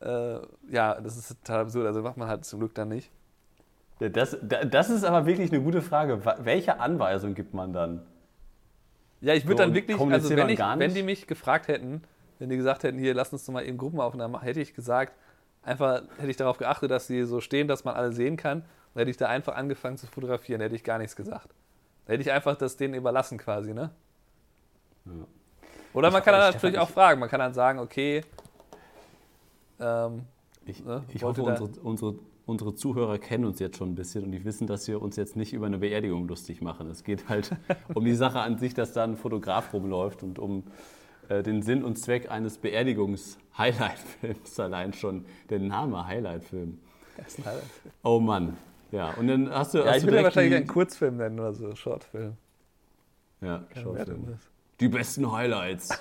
Äh, 0.00 0.38
ja, 0.70 1.00
das 1.00 1.16
ist 1.16 1.28
total 1.28 1.62
absurd, 1.62 1.86
also 1.86 2.02
macht 2.02 2.16
man 2.18 2.28
halt 2.28 2.44
zum 2.44 2.60
Glück 2.60 2.74
dann 2.74 2.88
nicht. 2.88 3.10
Ja, 4.00 4.08
das, 4.08 4.36
da- 4.42 4.64
das 4.64 4.90
ist 4.90 5.04
aber 5.04 5.26
wirklich 5.26 5.52
eine 5.52 5.62
gute 5.62 5.82
Frage. 5.82 6.20
Welche 6.38 6.80
Anweisung 6.80 7.34
gibt 7.34 7.54
man 7.54 7.72
dann? 7.72 8.02
Ja, 9.20 9.34
ich 9.34 9.42
So, 9.44 9.48
würde 9.48 9.62
dann 9.62 9.70
und 9.70 9.74
wirklich, 9.74 9.96
also 10.10 10.28
wenn, 10.30 10.36
dann 10.36 10.48
ich, 10.50 10.58
wenn 10.60 10.94
die 10.94 11.02
mich 11.02 11.26
gefragt 11.26 11.68
hätten, 11.68 12.02
wenn 12.38 12.50
die 12.50 12.56
gesagt 12.56 12.82
hätten, 12.82 12.98
hier, 12.98 13.14
lass 13.14 13.32
uns 13.32 13.44
doch 13.46 13.52
mal 13.52 13.64
eben 13.64 13.78
Gruppenaufnahmen 13.78 14.32
machen, 14.32 14.44
hätte 14.44 14.60
ich 14.60 14.74
gesagt, 14.74 15.14
einfach 15.64 16.02
hätte 16.18 16.30
ich 16.30 16.36
darauf 16.36 16.58
geachtet, 16.58 16.90
dass 16.90 17.06
sie 17.06 17.24
so 17.24 17.40
stehen, 17.40 17.68
dass 17.68 17.84
man 17.84 17.94
alle 17.94 18.12
sehen 18.12 18.36
kann. 18.36 18.62
Und 18.94 19.00
hätte 19.00 19.10
ich 19.10 19.16
da 19.16 19.28
einfach 19.28 19.56
angefangen 19.56 19.96
zu 19.96 20.06
fotografieren, 20.06 20.60
hätte 20.60 20.76
ich 20.76 20.84
gar 20.84 20.98
nichts 20.98 21.16
gesagt. 21.16 21.48
Da 22.06 22.12
hätte 22.12 22.22
ich 22.22 22.30
einfach 22.30 22.56
das 22.56 22.76
denen 22.76 22.94
überlassen 22.94 23.38
quasi, 23.38 23.72
ne? 23.74 23.90
Ja. 25.06 25.12
Oder 25.94 26.10
man 26.10 26.20
Ich- 26.20 26.24
kann 26.24 26.32
dann 26.34 26.42
Stefan, 26.42 26.52
natürlich 26.54 26.74
ich- 26.74 26.80
auch 26.80 26.90
fragen, 26.90 27.20
man 27.20 27.28
kann 27.28 27.40
dann 27.40 27.54
sagen, 27.54 27.78
okay, 27.78 28.22
ähm, 29.80 30.22
Ich, 30.66 30.82
Ne? 30.84 31.04
ich 31.12 31.22
hoffe, 31.22 31.42
unsere, 31.42 31.68
unsere, 31.82 32.14
unsere 32.46 32.74
Zuhörer 32.74 33.18
kennen 33.18 33.44
uns 33.44 33.58
jetzt 33.58 33.76
schon 33.76 33.90
ein 33.90 33.94
bisschen 33.94 34.24
und 34.24 34.32
die 34.32 34.44
wissen, 34.44 34.66
dass 34.66 34.88
wir 34.88 35.02
uns 35.02 35.16
jetzt 35.16 35.36
nicht 35.36 35.52
über 35.52 35.66
eine 35.66 35.78
Beerdigung 35.78 36.26
lustig 36.26 36.62
machen. 36.62 36.88
Es 36.88 37.04
geht 37.04 37.28
halt 37.28 37.50
um 37.94 38.04
die 38.04 38.14
Sache 38.14 38.40
an 38.40 38.56
sich, 38.58 38.72
dass 38.74 38.92
da 38.94 39.04
ein 39.04 39.16
Fotograf 39.16 39.72
rumläuft 39.74 40.22
und 40.22 40.38
um 40.38 40.60
äh, 40.60 40.62
den 41.28 41.62
Sinn 41.62 41.82
und 41.84 41.96
Zweck 41.98 42.30
eines 42.30 42.58
Beerdigungs-Highlight-Films 42.58 44.60
allein 44.60 44.92
schon. 44.92 45.24
Der 45.50 45.58
Name 45.58 46.06
Highlight-Film. 46.06 46.78
halt- 47.44 47.62
Oh 48.02 48.20
Mann. 48.20 48.56
Ja, 48.92 49.10
und 49.14 49.26
dann 49.28 49.50
hast 49.50 49.74
du. 49.74 49.78
ja, 49.78 49.86
hast 49.86 49.98
ich 49.98 50.04
würde 50.04 50.18
ja 50.18 50.24
wahrscheinlich 50.24 50.54
einen 50.56 50.66
Kurzfilm 50.66 51.16
nennen 51.16 51.38
oder 51.40 51.52
so, 51.52 51.74
Shortfilm. 51.74 52.36
Ja, 53.40 53.64
Keine 53.70 53.82
Shortfilm. 53.82 54.38
Die 54.80 54.88
besten 54.88 55.30
Highlights. 55.32 55.88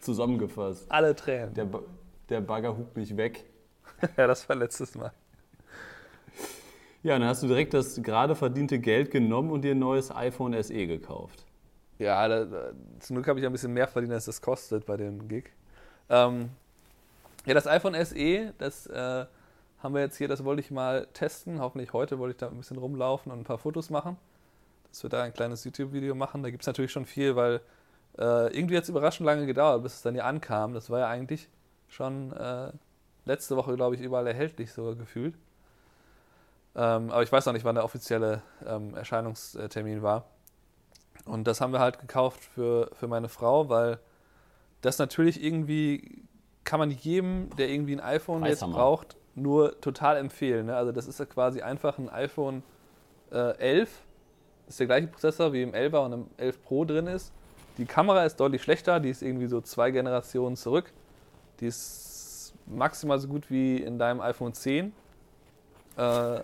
Zusammengefasst. 0.00 0.90
Alle 0.90 1.14
Tränen. 1.14 1.52
Der, 1.54 1.64
Ba- 1.66 1.82
der 2.28 2.40
Bagger 2.40 2.76
hupt 2.76 2.96
mich 2.96 3.16
weg. 3.16 3.44
Ja, 4.16 4.26
das 4.26 4.48
war 4.48 4.56
letztes 4.56 4.94
Mal. 4.94 5.12
Ja, 7.02 7.18
dann 7.18 7.28
hast 7.28 7.42
du 7.42 7.48
direkt 7.48 7.74
das 7.74 8.02
gerade 8.02 8.34
verdiente 8.34 8.78
Geld 8.78 9.10
genommen 9.10 9.50
und 9.50 9.60
dir 9.62 9.72
ein 9.72 9.78
neues 9.78 10.10
iPhone 10.10 10.54
SE 10.62 10.86
gekauft. 10.86 11.44
Ja, 12.00 12.26
da, 12.26 12.46
da, 12.46 12.70
zum 12.98 13.16
Glück 13.16 13.28
habe 13.28 13.38
ich 13.38 13.44
ein 13.44 13.52
bisschen 13.52 13.74
mehr 13.74 13.86
verdient, 13.86 14.14
als 14.14 14.24
das 14.24 14.40
kostet 14.40 14.86
bei 14.86 14.96
dem 14.96 15.28
Gig. 15.28 15.50
Ähm, 16.08 16.48
ja, 17.44 17.52
das 17.52 17.66
iPhone 17.66 17.94
SE, 18.06 18.54
das 18.56 18.86
äh, 18.86 19.26
haben 19.82 19.94
wir 19.94 20.00
jetzt 20.00 20.16
hier, 20.16 20.26
das 20.26 20.42
wollte 20.42 20.60
ich 20.60 20.70
mal 20.70 21.06
testen. 21.12 21.60
Hoffentlich 21.60 21.92
heute 21.92 22.18
wollte 22.18 22.32
ich 22.32 22.38
da 22.38 22.48
ein 22.48 22.56
bisschen 22.56 22.78
rumlaufen 22.78 23.30
und 23.30 23.40
ein 23.40 23.44
paar 23.44 23.58
Fotos 23.58 23.90
machen. 23.90 24.16
Dass 24.88 25.02
wir 25.02 25.10
da 25.10 25.24
ein 25.24 25.34
kleines 25.34 25.62
YouTube-Video 25.64 26.14
machen. 26.14 26.42
Da 26.42 26.48
gibt 26.48 26.62
es 26.62 26.66
natürlich 26.66 26.90
schon 26.90 27.04
viel, 27.04 27.36
weil 27.36 27.60
äh, 28.18 28.56
irgendwie 28.56 28.78
hat 28.78 28.84
es 28.84 28.88
überraschend 28.88 29.26
lange 29.26 29.44
gedauert, 29.44 29.82
bis 29.82 29.96
es 29.96 30.02
dann 30.02 30.14
hier 30.14 30.24
ankam. 30.24 30.72
Das 30.72 30.88
war 30.88 31.00
ja 31.00 31.08
eigentlich 31.08 31.50
schon 31.88 32.32
äh, 32.32 32.72
letzte 33.26 33.56
Woche, 33.56 33.76
glaube 33.76 33.96
ich, 33.96 34.00
überall 34.00 34.26
erhältlich, 34.26 34.72
sogar 34.72 34.94
gefühlt. 34.94 35.34
Ähm, 36.74 37.10
aber 37.10 37.22
ich 37.22 37.30
weiß 37.30 37.44
noch 37.44 37.52
nicht, 37.52 37.64
wann 37.66 37.74
der 37.74 37.84
offizielle 37.84 38.40
ähm, 38.66 38.94
Erscheinungstermin 38.94 40.00
war. 40.02 40.24
Und 41.26 41.46
das 41.46 41.60
haben 41.60 41.72
wir 41.72 41.80
halt 41.80 41.98
gekauft 41.98 42.42
für, 42.42 42.90
für 42.94 43.06
meine 43.06 43.28
Frau, 43.28 43.68
weil 43.68 43.98
das 44.80 44.98
natürlich 44.98 45.42
irgendwie 45.42 46.24
kann 46.64 46.78
man 46.78 46.90
jedem, 46.90 47.50
der 47.56 47.68
irgendwie 47.68 47.94
ein 47.94 48.00
iPhone 48.00 48.44
jetzt 48.44 48.60
Preishammer. 48.60 48.76
braucht, 48.76 49.16
nur 49.34 49.80
total 49.80 50.16
empfehlen. 50.16 50.66
Ne? 50.66 50.76
Also 50.76 50.92
das 50.92 51.06
ist 51.06 51.18
ja 51.18 51.26
quasi 51.26 51.62
einfach 51.62 51.98
ein 51.98 52.08
iPhone 52.08 52.62
äh, 53.32 53.56
11. 53.58 53.90
Das 54.66 54.74
ist 54.74 54.80
der 54.80 54.86
gleiche 54.86 55.06
Prozessor 55.08 55.52
wie 55.52 55.62
im 55.62 55.72
11er 55.72 56.04
und 56.04 56.12
im 56.12 56.26
11 56.36 56.62
Pro 56.62 56.84
drin 56.84 57.06
ist. 57.06 57.32
Die 57.78 57.86
Kamera 57.86 58.24
ist 58.24 58.36
deutlich 58.36 58.62
schlechter, 58.62 59.00
die 59.00 59.10
ist 59.10 59.22
irgendwie 59.22 59.46
so 59.46 59.60
zwei 59.60 59.90
Generationen 59.90 60.56
zurück. 60.56 60.92
Die 61.60 61.66
ist 61.66 62.54
maximal 62.66 63.18
so 63.18 63.28
gut 63.28 63.50
wie 63.50 63.78
in 63.78 63.98
deinem 63.98 64.20
iPhone 64.20 64.52
10. 64.52 64.92
Äh, 65.96 66.00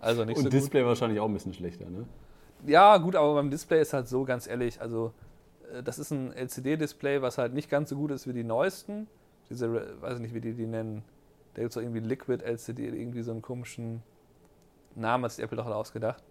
also 0.00 0.24
nicht 0.24 0.36
und 0.36 0.44
so 0.44 0.50
gut. 0.50 0.52
Display 0.52 0.84
wahrscheinlich 0.84 1.20
auch 1.20 1.26
ein 1.26 1.34
bisschen 1.34 1.54
schlechter, 1.54 1.88
ne? 1.88 2.06
Ja, 2.66 2.96
gut, 2.98 3.16
aber 3.16 3.34
beim 3.34 3.50
Display 3.50 3.80
ist 3.80 3.92
halt 3.92 4.08
so, 4.08 4.24
ganz 4.24 4.46
ehrlich, 4.46 4.80
also 4.80 5.12
äh, 5.72 5.82
das 5.82 5.98
ist 5.98 6.10
ein 6.10 6.32
LCD-Display, 6.32 7.22
was 7.22 7.38
halt 7.38 7.54
nicht 7.54 7.70
ganz 7.70 7.90
so 7.90 7.96
gut 7.96 8.10
ist 8.10 8.26
wie 8.26 8.32
die 8.32 8.44
neuesten. 8.44 9.06
Diese, 9.48 9.72
weiß 10.00 10.14
ich 10.16 10.20
nicht, 10.20 10.34
wie 10.34 10.40
die 10.40 10.52
die 10.52 10.66
nennen. 10.66 11.02
Da 11.54 11.62
gibt 11.62 11.74
es 11.74 11.82
irgendwie 11.82 12.00
Liquid 12.00 12.44
LCD, 12.44 12.88
irgendwie 12.88 13.22
so 13.22 13.32
einen 13.32 13.42
komischen 13.42 14.02
Namen 14.94 15.24
hat 15.24 15.32
sich 15.32 15.44
Apple 15.44 15.56
doch 15.56 15.66
ausgedacht. 15.66 16.22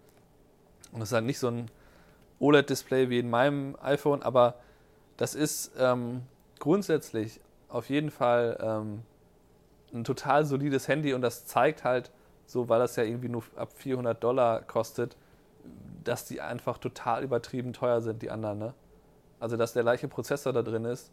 Und 0.92 1.02
es 1.02 1.10
ist 1.10 1.14
halt 1.14 1.24
nicht 1.24 1.38
so 1.38 1.48
ein 1.48 1.70
OLED-Display 2.38 3.10
wie 3.10 3.18
in 3.18 3.28
meinem 3.30 3.76
iPhone, 3.82 4.22
aber 4.22 4.56
das 5.16 5.34
ist 5.34 5.72
ähm, 5.78 6.22
grundsätzlich 6.58 7.40
auf 7.68 7.90
jeden 7.90 8.10
Fall 8.10 8.58
ähm, 8.60 9.02
ein 9.92 10.04
total 10.04 10.44
solides 10.44 10.88
Handy 10.88 11.12
und 11.12 11.20
das 11.20 11.44
zeigt 11.44 11.84
halt, 11.84 12.10
so 12.46 12.68
weil 12.68 12.78
das 12.78 12.96
ja 12.96 13.04
irgendwie 13.04 13.28
nur 13.28 13.42
ab 13.56 13.70
400 13.74 14.22
Dollar 14.22 14.62
kostet, 14.62 15.16
dass 16.04 16.26
die 16.26 16.40
einfach 16.40 16.78
total 16.78 17.22
übertrieben 17.22 17.72
teuer 17.72 18.00
sind, 18.00 18.22
die 18.22 18.30
anderen. 18.30 18.58
Ne? 18.58 18.74
Also, 19.38 19.56
dass 19.56 19.72
der 19.72 19.82
gleiche 19.82 20.08
Prozessor 20.08 20.52
da 20.52 20.62
drin 20.62 20.84
ist 20.84 21.12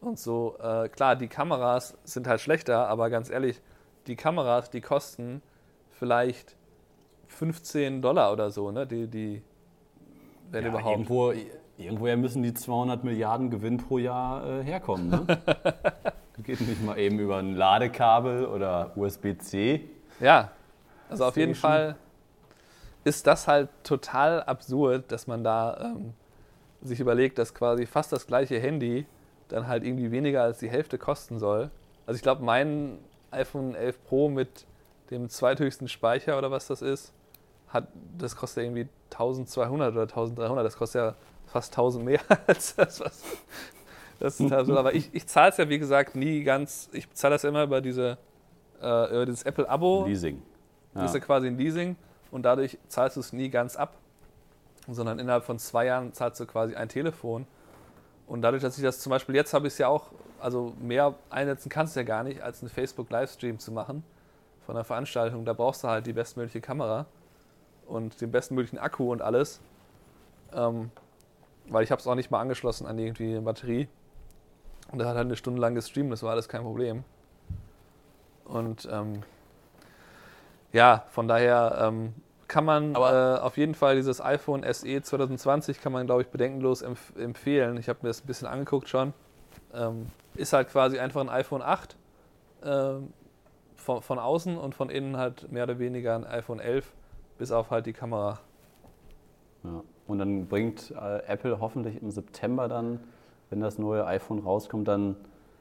und 0.00 0.18
so. 0.18 0.56
Äh, 0.60 0.88
klar, 0.88 1.16
die 1.16 1.28
Kameras 1.28 1.96
sind 2.04 2.26
halt 2.26 2.40
schlechter, 2.40 2.88
aber 2.88 3.10
ganz 3.10 3.30
ehrlich, 3.30 3.60
die 4.06 4.16
Kameras, 4.16 4.70
die 4.70 4.80
kosten 4.80 5.42
vielleicht 5.90 6.56
15 7.28 8.02
Dollar 8.02 8.32
oder 8.32 8.50
so, 8.50 8.70
ne? 8.70 8.86
Die, 8.86 9.08
die 9.08 9.42
wenn 10.50 10.64
Ja, 10.64 10.70
überhaupt. 10.70 10.92
Irgendwo, 10.92 11.32
irgendwoher 11.76 12.16
müssen 12.16 12.42
die 12.42 12.54
200 12.54 13.04
Milliarden 13.04 13.50
Gewinn 13.50 13.78
pro 13.78 13.98
Jahr 13.98 14.60
äh, 14.60 14.62
herkommen. 14.62 15.10
Ne? 15.10 15.26
Geht 16.42 16.60
nicht 16.60 16.84
mal 16.84 16.98
eben 16.98 17.18
über 17.18 17.38
ein 17.38 17.54
Ladekabel 17.54 18.46
oder 18.46 18.92
USB-C. 18.94 19.88
Ja, 20.20 20.52
also 21.08 21.24
auf 21.24 21.36
jeden. 21.36 21.54
Fall 21.54 21.96
ist 23.06 23.28
das 23.28 23.46
halt 23.46 23.68
total 23.84 24.42
absurd, 24.42 25.12
dass 25.12 25.28
man 25.28 25.44
da 25.44 25.92
ähm, 25.94 26.12
sich 26.82 26.98
überlegt, 26.98 27.38
dass 27.38 27.54
quasi 27.54 27.86
fast 27.86 28.12
das 28.12 28.26
gleiche 28.26 28.58
Handy 28.58 29.06
dann 29.46 29.68
halt 29.68 29.84
irgendwie 29.84 30.10
weniger 30.10 30.42
als 30.42 30.58
die 30.58 30.68
Hälfte 30.68 30.98
kosten 30.98 31.38
soll. 31.38 31.70
Also 32.04 32.16
ich 32.16 32.22
glaube, 32.22 32.44
mein 32.44 32.98
iPhone 33.30 33.76
11 33.76 34.04
Pro 34.06 34.28
mit 34.28 34.66
dem 35.10 35.28
zweithöchsten 35.28 35.86
Speicher 35.86 36.36
oder 36.36 36.50
was 36.50 36.66
das 36.66 36.82
ist, 36.82 37.12
hat, 37.68 37.86
das 38.18 38.34
kostet 38.34 38.64
ja 38.64 38.70
irgendwie 38.70 38.88
1200 39.12 39.92
oder 39.92 40.02
1300. 40.02 40.66
Das 40.66 40.76
kostet 40.76 41.00
ja 41.00 41.14
fast 41.46 41.72
1000 41.74 42.04
mehr 42.04 42.20
als 42.48 42.74
das, 42.74 42.98
was. 42.98 43.22
Das 44.18 44.32
ist 44.32 44.38
total 44.38 44.60
absurd. 44.60 44.78
Aber 44.78 44.94
ich, 44.94 45.10
ich 45.12 45.28
zahle 45.28 45.50
es 45.50 45.58
ja, 45.58 45.68
wie 45.68 45.78
gesagt, 45.78 46.16
nie 46.16 46.42
ganz. 46.42 46.88
Ich 46.92 47.08
zahle 47.12 47.36
das 47.36 47.44
immer 47.44 47.62
über, 47.62 47.80
diese, 47.80 48.18
äh, 48.82 49.14
über 49.14 49.26
dieses 49.26 49.44
Apple-Abo. 49.44 50.06
Leasing. 50.06 50.42
Du 50.92 51.02
bist 51.02 51.14
ja 51.14 51.20
quasi 51.20 51.46
ein 51.46 51.56
Leasing 51.56 51.94
und 52.36 52.42
dadurch 52.42 52.76
zahlst 52.88 53.16
du 53.16 53.20
es 53.20 53.32
nie 53.32 53.48
ganz 53.48 53.76
ab, 53.76 53.94
sondern 54.86 55.18
innerhalb 55.18 55.44
von 55.44 55.58
zwei 55.58 55.86
Jahren 55.86 56.12
zahlst 56.12 56.38
du 56.38 56.44
quasi 56.44 56.74
ein 56.74 56.90
Telefon. 56.90 57.46
Und 58.26 58.42
dadurch, 58.42 58.62
dass 58.62 58.76
ich 58.76 58.84
das 58.84 59.00
zum 59.00 59.08
Beispiel 59.08 59.34
jetzt 59.34 59.54
habe 59.54 59.66
ich 59.68 59.72
es 59.72 59.78
ja 59.78 59.88
auch, 59.88 60.10
also 60.38 60.74
mehr 60.78 61.14
einsetzen 61.30 61.70
kannst 61.70 61.96
du 61.96 62.00
ja 62.00 62.04
gar 62.04 62.24
nicht, 62.24 62.42
als 62.42 62.60
einen 62.60 62.68
Facebook-Livestream 62.68 63.58
zu 63.58 63.72
machen 63.72 64.04
von 64.66 64.76
einer 64.76 64.84
Veranstaltung. 64.84 65.46
Da 65.46 65.54
brauchst 65.54 65.82
du 65.82 65.88
halt 65.88 66.06
die 66.06 66.12
bestmögliche 66.12 66.60
Kamera 66.60 67.06
und 67.86 68.20
den 68.20 68.30
bestmöglichen 68.30 68.78
Akku 68.78 69.10
und 69.10 69.22
alles. 69.22 69.62
Ähm, 70.52 70.90
weil 71.70 71.84
ich 71.84 71.90
habe 71.90 72.00
es 72.00 72.06
auch 72.06 72.16
nicht 72.16 72.30
mal 72.30 72.40
angeschlossen 72.40 72.86
an 72.86 72.98
irgendwie 72.98 73.30
eine 73.30 73.40
Batterie. 73.40 73.88
Und 74.92 75.00
er 75.00 75.08
hat 75.08 75.16
halt 75.16 75.24
eine 75.24 75.36
Stunde 75.36 75.62
lang 75.62 75.74
gestreamt, 75.74 76.12
das 76.12 76.22
war 76.22 76.32
alles 76.32 76.50
kein 76.50 76.64
Problem. 76.64 77.02
Und 78.44 78.86
ähm, 78.92 79.22
ja, 80.74 81.06
von 81.08 81.28
daher 81.28 81.78
ähm, 81.80 82.12
kann 82.48 82.64
man 82.64 82.94
Aber- 82.96 83.38
äh, 83.38 83.40
auf 83.40 83.56
jeden 83.56 83.74
Fall 83.74 83.96
dieses 83.96 84.20
iPhone 84.20 84.62
SE 84.72 85.02
2020 85.02 85.80
kann 85.80 85.92
man, 85.92 86.06
glaube 86.06 86.22
ich, 86.22 86.28
bedenkenlos 86.28 86.82
empf 86.82 87.12
empfehlen. 87.16 87.76
Ich 87.78 87.88
habe 87.88 88.00
mir 88.02 88.08
das 88.08 88.22
ein 88.22 88.26
bisschen 88.26 88.48
angeguckt 88.48 88.88
schon. 88.88 89.12
Ähm, 89.74 90.06
ist 90.34 90.52
halt 90.52 90.68
quasi 90.68 90.98
einfach 90.98 91.20
ein 91.20 91.28
iPhone 91.28 91.62
8 91.62 91.96
ähm, 92.64 93.12
von, 93.74 94.02
von 94.02 94.18
außen 94.18 94.56
und 94.58 94.74
von 94.74 94.90
innen 94.90 95.16
halt 95.16 95.50
mehr 95.50 95.64
oder 95.64 95.78
weniger 95.78 96.14
ein 96.14 96.24
iPhone 96.26 96.60
11, 96.60 96.92
bis 97.38 97.52
auf 97.52 97.70
halt 97.70 97.86
die 97.86 97.92
Kamera. 97.92 98.38
Ja. 99.64 99.82
Und 100.06 100.18
dann 100.18 100.46
bringt 100.46 100.92
äh, 100.92 101.18
Apple 101.26 101.58
hoffentlich 101.60 102.00
im 102.00 102.10
September 102.10 102.68
dann, 102.68 103.00
wenn 103.50 103.60
das 103.60 103.78
neue 103.78 104.06
iPhone 104.06 104.38
rauskommt, 104.38 104.86
dann 104.86 105.16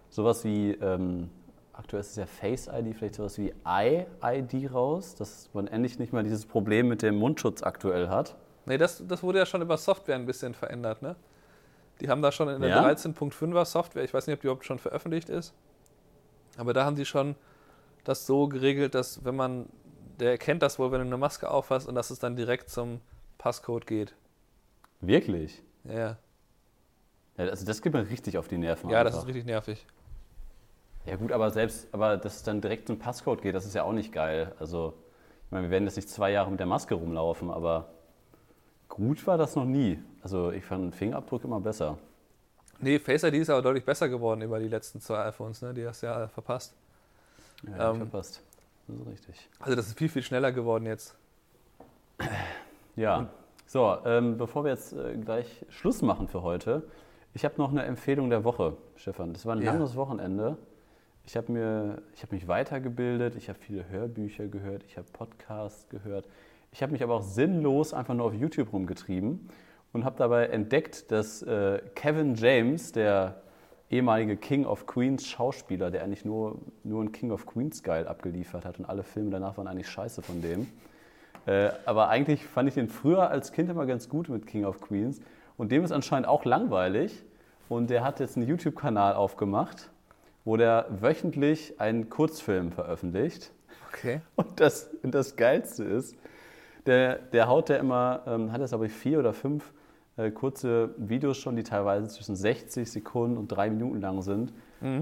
sowas 0.09 0.43
wie, 0.43 0.71
ähm, 0.71 1.29
aktuell 1.77 2.01
ist 2.01 2.11
es 2.11 2.15
ja 2.15 2.25
Face 2.25 2.67
ID, 2.67 2.95
vielleicht 2.95 3.15
sowas 3.15 3.37
wie 3.37 3.53
Eye-ID 3.65 4.73
raus, 4.73 5.15
dass 5.15 5.49
man 5.53 5.67
endlich 5.67 5.99
nicht 5.99 6.13
mal 6.13 6.23
dieses 6.23 6.45
Problem 6.45 6.87
mit 6.87 7.01
dem 7.01 7.15
Mundschutz 7.15 7.63
aktuell 7.63 8.09
hat. 8.09 8.35
Nee, 8.65 8.77
das, 8.77 9.03
das 9.07 9.21
wurde 9.21 9.39
ja 9.39 9.45
schon 9.45 9.61
über 9.61 9.77
Software 9.77 10.15
ein 10.15 10.25
bisschen 10.25 10.53
verändert, 10.53 11.01
ne? 11.01 11.15
Die 12.01 12.09
haben 12.09 12.21
da 12.21 12.31
schon 12.31 12.49
in 12.49 12.61
der 12.61 12.69
Ja? 12.69 12.85
13.5er 12.89 13.65
Software, 13.65 14.03
ich 14.03 14.13
weiß 14.13 14.27
nicht, 14.27 14.35
ob 14.35 14.41
die 14.41 14.47
überhaupt 14.47 14.65
schon 14.65 14.79
veröffentlicht 14.79 15.29
ist, 15.29 15.53
aber 16.57 16.73
da 16.73 16.83
haben 16.85 16.95
sie 16.95 17.05
schon 17.05 17.35
das 18.03 18.25
so 18.25 18.47
geregelt, 18.47 18.95
dass 18.95 19.23
wenn 19.23 19.35
man, 19.35 19.67
der 20.19 20.31
erkennt 20.31 20.61
das 20.61 20.79
wohl, 20.79 20.91
wenn 20.91 20.99
du 20.99 21.05
eine 21.05 21.17
Maske 21.17 21.49
aufhast 21.49 21.87
und 21.87 21.95
dass 21.95 22.09
es 22.09 22.19
dann 22.19 22.35
direkt 22.35 22.69
zum 22.69 23.01
Passcode 23.37 23.87
geht. 23.87 24.15
Wirklich? 25.01 25.61
Ja, 25.83 25.93
ja. 25.93 26.17
Also 27.37 27.65
das 27.65 27.81
geht 27.81 27.93
mir 27.93 28.09
richtig 28.09 28.37
auf 28.37 28.47
die 28.47 28.57
Nerven. 28.57 28.89
ja 28.89 29.03
das 29.03 29.13
einfach. 29.13 29.23
ist 29.23 29.27
richtig 29.27 29.45
nervig. 29.45 29.85
Ja 31.05 31.15
gut, 31.17 31.31
aber 31.31 31.51
selbst, 31.51 31.87
aber 31.91 32.17
dass 32.17 32.37
es 32.37 32.43
dann 32.43 32.61
direkt 32.61 32.87
zum 32.87 32.97
Passcode 32.97 33.41
geht, 33.41 33.53
das 33.55 33.65
ist 33.65 33.75
ja 33.75 33.83
auch 33.83 33.91
nicht 33.93 34.11
geil. 34.11 34.53
Also, 34.59 34.93
ich 35.45 35.51
meine, 35.51 35.63
wir 35.67 35.71
werden 35.71 35.85
jetzt 35.85 35.95
nicht 35.97 36.09
zwei 36.09 36.31
Jahre 36.31 36.49
mit 36.49 36.59
der 36.59 36.65
Maske 36.67 36.95
rumlaufen, 36.95 37.51
aber 37.51 37.89
gut 38.89 39.25
war 39.27 39.37
das 39.37 39.55
noch 39.55 39.65
nie. 39.65 39.99
Also 40.23 40.51
ich 40.51 40.65
fand 40.65 40.95
Fingerabdruck 40.95 41.43
immer 41.43 41.59
besser. 41.59 41.97
Nee, 42.79 42.97
Face 42.99 43.23
ID 43.23 43.35
ist 43.35 43.49
aber 43.49 43.61
deutlich 43.61 43.85
besser 43.85 44.09
geworden 44.09 44.41
über 44.41 44.59
die 44.59 44.67
letzten 44.67 44.99
zwei 44.99 45.25
iPhones, 45.27 45.61
ne? 45.61 45.73
Die 45.73 45.85
hast 45.87 46.01
du 46.01 46.07
ja 46.07 46.27
verpasst. 46.27 46.73
Ja, 47.77 47.91
Ähm. 47.91 47.97
verpasst. 47.97 48.41
Das 48.87 48.97
ist 48.99 49.07
richtig. 49.07 49.49
Also 49.59 49.75
das 49.75 49.87
ist 49.87 49.97
viel, 49.97 50.09
viel 50.09 50.23
schneller 50.23 50.51
geworden 50.51 50.85
jetzt. 50.85 51.15
Ja, 52.97 53.27
so, 53.67 53.97
ähm, 54.05 54.37
bevor 54.37 54.63
wir 54.63 54.71
jetzt 54.71 54.93
äh, 54.93 55.17
gleich 55.17 55.65
Schluss 55.67 56.01
machen 56.01 56.29
für 56.29 56.43
heute, 56.43 56.83
ich 57.33 57.43
habe 57.43 57.55
noch 57.57 57.69
eine 57.69 57.83
Empfehlung 57.83 58.29
der 58.29 58.45
Woche, 58.45 58.77
Stefan. 58.95 59.33
Das 59.33 59.45
war 59.45 59.53
ein 59.53 59.61
Ja. 59.61 59.73
langes 59.73 59.97
Wochenende. 59.97 60.57
Ich 61.27 61.35
habe 61.35 61.51
mir, 61.51 62.01
mich 62.31 62.47
weitergebildet, 62.47 63.35
ich 63.35 63.49
habe 63.49 63.57
viele 63.59 63.89
Hörbücher 63.89 64.47
gehört, 64.47 64.83
ich 64.87 64.97
habe 64.97 65.07
Podcasts 65.11 65.89
gehört. 65.89 66.27
Ich 66.71 66.83
habe 66.83 66.91
mich 66.91 67.01
aber 67.01 67.15
auch 67.15 67.23
sinnlos 67.23 67.93
einfach 67.93 68.13
nur 68.13 68.27
auf 68.27 68.33
YouTube 68.33 68.71
rumgetrieben 68.71 69.49
und 69.91 70.05
habe 70.05 70.17
dabei 70.17 70.47
entdeckt, 70.47 71.11
dass 71.11 71.41
äh, 71.41 71.81
Kevin 71.95 72.35
James, 72.35 72.91
der 72.91 73.41
ehemalige 73.89 74.37
King 74.37 74.65
of 74.65 74.85
Queens 74.85 75.25
Schauspieler, 75.25 75.89
der 75.89 76.03
eigentlich 76.03 76.25
nur, 76.25 76.59
nur 76.83 77.03
ein 77.03 77.11
King 77.11 77.31
of 77.31 77.45
Queens 77.45 77.81
geil 77.81 78.07
abgeliefert 78.07 78.65
hat 78.65 78.77
und 78.77 78.85
alle 78.85 79.03
Filme 79.03 79.31
danach 79.31 79.57
waren 79.57 79.67
eigentlich 79.67 79.89
scheiße 79.89 80.21
von 80.21 80.41
dem. 80.41 80.67
Äh, 81.45 81.69
aber 81.85 82.09
eigentlich 82.09 82.45
fand 82.45 82.67
ich 82.67 82.75
den 82.75 82.89
früher 82.89 83.29
als 83.29 83.51
Kind 83.51 83.69
immer 83.69 83.85
ganz 83.85 84.09
gut 84.09 84.29
mit 84.29 84.45
King 84.47 84.65
of 84.65 84.81
Queens. 84.81 85.21
Und 85.57 85.71
dem 85.71 85.83
ist 85.83 85.91
anscheinend 85.91 86.27
auch 86.27 86.45
langweilig. 86.45 87.23
Und 87.69 87.89
der 87.89 88.03
hat 88.03 88.19
jetzt 88.19 88.37
einen 88.37 88.47
YouTube-Kanal 88.47 89.15
aufgemacht, 89.15 89.89
wo 90.45 90.55
der 90.57 90.85
wöchentlich 90.89 91.79
einen 91.81 92.09
Kurzfilm 92.09 92.71
veröffentlicht. 92.71 93.51
Okay. 93.89 94.21
Und 94.35 94.59
das, 94.59 94.89
das 95.03 95.35
Geilste 95.35 95.83
ist, 95.83 96.15
der, 96.85 97.15
der 97.15 97.47
haut 97.47 97.69
der 97.69 97.79
immer, 97.79 98.21
ähm, 98.27 98.51
hat 98.51 98.61
jetzt 98.61 98.73
aber 98.73 98.87
vier 98.87 99.19
oder 99.19 99.33
fünf 99.33 99.73
äh, 100.17 100.31
kurze 100.31 100.93
Videos 100.97 101.37
schon, 101.37 101.55
die 101.55 101.63
teilweise 101.63 102.07
zwischen 102.07 102.35
60 102.35 102.89
Sekunden 102.89 103.37
und 103.37 103.47
drei 103.47 103.69
Minuten 103.69 103.99
lang 103.99 104.21
sind. 104.21 104.53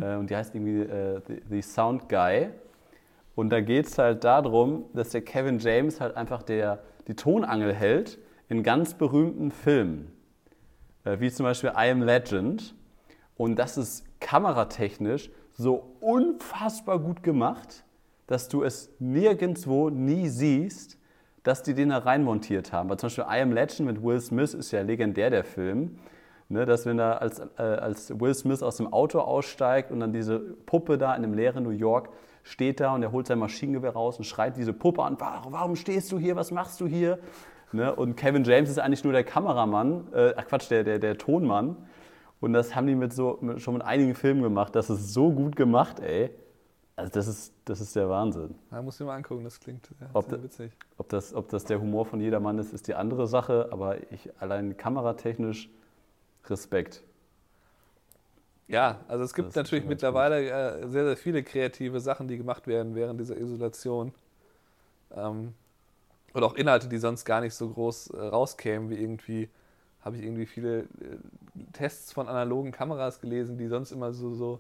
Äh, 0.01 0.15
und 0.15 0.29
die 0.29 0.35
heißt 0.35 0.55
irgendwie 0.55 0.81
äh, 0.81 1.21
The, 1.27 1.41
The 1.49 1.61
Sound 1.61 2.07
Guy. 2.07 2.49
Und 3.35 3.49
da 3.49 3.61
geht 3.61 3.87
es 3.87 3.97
halt 3.97 4.23
darum, 4.23 4.85
dass 4.93 5.09
der 5.09 5.21
Kevin 5.21 5.59
James 5.59 5.99
halt 5.99 6.15
einfach 6.15 6.43
der, 6.43 6.83
die 7.07 7.15
Tonangel 7.15 7.73
hält 7.73 8.19
in 8.47 8.63
ganz 8.63 8.93
berühmten 8.93 9.51
Filmen. 9.51 10.11
Äh, 11.03 11.19
wie 11.19 11.31
zum 11.31 11.43
Beispiel 11.45 11.71
I 11.71 11.89
Am 11.89 12.01
Legend. 12.01 12.75
Und 13.35 13.57
das 13.57 13.77
ist 13.77 14.05
kameratechnisch 14.33 15.29
so 15.55 15.91
unfassbar 15.99 16.97
gut 16.97 17.21
gemacht, 17.21 17.83
dass 18.25 18.49
du 18.49 18.63
es 18.63 18.91
nirgendwo 18.97 19.91
nie 19.91 20.27
siehst, 20.27 20.97
dass 21.43 21.61
die 21.61 21.75
den 21.75 21.89
da 21.89 21.99
reinmontiert 21.99 22.73
haben. 22.73 22.89
Weil 22.89 22.97
zum 22.97 23.07
Beispiel 23.07 23.25
I 23.25 23.41
Am 23.41 23.51
Legend 23.51 23.81
mit 23.81 24.03
Will 24.03 24.19
Smith 24.19 24.55
ist 24.55 24.71
ja 24.71 24.81
legendär, 24.81 25.29
der 25.29 25.43
Film. 25.43 25.99
Ne, 26.49 26.65
dass 26.65 26.87
wenn 26.87 26.97
da 26.97 27.13
als, 27.13 27.39
äh, 27.57 27.61
als 27.61 28.19
Will 28.19 28.33
Smith 28.33 28.63
aus 28.63 28.77
dem 28.77 28.91
Auto 28.91 29.19
aussteigt 29.19 29.91
und 29.91 29.99
dann 29.99 30.13
diese 30.13 30.39
Puppe 30.39 30.97
da 30.97 31.15
in 31.15 31.21
dem 31.21 31.35
leeren 31.35 31.63
New 31.63 31.69
York 31.69 32.09
steht 32.41 32.79
da 32.79 32.95
und 32.95 33.03
er 33.03 33.11
holt 33.11 33.27
sein 33.27 33.37
Maschinengewehr 33.37 33.93
raus 33.93 34.17
und 34.17 34.23
schreit 34.23 34.57
diese 34.57 34.73
Puppe 34.73 35.03
an, 35.03 35.15
warum, 35.19 35.53
warum 35.53 35.75
stehst 35.75 36.11
du 36.11 36.17
hier, 36.17 36.35
was 36.35 36.51
machst 36.51 36.81
du 36.81 36.87
hier? 36.87 37.19
Ne, 37.71 37.95
und 37.95 38.17
Kevin 38.17 38.43
James 38.43 38.69
ist 38.69 38.79
eigentlich 38.79 39.03
nur 39.03 39.13
der 39.13 39.23
Kameramann, 39.23 40.11
äh, 40.11 40.33
Quatsch, 40.41 40.71
der, 40.71 40.83
der, 40.83 40.97
der 40.97 41.19
Tonmann. 41.19 41.77
Und 42.43 42.51
das 42.51 42.75
haben 42.75 42.87
die 42.87 42.95
mit 42.95 43.13
so, 43.13 43.37
mit, 43.39 43.61
schon 43.61 43.75
mit 43.75 43.83
einigen 43.83 44.15
Filmen 44.15 44.41
gemacht. 44.41 44.75
Das 44.75 44.89
ist 44.89 45.13
so 45.13 45.31
gut 45.31 45.55
gemacht, 45.55 46.01
ey. 46.01 46.29
Also 46.97 47.11
das 47.13 47.27
ist, 47.27 47.53
das 47.63 47.79
ist 47.79 47.95
der 47.95 48.09
Wahnsinn. 48.09 48.53
Da 48.69 48.81
musst 48.81 48.99
du 48.99 49.05
dir 49.05 49.07
mal 49.07 49.15
angucken, 49.15 49.45
das 49.45 49.61
klingt 49.61 49.89
ja, 50.01 50.09
Ob 50.11 50.25
sehr 50.27 50.37
da- 50.37 50.43
witzig. 50.43 50.73
Ob 50.97 51.07
das, 51.07 51.33
ob 51.33 51.47
das 51.47 51.63
der 51.63 51.79
Humor 51.79 52.05
von 52.05 52.19
jedermann 52.19 52.59
ist, 52.59 52.73
ist 52.73 52.89
die 52.89 52.95
andere 52.95 53.27
Sache. 53.27 53.69
Aber 53.71 53.95
ich 54.11 54.29
allein 54.41 54.75
kameratechnisch 54.75 55.69
Respekt. 56.47 57.01
Ja, 58.67 58.99
also 59.07 59.23
es 59.23 59.33
gibt 59.33 59.47
Das 59.49 59.55
natürlich 59.55 59.85
mittlerweile 59.85 60.41
äh, 60.49 60.87
sehr, 60.89 61.05
sehr 61.05 61.17
viele 61.17 61.43
kreative 61.43 62.01
Sachen, 62.01 62.27
die 62.27 62.35
gemacht 62.37 62.67
werden 62.67 62.93
während 62.93 63.21
dieser 63.21 63.37
Isolation. 63.37 64.13
Ähm, 65.15 65.53
Oder 66.33 66.47
auch 66.47 66.55
Inhalte, 66.55 66.89
die 66.89 66.97
sonst 66.97 67.23
gar 67.23 67.39
nicht 67.39 67.53
so 67.53 67.69
groß 67.69 68.09
äh, 68.09 68.19
rauskämen, 68.19 68.89
wie 68.89 68.95
irgendwie, 68.95 69.49
habe 70.03 70.17
ich 70.17 70.23
irgendwie 70.23 70.45
viele 70.45 70.79
äh, 70.81 70.85
Tests 71.71 72.11
von 72.11 72.27
analogen 72.27 72.71
Kameras 72.71 73.21
gelesen, 73.21 73.57
die 73.57 73.67
sonst 73.67 73.91
immer 73.91 74.13
so, 74.13 74.33
so 74.33 74.59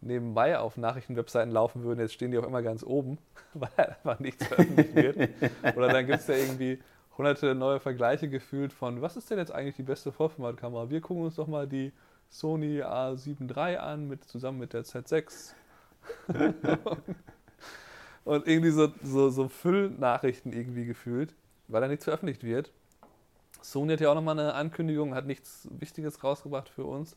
nebenbei 0.00 0.58
auf 0.58 0.76
Nachrichtenwebseiten 0.76 1.52
laufen 1.52 1.82
würden. 1.82 2.00
Jetzt 2.00 2.14
stehen 2.14 2.30
die 2.30 2.38
auch 2.38 2.46
immer 2.46 2.62
ganz 2.62 2.82
oben, 2.84 3.18
weil 3.54 3.70
einfach 3.76 4.20
nichts 4.20 4.46
veröffentlicht 4.46 4.94
wird. 4.94 5.30
Oder 5.76 5.88
dann 5.88 6.06
gibt 6.06 6.20
es 6.20 6.26
ja 6.26 6.34
irgendwie 6.34 6.78
hunderte 7.16 7.54
neue 7.54 7.80
Vergleiche 7.80 8.28
gefühlt 8.28 8.72
von, 8.72 9.00
was 9.02 9.16
ist 9.16 9.30
denn 9.30 9.38
jetzt 9.38 9.52
eigentlich 9.52 9.76
die 9.76 9.82
beste 9.82 10.12
Vollformatkamera? 10.12 10.90
Wir 10.90 11.00
gucken 11.00 11.24
uns 11.24 11.36
doch 11.36 11.46
mal 11.46 11.66
die 11.66 11.92
Sony 12.28 12.82
A7 12.82 13.56
III 13.56 13.76
an, 13.76 14.08
mit, 14.08 14.24
zusammen 14.24 14.58
mit 14.58 14.72
der 14.72 14.84
Z6. 14.84 15.54
und 18.24 18.46
irgendwie 18.46 18.70
so, 18.70 18.92
so, 19.02 19.30
so 19.30 19.48
Füllnachrichten 19.48 20.52
irgendwie 20.52 20.84
gefühlt, 20.84 21.34
weil 21.68 21.80
da 21.80 21.88
nichts 21.88 22.04
veröffentlicht 22.04 22.44
wird. 22.44 22.72
Sony 23.64 23.94
hat 23.94 24.00
ja 24.00 24.10
auch 24.10 24.14
nochmal 24.14 24.38
eine 24.38 24.54
Ankündigung, 24.54 25.14
hat 25.14 25.26
nichts 25.26 25.68
Wichtiges 25.78 26.22
rausgebracht 26.22 26.68
für 26.68 26.84
uns. 26.84 27.16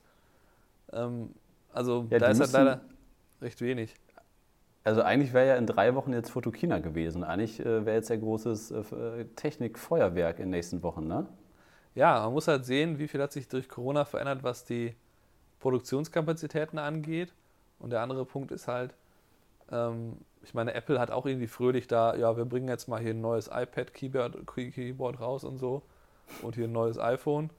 Ähm, 0.93 1.31
also 1.73 2.07
Ja, 2.09 2.19
da 2.19 2.27
ist 2.27 2.39
halt 2.39 2.53
leider 2.53 2.81
recht 3.41 3.61
wenig. 3.61 3.93
Also 4.85 5.01
eigentlich 5.01 5.33
wäre 5.33 5.47
ja 5.47 5.55
in 5.57 5.65
drei 5.65 5.95
Wochen 5.95 6.13
jetzt 6.13 6.29
Fotokina 6.29 6.79
gewesen. 6.79 7.25
Eigentlich 7.25 7.59
äh, 7.59 7.85
wäre 7.85 7.97
jetzt 7.97 8.09
ja 8.09 8.15
großes 8.15 8.71
äh, 8.71 9.25
Technikfeuerwerk 9.35 10.37
in 10.39 10.45
den 10.45 10.51
nächsten 10.51 10.81
Wochen, 10.83 11.05
ne? 11.07 11.27
Ja, 11.93 12.21
man 12.21 12.31
muss 12.31 12.47
halt 12.47 12.63
sehen, 12.63 12.97
wie 12.97 13.09
viel 13.09 13.21
hat 13.21 13.33
sich 13.33 13.49
durch 13.49 13.67
Corona 13.67 14.05
verändert, 14.05 14.43
was 14.43 14.63
die 14.63 14.95
Produktionskapazitäten 15.59 16.79
angeht. 16.79 17.33
Und 17.79 17.89
der 17.89 18.01
andere 18.01 18.23
Punkt 18.23 18.51
ist 18.51 18.69
halt, 18.69 18.93
ähm, 19.69 20.13
ich 20.43 20.53
meine, 20.53 20.73
Apple 20.73 20.99
hat 20.99 21.11
auch 21.11 21.25
irgendwie 21.25 21.47
fröhlich 21.47 21.87
da, 21.87 22.15
ja, 22.15 22.37
wir 22.37 22.45
bringen 22.45 22.69
jetzt 22.69 22.87
mal 22.87 23.01
hier 23.01 23.13
ein 23.13 23.19
neues 23.19 23.49
iPad-Keyboard 23.51 24.47
Keyboard 24.47 25.19
raus 25.19 25.43
und 25.43 25.57
so. 25.57 25.81
Und 26.41 26.55
hier 26.55 26.65
ein 26.65 26.71
neues 26.71 26.97
iPhone. 26.99 27.49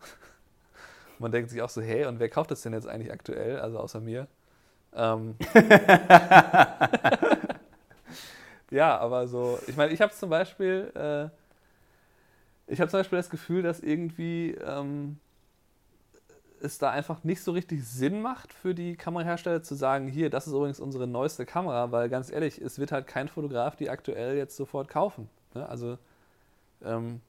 Man 1.19 1.33
denkt 1.33 1.51
sich 1.51 1.63
auch 1.63 1.69
so, 1.69 1.81
hey, 1.81 2.07
und 2.07 2.21
wer 2.21 2.29
kauft 2.29 2.51
das 2.51 2.63
denn 2.63 2.73
jetzt 2.73 2.87
eigentlich 2.87 3.13
aktuell? 3.13 3.59
Also 3.59 3.79
außer 3.79 4.01
mir. 4.01 4.29
Ähm, 4.95 5.35
ja, 8.71 8.97
aber 8.99 9.27
so, 9.29 9.59
ich 9.67 9.77
meine, 9.77 9.93
ich 9.93 10.01
habe 10.01 10.13
zum 10.13 10.31
Beispiel, 10.31 10.93
äh, 10.95 11.29
ich 12.73 12.81
habe 12.81 12.91
zum 12.91 13.01
Beispiel 13.01 13.19
das 13.19 13.31
Gefühl, 13.31 13.63
dass 13.63 13.81
irgendwie 13.81 14.53
ähm, 14.55 15.19
es 16.61 16.79
da 16.79 16.91
einfach 16.91 17.25
nicht 17.25 17.43
so 17.43 17.53
richtig 17.53 17.85
Sinn 17.85 18.21
macht 18.23 18.53
für 18.53 18.75
die 18.75 18.97
Kamerahersteller 18.97 19.63
zu 19.63 19.75
sagen, 19.75 20.09
hier, 20.09 20.31
das 20.31 20.47
ist 20.47 20.53
übrigens 20.53 20.81
unsere 20.81 21.07
neueste 21.07 21.47
Kamera, 21.47 21.93
weil 21.93 22.09
ganz 22.09 22.31
ehrlich, 22.31 22.61
es 22.61 22.79
wird 22.79 22.93
halt 22.93 23.07
kein 23.07 23.29
Fotograf 23.29 23.77
die 23.77 23.91
aktuell 23.91 24.37
jetzt 24.37 24.57
sofort 24.57 24.89
kaufen. 24.89 25.29
Ne? 25.55 25.69
Also 25.69 25.99
ähm, 26.85 27.21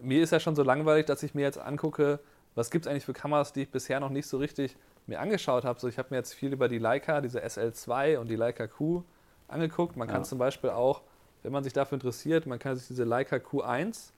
mir 0.00 0.22
ist 0.22 0.30
ja 0.30 0.40
schon 0.40 0.56
so 0.56 0.62
langweilig, 0.62 1.06
dass 1.06 1.22
ich 1.22 1.34
mir 1.34 1.42
jetzt 1.42 1.58
angucke, 1.58 2.20
was 2.54 2.70
gibt 2.70 2.86
es 2.86 2.90
eigentlich 2.90 3.04
für 3.04 3.12
Kameras, 3.12 3.52
die 3.52 3.62
ich 3.62 3.70
bisher 3.70 4.00
noch 4.00 4.10
nicht 4.10 4.26
so 4.26 4.38
richtig 4.38 4.76
mir 5.06 5.20
angeschaut 5.20 5.64
habe. 5.64 5.80
So, 5.80 5.88
ich 5.88 5.98
habe 5.98 6.08
mir 6.10 6.16
jetzt 6.16 6.34
viel 6.34 6.52
über 6.52 6.68
die 6.68 6.78
Leica, 6.78 7.20
diese 7.20 7.44
SL2 7.44 8.18
und 8.18 8.28
die 8.28 8.36
Leica 8.36 8.66
Q 8.66 9.02
angeguckt. 9.48 9.96
Man 9.96 10.08
kann 10.08 10.18
Ja. 10.18 10.24
zum 10.24 10.38
Beispiel 10.38 10.70
auch, 10.70 11.02
wenn 11.42 11.52
man 11.52 11.64
sich 11.64 11.72
dafür 11.72 11.96
interessiert, 11.96 12.46
man 12.46 12.58
kann 12.58 12.76
sich 12.76 12.86
diese 12.86 13.04
Leica 13.04 13.36
Q1, 13.36 14.12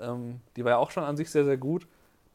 ähm, 0.00 0.40
die 0.56 0.64
war 0.64 0.72
ja 0.72 0.78
auch 0.78 0.90
schon 0.90 1.04
an 1.04 1.16
sich 1.16 1.30
sehr, 1.30 1.44
sehr 1.44 1.56
gut, 1.56 1.86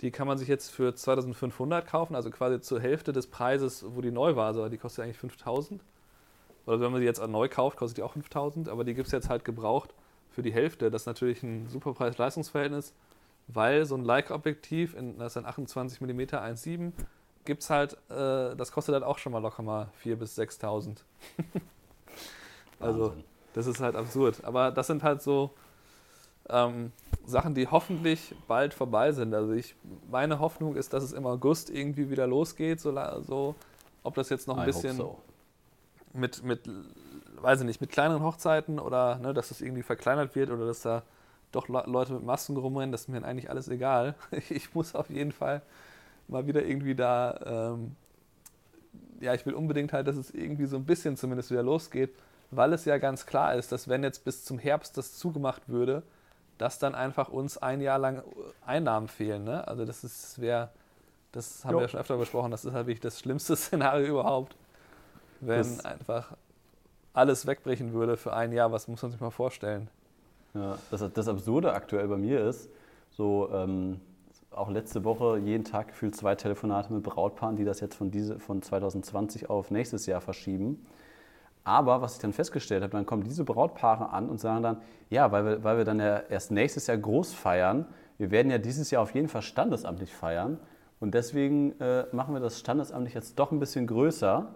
die 0.01 0.11
kann 0.11 0.27
man 0.27 0.37
sich 0.37 0.47
jetzt 0.47 0.69
für 0.69 0.93
2500 0.95 1.87
kaufen, 1.87 2.15
also 2.15 2.29
quasi 2.29 2.59
zur 2.59 2.79
Hälfte 2.79 3.13
des 3.13 3.27
Preises, 3.27 3.85
wo 3.87 4.01
die 4.01 4.11
neu 4.11 4.35
war. 4.35 4.47
Also 4.47 4.67
die 4.67 4.77
kostet 4.77 5.03
eigentlich 5.03 5.17
5000. 5.17 5.83
Oder 6.65 6.79
wenn 6.79 6.91
man 6.91 7.01
sie 7.01 7.05
jetzt 7.05 7.25
neu 7.25 7.47
kauft, 7.49 7.77
kostet 7.77 7.97
die 7.97 8.03
auch 8.03 8.13
5000, 8.13 8.69
aber 8.69 8.83
die 8.83 8.93
gibt 8.93 9.07
es 9.07 9.11
jetzt 9.11 9.29
halt 9.29 9.45
gebraucht 9.45 9.93
für 10.31 10.41
die 10.41 10.53
Hälfte. 10.53 10.89
Das 10.91 11.03
ist 11.03 11.05
natürlich 11.07 11.43
ein 11.43 11.67
super 11.67 11.93
Preis-Leistungs-Verhältnis, 11.93 12.93
weil 13.47 13.85
so 13.85 13.95
ein 13.95 14.03
Leica-Objektiv, 14.03 14.95
in- 14.95 15.17
das 15.19 15.33
ist 15.33 15.37
ein 15.37 15.45
28 15.45 16.01
mm 16.01 16.21
1.7, 16.21 16.93
gibt 17.45 17.63
es 17.63 17.69
halt, 17.69 17.93
äh, 18.09 18.55
das 18.55 18.71
kostet 18.71 18.93
halt 18.93 19.03
auch 19.03 19.17
schon 19.17 19.31
mal 19.31 19.39
locker 19.39 19.63
mal 19.63 19.89
4.000 20.03 20.15
bis 20.15 20.37
6.000. 20.39 20.97
also 22.79 23.13
das 23.53 23.67
ist 23.67 23.79
halt 23.81 23.95
absurd. 23.95 24.43
Aber 24.43 24.71
das 24.71 24.87
sind 24.87 25.03
halt 25.03 25.21
so 25.21 25.51
ähm, 26.49 26.91
Sachen, 27.25 27.53
die 27.53 27.67
hoffentlich 27.67 28.35
bald 28.47 28.73
vorbei 28.73 29.11
sind. 29.11 29.33
Also 29.33 29.53
ich, 29.53 29.75
meine 30.09 30.39
Hoffnung 30.39 30.75
ist, 30.75 30.93
dass 30.93 31.03
es 31.03 31.13
im 31.13 31.25
August 31.25 31.69
irgendwie 31.69 32.09
wieder 32.09 32.27
losgeht. 32.27 32.79
So, 32.79 32.93
so 33.21 33.55
ob 34.03 34.15
das 34.15 34.29
jetzt 34.29 34.47
noch 34.47 34.57
ein 34.57 34.63
I 34.63 34.65
bisschen 34.67 34.97
so. 34.97 35.19
mit, 36.13 36.43
mit, 36.43 36.69
weiß 37.41 37.61
ich 37.61 37.65
nicht, 37.65 37.81
mit 37.81 37.89
kleineren 37.91 38.23
Hochzeiten 38.23 38.79
oder 38.79 39.17
ne, 39.17 39.33
dass 39.33 39.49
das 39.49 39.61
irgendwie 39.61 39.83
verkleinert 39.83 40.35
wird 40.35 40.49
oder 40.49 40.65
dass 40.65 40.81
da 40.81 41.03
doch 41.51 41.67
Le 41.67 41.83
Leute 41.85 42.13
mit 42.13 42.23
Masken 42.23 42.55
rumrennen, 42.57 42.91
das 42.91 43.01
ist 43.01 43.07
mir 43.09 43.23
eigentlich 43.25 43.49
alles 43.49 43.67
egal. 43.67 44.15
Ich 44.49 44.73
muss 44.73 44.95
auf 44.95 45.09
jeden 45.09 45.31
Fall 45.31 45.61
mal 46.27 46.47
wieder 46.47 46.63
irgendwie 46.63 46.95
da, 46.95 47.39
ähm, 47.73 47.95
ja, 49.19 49.33
ich 49.33 49.45
will 49.45 49.53
unbedingt 49.53 49.91
halt, 49.93 50.07
dass 50.07 50.15
es 50.15 50.31
irgendwie 50.31 50.65
so 50.65 50.77
ein 50.77 50.85
bisschen 50.85 51.17
zumindest 51.17 51.51
wieder 51.51 51.63
losgeht, 51.63 52.11
weil 52.51 52.73
es 52.73 52.85
ja 52.85 52.97
ganz 52.97 53.25
klar 53.25 53.55
ist, 53.55 53.71
dass 53.71 53.87
wenn 53.89 54.03
jetzt 54.03 54.23
bis 54.23 54.45
zum 54.45 54.59
Herbst 54.59 54.97
das 54.97 55.17
zugemacht 55.17 55.67
würde, 55.67 56.03
dass 56.57 56.79
dann 56.79 56.95
einfach 56.95 57.29
uns 57.29 57.57
ein 57.57 57.81
Jahr 57.81 57.97
lang 57.99 58.23
Einnahmen 58.65 59.07
fehlen. 59.07 59.43
Ne? 59.43 59.67
Also 59.67 59.83
das 59.83 60.03
ist, 60.03 60.39
wäre, 60.39 60.69
das 61.31 61.65
haben 61.65 61.71
Jo. 61.73 61.77
wir 61.79 61.83
ja 61.83 61.87
schon 61.89 61.99
öfter 61.99 62.17
besprochen, 62.17 62.51
das 62.51 62.65
ist 62.65 62.73
halt 62.73 62.87
wirklich 62.87 62.99
das 63.01 63.19
schlimmste 63.19 63.55
Szenario 63.57 64.07
überhaupt, 64.07 64.55
wenn 65.41 65.57
Das- 65.57 65.83
einfach 65.85 66.33
alles 67.13 67.45
wegbrechen 67.45 67.93
würde 67.93 68.17
für 68.17 68.33
ein 68.33 68.51
Jahr. 68.51 68.71
Was 68.71 68.87
muss 68.87 69.01
man 69.01 69.11
sich 69.11 69.19
mal 69.19 69.31
vorstellen? 69.31 69.89
Ja, 70.53 70.77
das, 70.89 71.03
das 71.13 71.27
Absurde 71.27 71.73
aktuell 71.73 72.07
bei 72.07 72.17
mir 72.17 72.45
ist, 72.45 72.69
so 73.11 73.49
ähm, 73.53 74.01
auch 74.51 74.69
letzte 74.69 75.03
Woche 75.03 75.37
jeden 75.37 75.63
Tag 75.63 75.89
gefühlt 75.89 76.15
zwei 76.15 76.35
Telefonate 76.35 76.91
mit 76.91 77.03
Brautpaaren, 77.03 77.55
die 77.55 77.63
das 77.63 77.79
jetzt 77.79 77.95
von, 77.95 78.11
diese, 78.11 78.39
von 78.39 78.61
2020 78.61 79.49
auf 79.49 79.71
nächstes 79.71 80.05
Jahr 80.05 80.21
verschieben. 80.21 80.85
Aber 81.63 82.01
was 82.01 82.15
ich 82.15 82.19
dann 82.19 82.33
festgestellt 82.33 82.83
habe, 82.83 82.91
dann 82.91 83.05
kommen 83.05 83.23
diese 83.23 83.43
Brautpaare 83.43 84.09
an 84.09 84.29
und 84.29 84.39
sagen 84.39 84.63
dann, 84.63 84.81
ja, 85.09 85.31
weil 85.31 85.45
wir, 85.45 85.63
weil 85.63 85.77
wir 85.77 85.85
dann 85.85 85.99
ja 85.99 86.17
erst 86.17 86.51
nächstes 86.51 86.87
Jahr 86.87 86.97
groß 86.97 87.33
feiern, 87.33 87.85
wir 88.17 88.31
werden 88.31 88.51
ja 88.51 88.57
dieses 88.57 88.91
Jahr 88.91 89.03
auf 89.03 89.13
jeden 89.13 89.27
Fall 89.27 89.41
standesamtlich 89.41 90.13
feiern 90.13 90.59
und 90.99 91.13
deswegen 91.13 91.79
äh, 91.79 92.05
machen 92.11 92.33
wir 92.33 92.41
das 92.41 92.59
standesamtlich 92.59 93.13
jetzt 93.13 93.39
doch 93.39 93.51
ein 93.51 93.59
bisschen 93.59 93.87
größer 93.87 94.53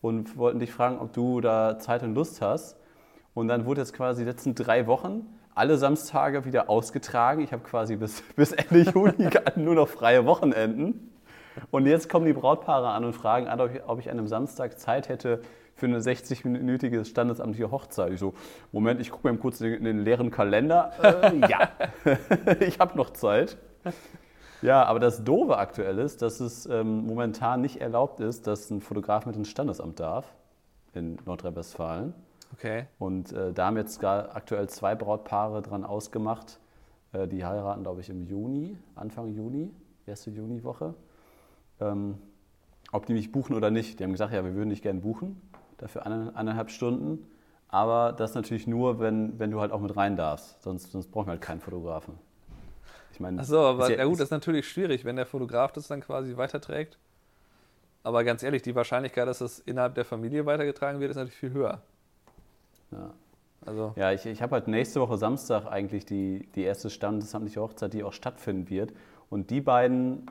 und 0.00 0.36
wollten 0.36 0.58
dich 0.58 0.72
fragen, 0.72 0.98
ob 0.98 1.12
du 1.12 1.40
da 1.40 1.78
Zeit 1.78 2.02
und 2.02 2.14
Lust 2.14 2.40
hast. 2.40 2.76
Und 3.34 3.48
dann 3.48 3.66
wurde 3.66 3.80
jetzt 3.80 3.92
quasi 3.92 4.22
die 4.22 4.30
letzten 4.30 4.54
drei 4.54 4.86
Wochen 4.86 5.26
alle 5.54 5.78
Samstage 5.78 6.44
wieder 6.44 6.68
ausgetragen. 6.68 7.40
Ich 7.40 7.52
habe 7.52 7.62
quasi 7.62 7.96
bis, 7.96 8.22
bis 8.36 8.52
Ende 8.52 8.90
Juni 8.90 9.28
nur 9.56 9.74
noch 9.74 9.88
freie 9.88 10.24
Wochenenden. 10.26 11.12
Und 11.70 11.86
jetzt 11.86 12.10
kommen 12.10 12.26
die 12.26 12.34
Brautpaare 12.34 12.88
an 12.88 13.04
und 13.04 13.14
fragen 13.14 13.48
an, 13.48 13.60
ob 13.60 13.74
ich, 13.74 13.82
ob 13.86 13.98
ich 13.98 14.10
an 14.10 14.18
einem 14.18 14.28
Samstag 14.28 14.78
Zeit 14.78 15.08
hätte 15.08 15.40
für 15.74 15.86
eine 15.86 16.00
60-minütige 16.00 17.04
standesamtliche 17.04 17.70
Hochzeit. 17.70 18.12
Ich 18.12 18.20
so, 18.20 18.34
Moment, 18.72 19.00
ich 19.00 19.10
gucke 19.10 19.30
mir 19.30 19.38
kurz 19.38 19.60
in 19.60 19.72
den, 19.72 19.84
den 19.84 19.98
leeren 20.04 20.30
Kalender. 20.30 20.92
Äh, 21.02 21.38
ja, 21.48 21.70
ich 22.60 22.78
habe 22.78 22.96
noch 22.96 23.10
Zeit. 23.10 23.56
Ja, 24.62 24.84
aber 24.84 25.00
das 25.00 25.22
Doofe 25.22 25.58
aktuell 25.58 25.98
ist, 25.98 26.22
dass 26.22 26.40
es 26.40 26.66
ähm, 26.66 27.06
momentan 27.06 27.60
nicht 27.60 27.80
erlaubt 27.80 28.20
ist, 28.20 28.46
dass 28.46 28.70
ein 28.70 28.80
Fotograf 28.80 29.26
mit 29.26 29.36
ins 29.36 29.48
Standesamt 29.48 30.00
darf 30.00 30.34
in 30.94 31.18
Nordrhein-Westfalen. 31.26 32.14
Okay. 32.54 32.86
Und 32.98 33.32
äh, 33.32 33.52
da 33.52 33.66
haben 33.66 33.76
jetzt 33.76 34.02
aktuell 34.02 34.68
zwei 34.68 34.94
Brautpaare 34.94 35.60
dran 35.62 35.84
ausgemacht. 35.84 36.58
Äh, 37.12 37.28
die 37.28 37.44
heiraten, 37.44 37.82
glaube 37.82 38.00
ich, 38.00 38.08
im 38.08 38.24
Juni, 38.24 38.78
Anfang 38.94 39.28
Juni, 39.28 39.70
erste 40.06 40.30
Juniwoche. 40.30 40.94
Ähm, 41.80 42.16
ob 42.92 43.04
die 43.06 43.12
mich 43.12 43.32
buchen 43.32 43.54
oder 43.54 43.70
nicht. 43.70 44.00
Die 44.00 44.04
haben 44.04 44.12
gesagt, 44.12 44.32
ja, 44.32 44.44
wir 44.44 44.54
würden 44.54 44.70
dich 44.70 44.80
gerne 44.80 45.00
buchen, 45.00 45.40
dafür 45.76 46.06
eine- 46.06 46.34
eineinhalb 46.34 46.70
Stunden. 46.70 47.26
Aber 47.68 48.12
das 48.12 48.34
natürlich 48.34 48.66
nur, 48.66 49.00
wenn, 49.00 49.38
wenn 49.38 49.50
du 49.50 49.60
halt 49.60 49.72
auch 49.72 49.80
mit 49.80 49.96
rein 49.96 50.16
darfst. 50.16 50.62
Sonst, 50.62 50.92
sonst 50.92 51.10
brauchen 51.10 51.26
wir 51.26 51.32
halt 51.32 51.42
keinen 51.42 51.60
Fotografen. 51.60 52.14
Ich 53.16 53.20
meine, 53.20 53.40
Achso, 53.40 53.66
aber 53.66 53.90
ist 53.90 53.96
ja, 53.96 54.04
gut, 54.04 54.20
das 54.20 54.24
ist 54.24 54.30
natürlich 54.30 54.68
schwierig, 54.68 55.06
wenn 55.06 55.16
der 55.16 55.24
Fotograf 55.24 55.72
das 55.72 55.88
dann 55.88 56.02
quasi 56.02 56.36
weiterträgt. 56.36 56.98
Aber 58.02 58.24
ganz 58.24 58.42
ehrlich, 58.42 58.60
die 58.60 58.74
Wahrscheinlichkeit, 58.74 59.26
dass 59.26 59.38
das 59.38 59.58
innerhalb 59.60 59.94
der 59.94 60.04
Familie 60.04 60.44
weitergetragen 60.44 61.00
wird, 61.00 61.12
ist 61.12 61.16
natürlich 61.16 61.38
viel 61.38 61.52
höher. 61.54 61.80
ja. 62.92 63.14
Also, 63.64 63.94
Ja, 63.96 64.12
ich, 64.12 64.26
ich 64.26 64.42
habe 64.42 64.52
halt 64.52 64.68
nächste 64.68 65.00
Woche 65.00 65.16
Samstag 65.16 65.64
eigentlich 65.64 66.04
die, 66.04 66.46
die 66.54 66.62
erste 66.62 66.90
standesamtliche 66.90 67.62
Hochzeit, 67.62 67.94
die 67.94 68.04
auch 68.04 68.12
stattfinden 68.12 68.68
wird. 68.68 68.92
Und 69.30 69.48
die 69.48 69.62
beiden, 69.62 70.26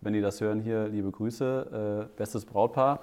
wenn 0.00 0.12
die 0.12 0.20
das 0.20 0.40
hören 0.40 0.58
hier, 0.58 0.88
liebe 0.88 1.12
Grüße, 1.12 2.08
äh, 2.10 2.16
bestes 2.18 2.46
Brautpaar. 2.46 2.98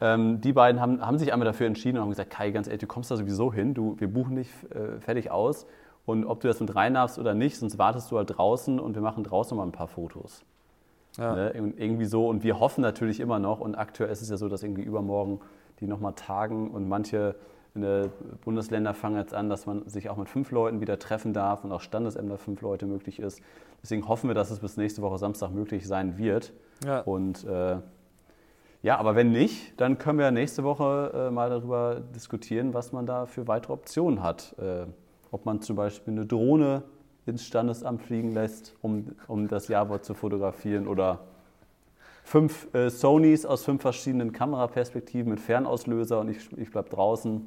Ähm, 0.00 0.40
die 0.40 0.52
beiden 0.52 0.80
haben, 0.80 1.04
haben 1.04 1.18
sich 1.18 1.32
einmal 1.32 1.46
dafür 1.46 1.66
entschieden 1.66 1.96
und 1.96 2.04
haben 2.04 2.10
gesagt, 2.10 2.30
Kai, 2.30 2.52
ganz 2.52 2.68
ehrlich, 2.68 2.82
du 2.82 2.86
kommst 2.86 3.10
da 3.10 3.16
sowieso 3.16 3.52
hin, 3.52 3.74
du, 3.74 3.96
wir 3.98 4.06
buchen 4.06 4.36
dich 4.36 4.50
äh, 4.70 5.00
fertig 5.00 5.32
aus. 5.32 5.66
Und 6.04 6.24
ob 6.24 6.40
du 6.40 6.48
das 6.48 6.60
mit 6.60 6.74
rein 6.74 6.94
darfst 6.94 7.18
oder 7.18 7.34
nicht, 7.34 7.58
sonst 7.58 7.78
wartest 7.78 8.10
du 8.10 8.18
halt 8.18 8.36
draußen 8.36 8.80
und 8.80 8.94
wir 8.94 9.02
machen 9.02 9.24
draußen 9.24 9.56
mal 9.56 9.64
ein 9.64 9.72
paar 9.72 9.88
Fotos. 9.88 10.44
ja. 11.16 11.34
Ne? 11.34 11.50
Irgendwie 11.76 12.06
so. 12.06 12.28
Und 12.28 12.42
wir 12.42 12.58
hoffen 12.58 12.80
natürlich 12.80 13.20
immer 13.20 13.38
noch, 13.38 13.60
und 13.60 13.74
aktuell 13.74 14.10
ist 14.10 14.22
es 14.22 14.30
ja 14.30 14.36
so, 14.36 14.48
dass 14.48 14.62
irgendwie 14.62 14.82
übermorgen 14.82 15.40
die 15.80 15.86
nochmal 15.86 16.14
tagen 16.14 16.70
und 16.70 16.88
manche 16.88 17.34
Bundesländer 18.44 18.92
fangen 18.92 19.16
jetzt 19.16 19.32
an, 19.32 19.48
dass 19.48 19.64
man 19.64 19.88
sich 19.88 20.10
auch 20.10 20.18
mit 20.18 20.28
fünf 20.28 20.50
Leuten 20.50 20.80
wieder 20.82 20.98
treffen 20.98 21.32
darf 21.32 21.64
und 21.64 21.72
auch 21.72 21.80
Standesämter 21.80 22.36
fünf 22.36 22.60
Leute 22.60 22.84
möglich 22.84 23.18
ist. 23.18 23.40
Deswegen 23.82 24.06
hoffen 24.08 24.28
wir, 24.28 24.34
dass 24.34 24.50
es 24.50 24.58
bis 24.58 24.76
nächste 24.76 25.00
Woche 25.00 25.16
Samstag 25.16 25.52
möglich 25.52 25.86
sein 25.86 26.18
wird. 26.18 26.52
Ja. 26.84 27.00
Und 27.00 27.44
äh, 27.44 27.78
ja, 28.82 28.98
aber 28.98 29.14
wenn 29.14 29.32
nicht, 29.32 29.80
dann 29.80 29.96
können 29.96 30.18
wir 30.18 30.30
nächste 30.30 30.64
Woche 30.64 31.12
äh, 31.14 31.30
mal 31.30 31.48
darüber 31.48 32.00
diskutieren, 32.14 32.74
was 32.74 32.92
man 32.92 33.06
da 33.06 33.26
für 33.26 33.48
weitere 33.48 33.72
Optionen 33.72 34.22
hat. 34.22 34.54
Äh, 34.58 34.86
ob 35.32 35.44
man 35.46 35.60
zum 35.60 35.74
Beispiel 35.74 36.12
eine 36.12 36.26
Drohne 36.26 36.84
ins 37.26 37.44
Standesamt 37.44 38.02
fliegen 38.02 38.32
lässt, 38.32 38.76
um, 38.82 39.16
um 39.26 39.48
das 39.48 39.66
Jawort 39.66 40.04
zu 40.04 40.14
fotografieren 40.14 40.86
oder 40.86 41.20
fünf 42.22 42.72
äh, 42.74 42.90
Sonys 42.90 43.44
aus 43.44 43.64
fünf 43.64 43.82
verschiedenen 43.82 44.32
Kameraperspektiven 44.32 45.30
mit 45.30 45.40
Fernauslöser 45.40 46.20
und 46.20 46.28
ich, 46.28 46.56
ich 46.56 46.70
bleibe 46.70 46.90
draußen. 46.90 47.44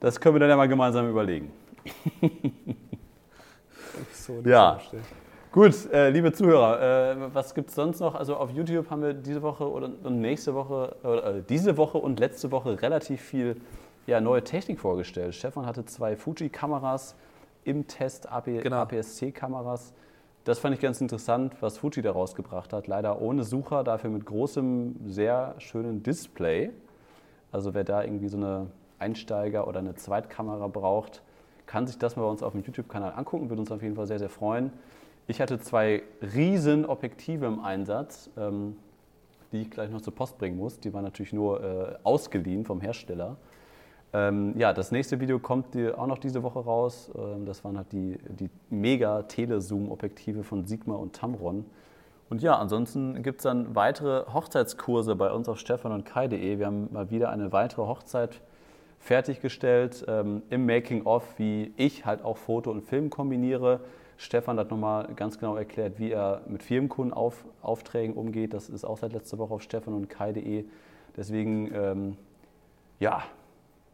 Das 0.00 0.20
können 0.20 0.34
wir 0.34 0.40
dann 0.40 0.50
ja 0.50 0.56
mal 0.56 0.68
gemeinsam 0.68 1.08
überlegen. 1.08 1.52
so, 4.12 4.42
ja. 4.44 4.80
Gut, 5.52 5.92
äh, 5.92 6.10
liebe 6.10 6.32
Zuhörer, 6.32 7.12
äh, 7.12 7.34
was 7.34 7.54
gibt 7.54 7.68
es 7.68 7.76
sonst 7.76 8.00
noch? 8.00 8.14
Also 8.14 8.36
auf 8.36 8.50
YouTube 8.50 8.90
haben 8.90 9.02
wir 9.02 9.14
diese 9.14 9.42
Woche 9.42 9.70
oder 9.70 9.90
und 10.02 10.20
nächste 10.20 10.54
Woche, 10.54 10.96
äh, 11.04 11.42
diese 11.48 11.76
Woche 11.76 11.98
und 11.98 12.18
letzte 12.18 12.50
Woche 12.50 12.80
relativ 12.82 13.20
viel 13.20 13.60
ja, 14.06 14.20
neue 14.20 14.42
Technik 14.42 14.80
vorgestellt. 14.80 15.34
Stefan 15.34 15.66
hatte 15.66 15.84
zwei 15.84 16.16
Fuji-Kameras 16.16 17.14
im 17.64 17.86
Test, 17.86 18.30
AP, 18.30 18.46
genau. 18.62 18.76
APS-C-Kameras. 18.76 19.94
Das 20.44 20.58
fand 20.58 20.74
ich 20.74 20.80
ganz 20.80 21.00
interessant, 21.00 21.54
was 21.60 21.78
Fuji 21.78 22.02
da 22.02 22.10
rausgebracht 22.10 22.72
hat. 22.72 22.88
Leider 22.88 23.20
ohne 23.20 23.44
Sucher, 23.44 23.84
dafür 23.84 24.10
mit 24.10 24.26
großem, 24.26 24.96
sehr 25.06 25.54
schönen 25.58 26.02
Display. 26.02 26.70
Also 27.52 27.74
wer 27.74 27.84
da 27.84 28.02
irgendwie 28.02 28.26
so 28.26 28.38
eine 28.38 28.66
Einsteiger- 28.98 29.68
oder 29.68 29.78
eine 29.78 29.94
Zweitkamera 29.94 30.66
braucht, 30.66 31.22
kann 31.66 31.86
sich 31.86 31.96
das 31.96 32.16
mal 32.16 32.22
bei 32.22 32.28
uns 32.28 32.42
auf 32.42 32.52
dem 32.52 32.62
YouTube-Kanal 32.62 33.12
angucken. 33.14 33.50
Würde 33.50 33.60
uns 33.60 33.70
auf 33.70 33.82
jeden 33.82 33.94
Fall 33.94 34.08
sehr, 34.08 34.18
sehr 34.18 34.28
freuen. 34.28 34.72
Ich 35.28 35.40
hatte 35.40 35.60
zwei 35.60 36.02
riesen 36.34 36.86
Objektive 36.86 37.46
im 37.46 37.60
Einsatz, 37.60 38.28
ähm, 38.36 38.76
die 39.52 39.62
ich 39.62 39.70
gleich 39.70 39.90
noch 39.90 40.00
zur 40.00 40.14
Post 40.14 40.38
bringen 40.38 40.56
muss. 40.56 40.80
Die 40.80 40.92
waren 40.92 41.04
natürlich 41.04 41.32
nur 41.32 41.62
äh, 41.62 41.94
ausgeliehen 42.02 42.64
vom 42.64 42.80
Hersteller. 42.80 43.36
Ähm, 44.14 44.54
ja, 44.58 44.72
das 44.72 44.92
nächste 44.92 45.20
Video 45.20 45.38
kommt 45.38 45.76
auch 45.96 46.06
noch 46.06 46.18
diese 46.18 46.42
Woche 46.42 46.60
raus. 46.60 47.10
Ähm, 47.16 47.46
das 47.46 47.64
waren 47.64 47.76
halt 47.76 47.92
die, 47.92 48.18
die 48.28 48.50
mega 48.68 49.22
Telezoom-Objektive 49.22 50.44
von 50.44 50.66
Sigma 50.66 50.94
und 50.94 51.14
Tamron. 51.14 51.64
Und 52.28 52.42
ja, 52.42 52.56
ansonsten 52.56 53.22
gibt 53.22 53.40
es 53.40 53.44
dann 53.44 53.74
weitere 53.74 54.24
Hochzeitskurse 54.32 55.16
bei 55.16 55.30
uns 55.30 55.48
auf 55.48 55.58
stefan 55.58 55.92
und 55.92 56.04
kai.de. 56.04 56.58
Wir 56.58 56.66
haben 56.66 56.88
mal 56.92 57.10
wieder 57.10 57.30
eine 57.30 57.52
weitere 57.52 57.82
Hochzeit 57.82 58.40
fertiggestellt 59.00 60.04
ähm, 60.08 60.42
im 60.48 60.64
Making-of, 60.64 61.38
wie 61.38 61.72
ich 61.76 62.06
halt 62.06 62.22
auch 62.22 62.36
Foto 62.36 62.70
und 62.70 62.82
Film 62.82 63.10
kombiniere. 63.10 63.80
Stefan 64.16 64.58
hat 64.58 64.70
nochmal 64.70 65.08
ganz 65.16 65.38
genau 65.38 65.56
erklärt, 65.56 65.98
wie 65.98 66.12
er 66.12 66.42
mit 66.46 66.62
Firmenkundenaufträgen 66.62 68.14
umgeht. 68.14 68.54
Das 68.54 68.68
ist 68.68 68.84
auch 68.84 68.98
seit 68.98 69.12
letzter 69.12 69.38
Woche 69.38 69.54
auf 69.54 69.62
stefan 69.62 69.94
und 69.94 70.08
kai.de. 70.08 70.64
Deswegen, 71.16 71.74
ähm, 71.74 72.16
ja, 73.00 73.24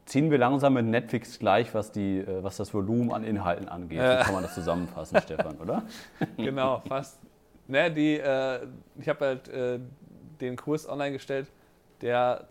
ziehen 0.08 0.30
wir 0.30 0.38
langsam 0.38 0.74
mit 0.74 0.86
Netflix 0.86 1.38
gleich, 1.38 1.74
was, 1.74 1.92
die, 1.92 2.18
äh, 2.18 2.42
was 2.42 2.56
das 2.56 2.72
Volumen 2.72 3.12
an 3.12 3.24
Inhalten 3.24 3.68
angeht. 3.68 4.00
Wie 4.00 4.24
kann 4.24 4.34
man 4.34 4.42
das 4.42 4.54
zusammenfassen, 4.54 5.20
Stefan, 5.22 5.56
oder? 5.58 5.82
Genau, 6.36 6.82
fast. 6.88 7.20
Ne, 7.66 7.90
die, 7.90 8.18
äh, 8.18 8.66
ich 8.98 9.08
habe 9.08 9.26
halt 9.26 9.48
äh, 9.48 9.78
den 10.40 10.56
Kurs 10.56 10.88
online 10.88 11.12
gestellt, 11.12 11.50
der, 12.00 12.48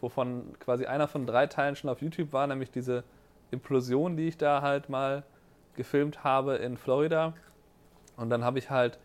wovon 0.00 0.54
quasi 0.58 0.86
einer 0.86 1.08
von 1.08 1.26
drei 1.26 1.46
Teilen 1.46 1.76
schon 1.76 1.90
auf 1.90 2.00
YouTube 2.00 2.32
war, 2.32 2.46
nämlich 2.46 2.70
diese 2.70 3.04
Implosion, 3.50 4.16
die 4.16 4.28
ich 4.28 4.38
da 4.38 4.62
halt 4.62 4.88
mal 4.88 5.24
gefilmt 5.74 6.24
habe 6.24 6.56
in 6.56 6.76
Florida. 6.76 7.34
Und 8.16 8.30
dann 8.30 8.44
habe 8.44 8.58
ich 8.58 8.70
halt 8.70 8.98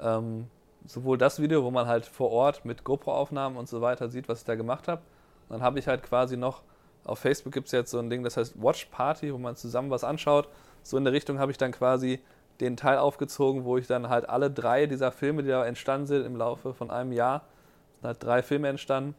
ähm, 0.00 0.46
sowohl 0.86 1.18
das 1.18 1.40
Video, 1.40 1.64
wo 1.64 1.70
man 1.70 1.86
halt 1.86 2.06
vor 2.06 2.30
Ort 2.30 2.64
mit 2.64 2.84
GoPro-Aufnahmen 2.84 3.56
und 3.56 3.68
so 3.68 3.80
weiter 3.80 4.08
sieht, 4.08 4.28
was 4.28 4.40
ich 4.40 4.44
da 4.44 4.54
gemacht 4.54 4.88
habe. 4.88 5.02
Dann 5.48 5.62
habe 5.62 5.78
ich 5.78 5.86
halt 5.86 6.02
quasi 6.02 6.36
noch, 6.36 6.62
auf 7.04 7.18
Facebook 7.18 7.52
gibt 7.52 7.66
es 7.66 7.72
jetzt 7.72 7.90
so 7.90 7.98
ein 7.98 8.10
Ding, 8.10 8.22
das 8.22 8.36
heißt 8.36 8.62
Watch 8.62 8.86
Party, 8.86 9.32
wo 9.32 9.38
man 9.38 9.56
zusammen 9.56 9.90
was 9.90 10.04
anschaut. 10.04 10.48
So 10.82 10.96
in 10.96 11.04
der 11.04 11.12
Richtung 11.12 11.38
habe 11.38 11.50
ich 11.50 11.58
dann 11.58 11.72
quasi 11.72 12.20
den 12.60 12.76
Teil 12.76 12.98
aufgezogen, 12.98 13.64
wo 13.64 13.78
ich 13.78 13.86
dann 13.86 14.08
halt 14.08 14.28
alle 14.28 14.50
drei 14.50 14.86
dieser 14.86 15.12
Filme, 15.12 15.42
die 15.42 15.48
da 15.48 15.64
entstanden 15.64 16.06
sind 16.06 16.26
im 16.26 16.36
Laufe 16.36 16.74
von 16.74 16.90
einem 16.90 17.12
Jahr, 17.12 17.44
sind 18.00 18.08
halt 18.08 18.22
drei 18.22 18.42
Filme 18.42 18.68
entstanden. 18.68 19.14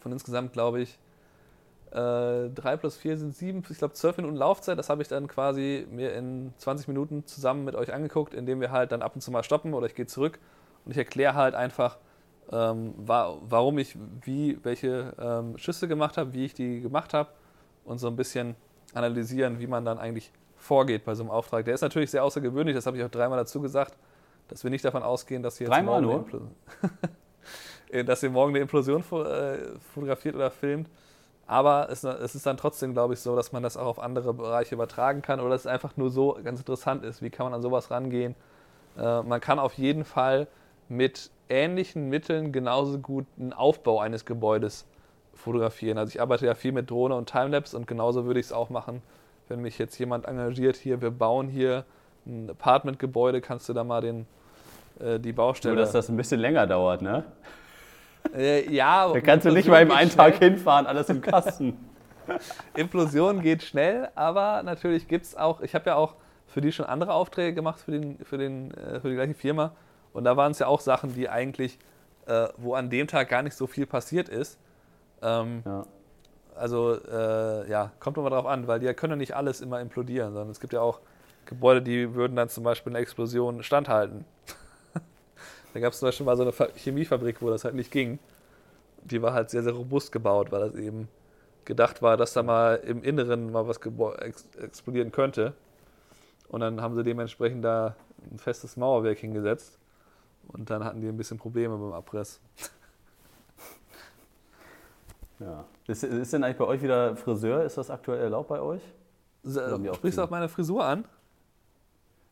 Von 0.00 0.12
insgesamt, 0.12 0.52
glaube 0.52 0.80
ich, 0.80 0.98
äh, 1.90 2.50
3 2.50 2.76
plus 2.76 2.96
4 2.96 3.16
sind 3.16 3.34
7, 3.34 3.64
ich 3.70 3.78
glaube 3.78 3.94
12 3.94 4.18
Minuten 4.18 4.36
Laufzeit. 4.36 4.78
Das 4.78 4.90
habe 4.90 5.02
ich 5.02 5.08
dann 5.08 5.26
quasi 5.26 5.86
mir 5.90 6.12
in 6.14 6.52
20 6.58 6.88
Minuten 6.88 7.26
zusammen 7.26 7.64
mit 7.64 7.74
euch 7.74 7.92
angeguckt, 7.92 8.34
indem 8.34 8.60
wir 8.60 8.70
halt 8.70 8.92
dann 8.92 9.02
ab 9.02 9.14
und 9.14 9.22
zu 9.22 9.30
mal 9.30 9.42
stoppen 9.42 9.74
oder 9.74 9.86
ich 9.86 9.94
gehe 9.94 10.06
zurück 10.06 10.38
und 10.84 10.92
ich 10.92 10.98
erkläre 10.98 11.34
halt 11.34 11.54
einfach, 11.54 11.98
ähm, 12.52 12.94
war, 12.96 13.38
warum 13.42 13.78
ich 13.78 13.96
wie 14.22 14.58
welche 14.62 15.14
ähm, 15.18 15.58
Schüsse 15.58 15.88
gemacht 15.88 16.16
habe, 16.16 16.32
wie 16.32 16.44
ich 16.44 16.54
die 16.54 16.80
gemacht 16.80 17.14
habe 17.14 17.30
und 17.84 17.98
so 17.98 18.08
ein 18.08 18.16
bisschen 18.16 18.54
analysieren, 18.94 19.60
wie 19.60 19.66
man 19.66 19.84
dann 19.84 19.98
eigentlich 19.98 20.32
vorgeht 20.56 21.04
bei 21.04 21.14
so 21.14 21.22
einem 21.22 21.30
Auftrag. 21.30 21.64
Der 21.64 21.74
ist 21.74 21.82
natürlich 21.82 22.10
sehr 22.10 22.24
außergewöhnlich, 22.24 22.74
das 22.74 22.86
habe 22.86 22.96
ich 22.96 23.04
auch 23.04 23.10
dreimal 23.10 23.38
dazu 23.38 23.60
gesagt, 23.60 23.96
dass 24.48 24.64
wir 24.64 24.70
nicht 24.70 24.84
davon 24.84 25.02
ausgehen, 25.02 25.42
dass 25.42 25.58
dreimal 25.58 26.02
morgen, 26.02 26.50
nur? 27.92 28.02
dass 28.04 28.22
ihr 28.22 28.30
morgen 28.30 28.52
eine 28.52 28.60
Implosion 28.60 29.02
äh, 29.02 29.58
fotografiert 29.94 30.34
oder 30.34 30.50
filmt. 30.50 30.88
Aber 31.46 31.88
es, 31.90 32.04
es, 32.04 32.34
ist 32.34 32.44
dann 32.44 32.58
trotzdem, 32.58 32.92
glaube 32.92 33.14
ich, 33.14 33.20
so, 33.20 33.34
dass 33.34 33.52
man 33.52 33.62
das 33.62 33.78
auch 33.78 33.86
auf 33.86 33.98
andere 33.98 34.34
Bereiche 34.34 34.74
übertragen 34.74 35.22
kann 35.22 35.40
oder 35.40 35.50
dass 35.50 35.62
es 35.62 35.66
einfach 35.66 35.96
nur 35.96 36.10
so 36.10 36.38
ganz 36.44 36.60
interessant 36.60 37.04
ist. 37.04 37.22
Wie 37.22 37.30
kann 37.30 37.46
man 37.46 37.54
an 37.54 37.62
sowas 37.62 37.90
rangehen? 37.90 38.34
Äh, 38.98 39.22
man 39.22 39.40
kann 39.40 39.58
auf 39.58 39.74
jeden 39.74 40.04
Fall 40.04 40.46
mit 40.90 41.30
ähnlichen 41.48 42.08
Mitteln 42.08 42.52
genauso 42.52 42.98
gut 42.98 43.26
einen 43.38 43.52
Aufbau 43.52 44.00
eines 44.00 44.24
Gebäudes 44.24 44.86
fotografieren. 45.34 45.98
Also 45.98 46.10
ich 46.10 46.20
arbeite 46.20 46.46
ja 46.46 46.54
viel 46.54 46.72
mit 46.72 46.90
Drohne 46.90 47.14
und 47.14 47.30
Timelapse 47.30 47.76
und 47.76 47.86
genauso 47.86 48.24
würde 48.26 48.40
ich 48.40 48.46
es 48.46 48.52
auch 48.52 48.70
machen, 48.70 49.02
wenn 49.48 49.60
mich 49.60 49.78
jetzt 49.78 49.98
jemand 49.98 50.26
engagiert, 50.26 50.76
hier, 50.76 51.00
wir 51.00 51.10
bauen 51.10 51.48
hier 51.48 51.84
ein 52.26 52.50
Apartmentgebäude, 52.50 53.40
kannst 53.40 53.68
du 53.68 53.72
da 53.72 53.84
mal 53.84 54.00
den, 54.00 54.26
äh, 55.00 55.18
die 55.18 55.32
Baustelle... 55.32 55.74
Nur, 55.74 55.82
dass 55.82 55.92
das 55.92 56.08
ein 56.08 56.16
bisschen 56.16 56.40
länger 56.40 56.66
dauert, 56.66 57.00
ne? 57.00 57.24
Äh, 58.34 58.70
ja, 58.70 59.10
da 59.10 59.20
kannst 59.20 59.46
du 59.46 59.52
nicht 59.52 59.68
mal 59.68 59.82
im 59.82 59.90
einen 59.90 60.10
Tag 60.10 60.36
hinfahren, 60.36 60.86
alles 60.86 61.08
im 61.08 61.20
Kasten. 61.20 61.78
Implosion 62.76 63.40
geht 63.40 63.62
schnell, 63.62 64.08
aber 64.14 64.62
natürlich 64.62 65.08
gibt 65.08 65.24
es 65.24 65.36
auch, 65.36 65.60
ich 65.62 65.74
habe 65.74 65.90
ja 65.90 65.96
auch 65.96 66.14
für 66.46 66.60
die 66.60 66.72
schon 66.72 66.86
andere 66.86 67.14
Aufträge 67.14 67.54
gemacht 67.54 67.80
für, 67.80 67.92
den, 67.92 68.18
für, 68.24 68.36
den, 68.36 68.72
äh, 68.72 69.00
für 69.00 69.08
die 69.08 69.14
gleiche 69.14 69.34
Firma. 69.34 69.72
Und 70.12 70.24
da 70.24 70.36
waren 70.36 70.52
es 70.52 70.58
ja 70.58 70.66
auch 70.66 70.80
Sachen, 70.80 71.14
die 71.14 71.28
eigentlich, 71.28 71.78
äh, 72.26 72.48
wo 72.56 72.74
an 72.74 72.90
dem 72.90 73.06
Tag 73.06 73.28
gar 73.28 73.42
nicht 73.42 73.56
so 73.56 73.66
viel 73.66 73.86
passiert 73.86 74.28
ist. 74.28 74.58
Ähm, 75.22 75.62
ja. 75.64 75.84
Also, 76.54 76.98
äh, 77.08 77.70
ja, 77.70 77.92
kommt 78.00 78.16
immer 78.18 78.30
drauf 78.30 78.46
an, 78.46 78.66
weil 78.66 78.80
die 78.80 78.92
können 78.94 79.12
ja 79.12 79.16
nicht 79.16 79.36
alles 79.36 79.60
immer 79.60 79.80
implodieren, 79.80 80.32
sondern 80.32 80.50
es 80.50 80.60
gibt 80.60 80.72
ja 80.72 80.80
auch 80.80 81.00
Gebäude, 81.46 81.80
die 81.80 82.14
würden 82.14 82.36
dann 82.36 82.48
zum 82.48 82.64
Beispiel 82.64 82.92
eine 82.92 82.98
Explosion 82.98 83.62
standhalten. 83.62 84.24
Da 85.74 85.80
gab 85.80 85.92
es 85.92 85.98
zum 85.98 86.08
Beispiel 86.08 86.24
mal 86.24 86.36
so 86.36 86.42
eine 86.42 86.52
Chemiefabrik, 86.76 87.42
wo 87.42 87.50
das 87.50 87.62
halt 87.62 87.74
nicht 87.74 87.90
ging. 87.90 88.18
Die 89.04 89.20
war 89.20 89.34
halt 89.34 89.50
sehr, 89.50 89.62
sehr 89.62 89.74
robust 89.74 90.10
gebaut, 90.10 90.50
weil 90.50 90.60
das 90.60 90.74
eben 90.74 91.08
gedacht 91.66 92.00
war, 92.00 92.16
dass 92.16 92.32
da 92.32 92.42
mal 92.42 92.76
im 92.76 93.02
Inneren 93.02 93.52
mal 93.52 93.68
was 93.68 93.78
ex 94.20 94.48
explodieren 94.58 95.12
könnte. 95.12 95.52
Und 96.48 96.60
dann 96.60 96.80
haben 96.80 96.96
sie 96.96 97.04
dementsprechend 97.04 97.64
da 97.64 97.94
ein 98.32 98.38
festes 98.38 98.78
Mauerwerk 98.78 99.18
hingesetzt. 99.18 99.77
Und 100.48 100.70
dann 100.70 100.84
hatten 100.84 101.00
die 101.00 101.08
ein 101.08 101.16
bisschen 101.16 101.38
Probleme 101.38 101.76
beim 101.76 101.92
Abriss. 101.92 102.40
Ja. 105.40 105.64
Ist, 105.86 106.02
ist 106.02 106.32
denn 106.32 106.42
eigentlich 106.42 106.56
bei 106.56 106.64
euch 106.64 106.82
wieder 106.82 107.14
Friseur? 107.14 107.62
Ist 107.62 107.78
das 107.78 107.90
aktuell 107.90 108.20
erlaubt 108.20 108.48
bei 108.48 108.60
euch? 108.60 108.82
Sprichst 109.44 110.18
du 110.18 110.22
auf 110.22 110.30
meine 110.30 110.48
Frisur 110.48 110.84
an? 110.84 111.04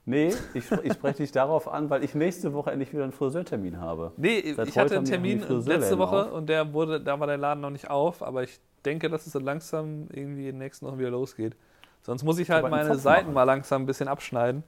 Nee, 0.04 0.32
ich, 0.54 0.70
ich 0.70 0.92
spreche 0.92 1.18
dich 1.18 1.32
darauf 1.32 1.68
an, 1.68 1.90
weil 1.90 2.04
ich 2.04 2.14
nächste 2.14 2.52
Woche 2.52 2.70
endlich 2.70 2.92
wieder 2.92 3.02
einen 3.02 3.12
Friseurtermin 3.12 3.80
habe. 3.80 4.12
Nee, 4.16 4.52
Seit 4.54 4.68
ich 4.68 4.78
hatte 4.78 4.96
einen 4.96 5.04
Termin 5.04 5.40
letzte 5.64 5.98
Woche 5.98 6.26
auf. 6.26 6.32
und 6.32 6.48
der 6.48 6.72
wurde, 6.72 7.00
da 7.00 7.18
war 7.18 7.26
der 7.26 7.38
Laden 7.38 7.60
noch 7.60 7.70
nicht 7.70 7.90
auf, 7.90 8.22
aber 8.22 8.44
ich 8.44 8.60
denke, 8.84 9.08
dass 9.08 9.26
es 9.26 9.32
so 9.32 9.40
langsam 9.40 10.06
irgendwie 10.12 10.48
in 10.48 10.58
nächsten 10.58 10.86
Wochen 10.86 10.98
wieder 10.98 11.10
losgeht. 11.10 11.56
Sonst 12.02 12.22
muss 12.22 12.38
ich 12.38 12.50
halt 12.50 12.68
meine 12.70 12.96
Seiten 12.96 13.26
machen. 13.26 13.34
mal 13.34 13.42
langsam 13.42 13.82
ein 13.82 13.86
bisschen 13.86 14.06
abschneiden. 14.06 14.62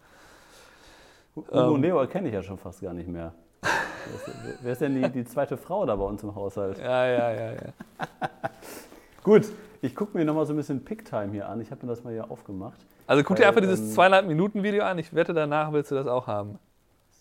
Udo 1.50 1.74
ähm, 1.74 1.80
Neo 1.80 2.06
kenne 2.06 2.28
ich 2.28 2.34
ja 2.34 2.42
schon 2.42 2.58
fast 2.58 2.80
gar 2.80 2.94
nicht 2.94 3.08
mehr. 3.08 3.32
Wer 4.62 4.72
ist 4.72 4.80
denn 4.80 4.94
die, 5.00 5.08
die 5.10 5.24
zweite 5.24 5.56
Frau 5.56 5.84
da 5.84 5.96
bei 5.96 6.04
uns 6.04 6.22
im 6.22 6.34
Haushalt? 6.34 6.78
Ja, 6.78 7.06
ja, 7.06 7.32
ja, 7.32 7.52
ja. 7.52 7.58
Gut, 9.22 9.46
ich 9.82 9.94
gucke 9.94 10.16
mir 10.16 10.24
nochmal 10.24 10.46
so 10.46 10.52
ein 10.52 10.56
bisschen 10.56 10.84
Picktime 10.84 11.32
hier 11.32 11.48
an. 11.48 11.60
Ich 11.60 11.70
habe 11.70 11.84
mir 11.84 11.90
das 11.90 12.04
mal 12.04 12.12
hier 12.12 12.30
aufgemacht. 12.30 12.78
Also 13.06 13.22
guck 13.22 13.36
dir 13.36 13.48
einfach 13.48 13.60
dieses 13.60 13.80
ähm, 13.80 13.90
zweieinhalb 13.90 14.26
Minuten 14.26 14.62
Video 14.62 14.84
an. 14.84 14.98
Ich 14.98 15.14
wette, 15.14 15.34
danach 15.34 15.72
willst 15.72 15.90
du 15.90 15.94
das 15.94 16.06
auch 16.06 16.26
haben. 16.26 16.58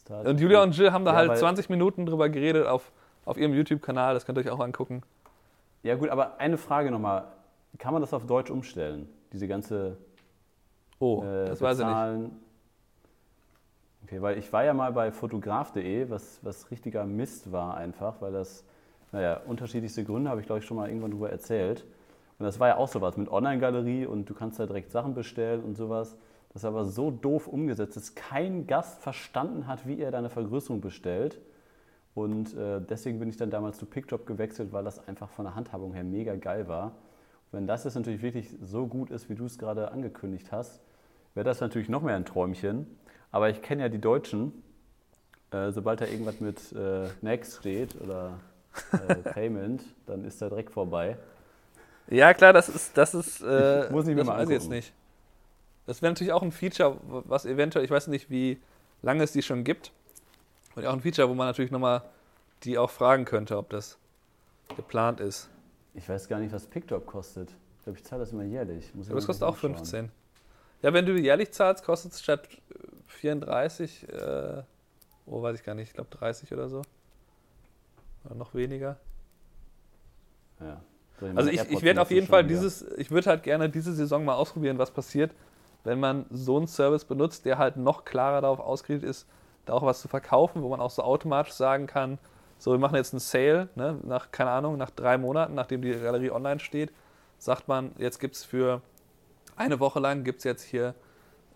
Und 0.10 0.40
Julia 0.40 0.64
und 0.64 0.78
Jill 0.78 0.92
haben 0.92 1.04
da 1.04 1.12
ja, 1.12 1.18
halt 1.18 1.38
20 1.38 1.70
Minuten 1.70 2.06
drüber 2.06 2.30
geredet 2.30 2.66
auf, 2.66 2.92
auf 3.26 3.38
ihrem 3.38 3.54
YouTube-Kanal. 3.54 4.14
Das 4.14 4.26
könnt 4.26 4.38
ihr 4.38 4.46
euch 4.46 4.52
auch 4.52 4.62
angucken. 4.62 5.02
Ja 5.84 5.96
gut, 5.96 6.10
aber 6.10 6.40
eine 6.40 6.58
Frage 6.58 6.92
nochmal. 6.92 7.26
kann 7.78 7.92
man 7.92 8.02
das 8.02 8.14
auf 8.14 8.26
Deutsch 8.26 8.50
umstellen? 8.50 9.10
Diese 9.34 9.48
ganze 9.50 9.98
Oh, 11.00 11.24
äh, 11.24 11.46
das 11.46 11.62
weiß 11.62 11.80
ich 11.80 11.86
nicht. 11.86 12.32
Okay, 14.08 14.22
weil 14.22 14.38
ich 14.38 14.54
war 14.54 14.64
ja 14.64 14.74
mal 14.74 14.94
bei 14.94 15.12
fotograf.de, 15.12 16.10
was, 16.10 16.40
was 16.42 16.72
richtiger 16.72 17.04
Mist 17.04 17.52
war 17.52 17.76
einfach, 17.76 18.22
weil 18.22 18.32
das, 18.32 18.64
naja, 19.12 19.42
unterschiedlichste 19.46 20.06
Gründe 20.06 20.30
habe 20.30 20.40
ich 20.40 20.46
glaube 20.46 20.60
ich 20.60 20.66
schon 20.66 20.78
mal 20.78 20.88
irgendwann 20.88 21.12
drüber 21.12 21.30
erzählt. 21.30 21.84
Und 22.40 22.46
das 22.46 22.58
war 22.58 22.70
ja 22.70 22.78
auch 22.78 22.88
sowas 22.88 23.18
mit 23.18 23.30
Online-Galerie 23.30 24.06
und 24.06 24.30
du 24.30 24.34
kannst 24.34 24.62
da 24.62 24.66
direkt 24.66 24.92
Sachen 24.92 25.14
bestellen 25.14 25.62
und 25.62 25.76
sowas. 25.76 26.16
Das 26.54 26.62
ist 26.62 26.66
aber 26.66 26.86
so 26.86 27.12
doof 27.12 27.50
umgesetzt, 27.50 27.98
dass 27.98 28.16
kein 28.16 28.66
Gast 28.66 29.02
verstanden 29.02 29.68
hat, 29.68 29.86
wie 29.86 30.00
er 30.00 30.10
deine 30.12 30.30
Vergrößerung 30.30 30.80
bestellt. 30.80 31.42
Und 32.16 32.56
äh, 32.56 32.80
deswegen 32.80 33.20
bin 33.20 33.28
ich 33.28 33.36
dann 33.36 33.50
damals 33.50 33.78
zu 33.78 33.86
PickDrop 33.86 34.26
gewechselt, 34.26 34.72
weil 34.72 34.86
das 34.86 35.06
einfach 35.06 35.30
von 35.30 35.44
der 35.44 35.56
Handhabung 35.56 35.92
her 35.92 36.06
mega 36.06 36.36
geil 36.36 36.70
war. 36.70 36.94
Wenn 37.52 37.68
das 37.68 37.84
jetzt 37.84 37.96
natürlich 37.96 38.22
wirklich 38.22 38.56
so 38.62 38.88
gut 38.88 39.12
ist, 39.12 39.30
wie 39.30 39.36
du 39.36 39.44
es 39.44 39.58
gerade 39.60 39.92
angekündigt 39.92 40.54
hast, 40.54 40.80
wäre 41.36 41.44
das 41.44 41.60
natürlich 41.60 41.90
noch 41.90 42.04
mehr 42.04 42.16
ein 42.16 42.24
Träumchen. 42.24 42.88
Aber 43.38 43.52
ich 43.52 43.62
kenne 43.62 43.84
ja 43.84 43.90
die 43.90 44.02
Deutschen. 44.02 44.64
Äh, 45.52 45.70
sobald 45.72 46.02
da 46.02 46.06
irgendwas 46.06 46.40
mit 46.40 46.72
äh, 46.72 47.08
Next 47.22 47.60
steht 47.60 47.94
oder 48.02 48.40
äh, 48.94 49.14
Payment, 49.32 49.84
dann 50.08 50.26
ist 50.26 50.42
da 50.42 50.50
direkt 50.50 50.72
vorbei. 50.72 51.20
Ja, 52.08 52.34
klar, 52.34 52.52
das 52.52 52.68
ist, 52.68 52.98
das 52.98 53.14
ist, 53.14 53.42
äh, 53.44 53.86
Ich 53.86 53.92
muss 53.92 54.08
ich 54.08 54.16
mir 54.16 54.22
das 54.22 54.28
mal 54.28 54.40
weiß 54.40 54.50
ich 54.50 54.54
jetzt 54.56 54.70
nicht. 54.72 54.92
Das 55.86 56.02
wäre 56.02 56.14
natürlich 56.14 56.34
auch 56.34 56.42
ein 56.42 56.52
Feature, 56.52 56.98
was 57.06 57.46
eventuell, 57.46 57.86
ich 57.86 57.92
weiß 57.92 58.08
nicht, 58.08 58.32
wie 58.32 58.58
lange 59.04 59.24
es 59.24 59.34
die 59.34 59.44
schon 59.44 59.64
gibt, 59.64 59.92
und 60.74 60.84
auch 60.88 60.94
ein 60.94 61.02
Feature, 61.02 61.30
wo 61.30 61.36
man 61.36 61.46
natürlich 61.46 61.70
nochmal 61.70 62.02
die 62.64 62.80
auch 62.80 62.90
fragen 62.90 63.26
könnte, 63.26 63.56
ob 63.56 63.70
das 63.70 64.00
geplant 64.76 65.20
ist. 65.20 65.48
Ich 65.94 66.10
weiß 66.10 66.28
gar 66.28 66.40
nicht, 66.40 66.52
was 66.52 66.66
PickDrop 66.66 67.06
kostet. 67.06 67.52
Ich 67.52 67.84
glaube, 67.84 68.00
ich 68.00 68.04
zahle 68.04 68.22
das 68.22 68.32
immer 68.32 68.46
jährlich. 68.46 68.96
Muss 68.96 69.06
ich 69.06 69.12
Aber 69.12 69.20
es 69.20 69.26
mal 69.26 69.28
kostet 69.28 69.44
auch 69.48 69.54
nachschauen. 69.54 69.76
15. 69.76 70.12
Ja, 70.82 70.94
wenn 70.94 71.06
du 71.06 71.14
jährlich 71.18 71.52
zahlst, 71.52 71.84
kostet 71.84 72.14
es 72.14 72.22
statt 72.22 72.48
äh, 72.52 72.87
34, 73.08 74.10
äh, 74.10 74.64
oh, 75.26 75.42
weiß 75.42 75.60
ich 75.60 75.64
gar 75.64 75.76
nicht, 75.76 75.90
ich 75.90 75.94
glaube 75.94 76.10
30 76.12 76.54
oder 76.54 76.70
so. 76.70 76.82
Oder 78.26 78.36
noch 78.36 78.54
weniger. 78.54 78.98
Ja. 80.60 80.82
Also 81.36 81.50
ich, 81.50 81.62
ich 81.72 81.82
werde 81.82 82.02
auf 82.02 82.12
jeden 82.12 82.28
Fall 82.28 82.44
dieses, 82.44 82.84
ich 82.98 83.10
würde 83.10 83.30
halt 83.30 83.44
gerne 83.44 83.70
diese 83.70 83.94
Saison 83.94 84.24
mal 84.24 84.36
ausprobieren, 84.36 84.78
was 84.78 84.92
passiert, 84.92 85.32
wenn 85.84 86.00
man 86.00 86.26
so 86.30 86.58
einen 86.58 86.68
Service 86.68 87.06
benutzt, 87.06 87.46
der 87.46 87.58
halt 87.58 87.78
noch 87.78 88.06
klarer 88.06 88.42
darauf 88.42 88.60
ausgerichtet 88.60 89.10
ist, 89.10 89.28
da 89.66 89.74
auch 89.74 89.84
was 89.84 90.02
zu 90.02 90.08
verkaufen, 90.08 90.62
wo 90.62 90.70
man 90.70 90.80
auch 90.80 90.92
so 90.92 91.02
automatisch 91.02 91.54
sagen 91.54 91.88
kann, 91.88 92.20
so 92.60 92.72
wir 92.72 92.78
machen 92.78 92.96
jetzt 92.96 93.14
einen 93.14 93.20
Sale, 93.20 93.70
ne, 93.76 94.00
nach, 94.04 94.32
keine 94.32 94.52
Ahnung, 94.52 94.78
nach 94.78 94.90
drei 94.92 95.18
Monaten, 95.18 95.56
nachdem 95.56 95.82
die 95.82 95.92
Galerie 95.92 96.32
online 96.32 96.60
steht, 96.60 96.92
sagt 97.40 97.68
man, 97.68 97.92
jetzt 97.98 98.20
gibt 98.20 98.36
es 98.36 98.44
für 98.44 98.82
eine 99.56 99.80
Woche 99.80 100.00
lang, 100.00 100.24
gibt 100.24 100.40
es 100.40 100.44
jetzt 100.44 100.64
hier, 100.64 100.94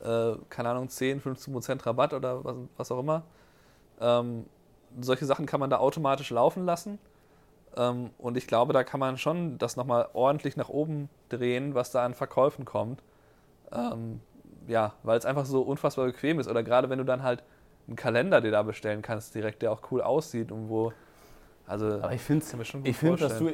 äh, 0.03 0.33
keine 0.49 0.69
Ahnung, 0.69 0.89
10, 0.89 1.19
15 1.19 1.53
Prozent 1.53 1.85
Rabatt 1.85 2.13
oder 2.13 2.43
was, 2.43 2.55
was 2.77 2.91
auch 2.91 2.99
immer. 2.99 3.23
Ähm, 3.99 4.45
solche 4.99 5.25
Sachen 5.25 5.45
kann 5.45 5.59
man 5.59 5.69
da 5.69 5.77
automatisch 5.77 6.29
laufen 6.29 6.65
lassen. 6.65 6.99
Ähm, 7.77 8.09
und 8.17 8.37
ich 8.37 8.47
glaube, 8.47 8.73
da 8.73 8.83
kann 8.83 8.99
man 8.99 9.17
schon 9.17 9.57
das 9.57 9.77
nochmal 9.77 10.09
ordentlich 10.13 10.57
nach 10.57 10.69
oben 10.69 11.09
drehen, 11.29 11.75
was 11.75 11.91
da 11.91 12.05
an 12.05 12.13
Verkäufen 12.13 12.65
kommt. 12.65 13.01
Ähm, 13.71 14.19
ja, 14.67 14.93
weil 15.03 15.17
es 15.17 15.25
einfach 15.25 15.45
so 15.45 15.61
unfassbar 15.61 16.05
bequem 16.05 16.39
ist. 16.39 16.47
Oder 16.49 16.63
gerade 16.63 16.89
wenn 16.89 16.97
du 16.97 17.05
dann 17.05 17.23
halt 17.23 17.43
einen 17.87 17.95
Kalender 17.95 18.41
dir 18.41 18.51
da 18.51 18.63
bestellen 18.63 19.01
kannst, 19.01 19.35
direkt, 19.35 19.61
der 19.61 19.71
auch 19.71 19.81
cool 19.91 20.01
aussieht 20.01 20.51
und 20.51 20.69
wo. 20.69 20.93
Also, 21.65 21.85
Aber 21.85 22.13
ich 22.13 22.21
finde 22.21 22.45
ich 22.83 22.97
finde, 22.97 23.17
dass 23.17 23.37
du. 23.37 23.53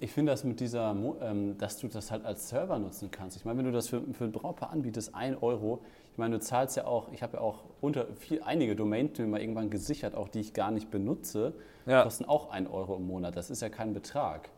Ich- 0.00 0.12
finde 0.12 0.32
das 0.32 0.44
mit 0.44 0.60
dieser, 0.60 0.94
ähm, 1.22 1.56
dass 1.58 1.78
du 1.78 1.88
das 1.88 2.10
halt 2.10 2.24
als 2.24 2.48
Server 2.48 2.78
nutzen 2.78 3.10
kannst. 3.10 3.36
Ich 3.36 3.44
meine, 3.44 3.58
wenn 3.58 3.66
du 3.66 3.72
das 3.72 3.88
für, 3.88 4.02
für 4.12 4.24
ein 4.24 4.32
Brautpaar 4.32 4.70
anbietest, 4.70 5.14
1 5.14 5.42
Euro, 5.42 5.80
ich 6.12 6.18
meine, 6.18 6.36
du 6.38 6.40
zahlst 6.40 6.76
ja 6.76 6.86
auch, 6.86 7.10
ich 7.12 7.22
habe 7.22 7.38
ja 7.38 7.42
auch 7.42 7.64
unter 7.80 8.06
viel, 8.14 8.42
einige 8.42 8.76
Domain-Namen 8.76 9.40
irgendwann 9.40 9.70
gesichert, 9.70 10.14
auch 10.14 10.28
die 10.28 10.40
ich 10.40 10.52
gar 10.52 10.70
nicht 10.70 10.90
benutze, 10.90 11.54
Ja. 11.86 12.02
kosten 12.02 12.24
auch 12.24 12.50
1 12.50 12.68
Euro 12.70 12.96
im 12.96 13.06
Monat. 13.06 13.36
Das 13.36 13.50
ist 13.50 13.62
ja 13.62 13.68
kein 13.68 13.92
Betrag. 13.94 14.48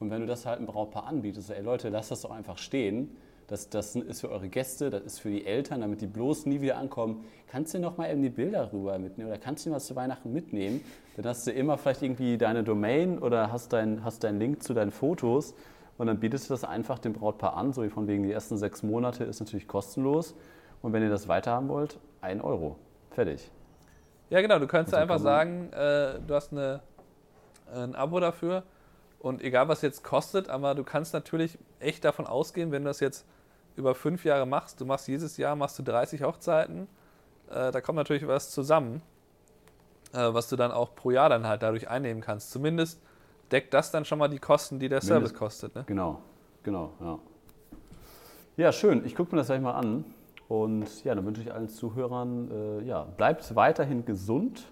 Und 0.00 0.10
wenn 0.10 0.20
du 0.20 0.26
das 0.26 0.46
halt 0.46 0.60
ein 0.60 0.66
Brautpaar 0.66 1.06
anbietest, 1.06 1.50
ey 1.50 1.62
Leute, 1.62 1.88
lasst 1.88 2.10
das 2.10 2.20
doch 2.22 2.30
einfach 2.30 2.58
stehen. 2.58 3.16
Das, 3.48 3.70
das 3.70 3.96
ist 3.96 4.20
für 4.20 4.30
eure 4.30 4.48
Gäste, 4.48 4.90
das 4.90 5.02
ist 5.02 5.20
für 5.20 5.30
die 5.30 5.46
Eltern, 5.46 5.80
damit 5.80 6.02
die 6.02 6.06
bloß 6.06 6.44
nie 6.44 6.60
wieder 6.60 6.76
ankommen. 6.76 7.24
Kannst 7.46 7.72
du 7.72 7.78
noch 7.78 7.96
mal 7.96 8.10
eben 8.10 8.22
die 8.22 8.28
Bilder 8.28 8.70
rüber 8.74 8.98
mitnehmen 8.98 9.30
oder 9.30 9.38
kannst 9.38 9.64
du 9.64 9.70
was 9.70 9.86
zu 9.86 9.96
Weihnachten 9.96 10.34
mitnehmen? 10.34 10.84
Dann 11.16 11.26
hast 11.26 11.46
du 11.46 11.50
immer 11.50 11.78
vielleicht 11.78 12.02
irgendwie 12.02 12.36
deine 12.36 12.62
Domain 12.62 13.18
oder 13.18 13.50
hast 13.50 13.72
deinen 13.72 14.04
hast 14.04 14.22
deinen 14.22 14.38
Link 14.38 14.62
zu 14.62 14.74
deinen 14.74 14.90
Fotos 14.90 15.54
und 15.96 16.08
dann 16.08 16.20
bietest 16.20 16.50
du 16.50 16.54
das 16.54 16.62
einfach 16.62 16.98
dem 16.98 17.14
Brautpaar 17.14 17.56
an, 17.56 17.72
so 17.72 17.82
wie 17.82 17.88
von 17.88 18.06
wegen 18.06 18.22
die 18.22 18.32
ersten 18.32 18.58
sechs 18.58 18.82
Monate 18.82 19.24
ist 19.24 19.40
natürlich 19.40 19.66
kostenlos. 19.66 20.34
Und 20.82 20.92
wenn 20.92 21.02
ihr 21.02 21.10
das 21.10 21.26
weiterhaben 21.26 21.68
wollt, 21.68 21.98
ein 22.20 22.42
Euro. 22.42 22.76
Fertig. 23.10 23.50
Ja, 24.28 24.42
genau, 24.42 24.58
du 24.58 24.66
kannst 24.66 24.92
Also 24.92 25.02
einfach 25.02 25.16
kann 25.16 25.22
sagen, 25.22 25.72
äh, 25.72 26.20
du 26.24 26.34
hast 26.34 26.52
eine, 26.52 26.82
ein 27.74 27.94
Abo 27.94 28.20
dafür 28.20 28.62
und 29.18 29.42
egal 29.42 29.68
was 29.68 29.80
jetzt 29.80 30.04
kostet, 30.04 30.50
aber 30.50 30.74
du 30.74 30.84
kannst 30.84 31.14
natürlich 31.14 31.58
echt 31.80 32.04
davon 32.04 32.26
ausgehen, 32.26 32.70
wenn 32.72 32.82
du 32.82 32.88
das 32.88 33.00
jetzt 33.00 33.26
über 33.78 33.94
fünf 33.94 34.24
Jahre 34.24 34.46
machst, 34.46 34.80
du 34.80 34.84
machst 34.84 35.08
jedes 35.08 35.36
Jahr 35.38 35.56
machst 35.56 35.78
du 35.78 35.82
30 35.82 36.22
Hochzeiten, 36.22 36.88
äh, 37.50 37.70
da 37.72 37.80
kommt 37.80 37.96
natürlich 37.96 38.26
was 38.26 38.50
zusammen, 38.50 39.00
äh, 40.12 40.32
was 40.34 40.48
du 40.48 40.56
dann 40.56 40.70
auch 40.72 40.94
pro 40.94 41.10
Jahr 41.10 41.28
dann 41.30 41.46
halt 41.46 41.62
dadurch 41.62 41.88
einnehmen 41.88 42.22
kannst. 42.22 42.50
Zumindest 42.50 43.00
deckt 43.50 43.72
das 43.72 43.90
dann 43.90 44.04
schon 44.04 44.18
mal 44.18 44.28
die 44.28 44.38
Kosten, 44.38 44.78
die 44.78 44.88
der 44.88 45.00
Service 45.00 45.30
Mindest- 45.30 45.36
kostet. 45.36 45.74
Ne? 45.74 45.84
Genau, 45.86 46.20
genau, 46.62 46.92
ja. 47.00 47.18
Ja, 48.56 48.72
schön. 48.72 49.06
Ich 49.06 49.14
gucke 49.14 49.32
mir 49.34 49.38
das 49.38 49.46
gleich 49.46 49.60
mal 49.60 49.72
an. 49.74 50.04
Und 50.48 51.04
ja, 51.04 51.14
dann 51.14 51.24
wünsche 51.26 51.42
ich 51.42 51.52
allen 51.52 51.68
Zuhörern, 51.68 52.50
äh, 52.50 52.82
ja, 52.84 53.04
bleibt 53.04 53.54
weiterhin 53.54 54.04
gesund. 54.04 54.64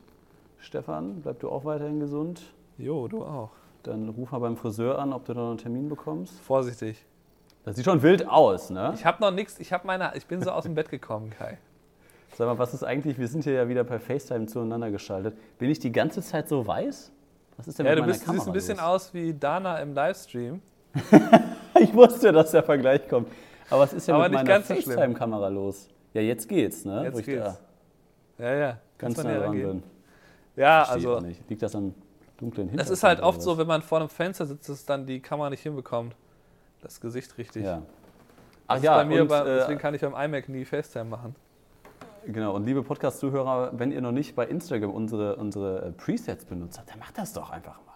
Stefan, 0.59 1.21
bleib 1.23 1.39
du 1.41 1.51
auch 1.51 1.65
weiterhin 1.65 2.01
gesund. 2.01 2.43
Jo, 2.79 3.07
du 3.09 3.23
auch. 3.25 3.51
Dann 3.83 4.09
ruf 4.09 4.33
mal 4.33 4.39
beim 4.41 4.57
Friseur 4.57 4.99
an, 4.99 5.13
ob 5.13 5.25
du 5.27 5.35
da 5.35 5.41
noch 5.43 5.51
einen 5.51 5.59
Termin 5.59 5.89
bekommst. 5.89 6.41
Vorsichtig. 6.41 7.05
Das 7.67 7.75
sieht 7.77 7.85
schon 7.85 8.01
wild 8.03 8.27
aus, 8.29 8.71
ne? 8.71 8.93
Ich 8.95 9.05
habe 9.05 9.21
noch 9.21 9.33
nichts, 9.33 9.59
ich 9.59 9.73
habe 9.73 9.87
meine, 9.87 10.13
ich 10.15 10.27
bin 10.27 10.41
so 10.41 10.53
aus 10.53 10.63
dem 10.63 10.75
Bett 10.77 10.89
gekommen, 10.89 11.31
Kai. 11.31 11.59
Sag 12.37 12.47
mal, 12.47 12.59
was 12.59 12.73
ist 12.73 12.85
eigentlich, 12.85 13.19
wir 13.19 13.27
sind 13.27 13.43
hier 13.45 13.55
ja 13.55 13.69
wieder 13.69 13.83
per 13.83 13.99
FaceTime 13.99 14.47
zueinander 14.47 14.91
geschaltet. 14.91 15.37
Bin 15.59 15.69
ich 15.69 15.81
die 15.81 15.91
ganze 15.91 16.23
Zeit 16.23 16.49
so 16.49 16.65
weiß? 16.67 17.11
Was 17.57 17.67
ist 17.69 17.79
denn 17.79 17.87
Ja, 17.87 17.95
mit 17.97 18.05
du 18.05 18.07
bist, 18.07 18.25
Kamera 18.25 18.39
siehst 18.39 18.47
ein 18.49 18.53
bisschen 18.53 18.77
los? 18.77 18.85
aus 18.87 19.15
wie 19.15 19.35
Dana 19.35 19.79
im 19.79 19.93
Livestream. 19.95 20.63
Ich 21.79 21.93
wusste, 21.93 22.33
dass 22.33 22.53
der 22.53 22.63
Vergleich 22.63 23.07
kommt. 23.07 23.29
Aber 23.69 23.83
was 23.83 23.93
ist 23.93 24.09
denn 24.09 24.15
Aber 24.15 24.31
mit 24.31 24.33
meiner. 24.33 24.63
FaceTime-Kamera 24.63 25.49
los? 25.49 25.89
Ja, 26.15 26.23
jetzt 26.23 26.49
geht's, 26.49 26.87
ne? 26.87 27.05
Jetzt 27.05 27.15
Wo 27.15 27.21
geht's. 27.21 27.61
Ja, 28.39 28.55
ja. 28.55 28.79
ganz 28.97 29.17
Kannst 29.17 29.25
nah 29.25 29.39
dran 29.39 29.53
bin. 29.53 29.83
Ja, 30.57 30.85
also. 30.85 31.21
Liegt 31.51 31.61
das 31.61 31.75
am 31.75 31.93
dunklen 32.39 32.69
Hintergrund? 32.69 32.81
es 32.81 32.91
ist 32.91 33.05
halt 33.05 33.21
oft 33.21 33.43
so, 33.43 33.59
wenn 33.59 33.67
man 33.67 33.83
vor 33.83 33.99
einem 33.99 34.09
Fenster 34.09 34.47
sitzt, 34.47 34.71
dass 34.71 34.87
dann 34.87 35.05
die 35.05 35.21
Kamera 35.21 35.51
nicht 35.51 35.63
hinbekommt. 35.63 36.15
Das 36.87 37.01
Gesicht 37.01 37.37
richtig. 37.37 37.65
Ja. 37.65 37.83
Ach 38.69 38.81
ja, 38.81 38.97
bei 38.99 39.05
mir, 39.05 39.23
und, 39.23 39.29
bei, 39.29 39.41
äh, 39.41 39.57
deswegen 39.57 39.81
kann 39.81 39.93
ich 39.95 40.03
beim 40.03 40.15
iMac 40.15 40.49
nie 40.49 40.65
FaceTime 40.65 41.07
machen. 41.07 41.35
Genau, 42.27 42.55
und 42.55 42.65
liebe 42.65 42.85
Podcast-Zuhörer, 42.85 43.73
wenn 43.73 43.91
ihr 43.91 44.01
noch 44.01 44.13
nicht 44.13 44.37
bei 44.37 44.47
Instagram 44.47 44.93
unsere, 44.93 45.35
unsere 45.35 45.87
äh, 45.87 45.91
Presets 45.91 46.45
benutzt 46.45 46.79
habt, 46.79 46.91
dann 46.91 47.01
macht 47.01 47.19
das 47.19 47.33
doch 47.33 47.51
einfach 47.51 47.79
mal. 47.87 47.95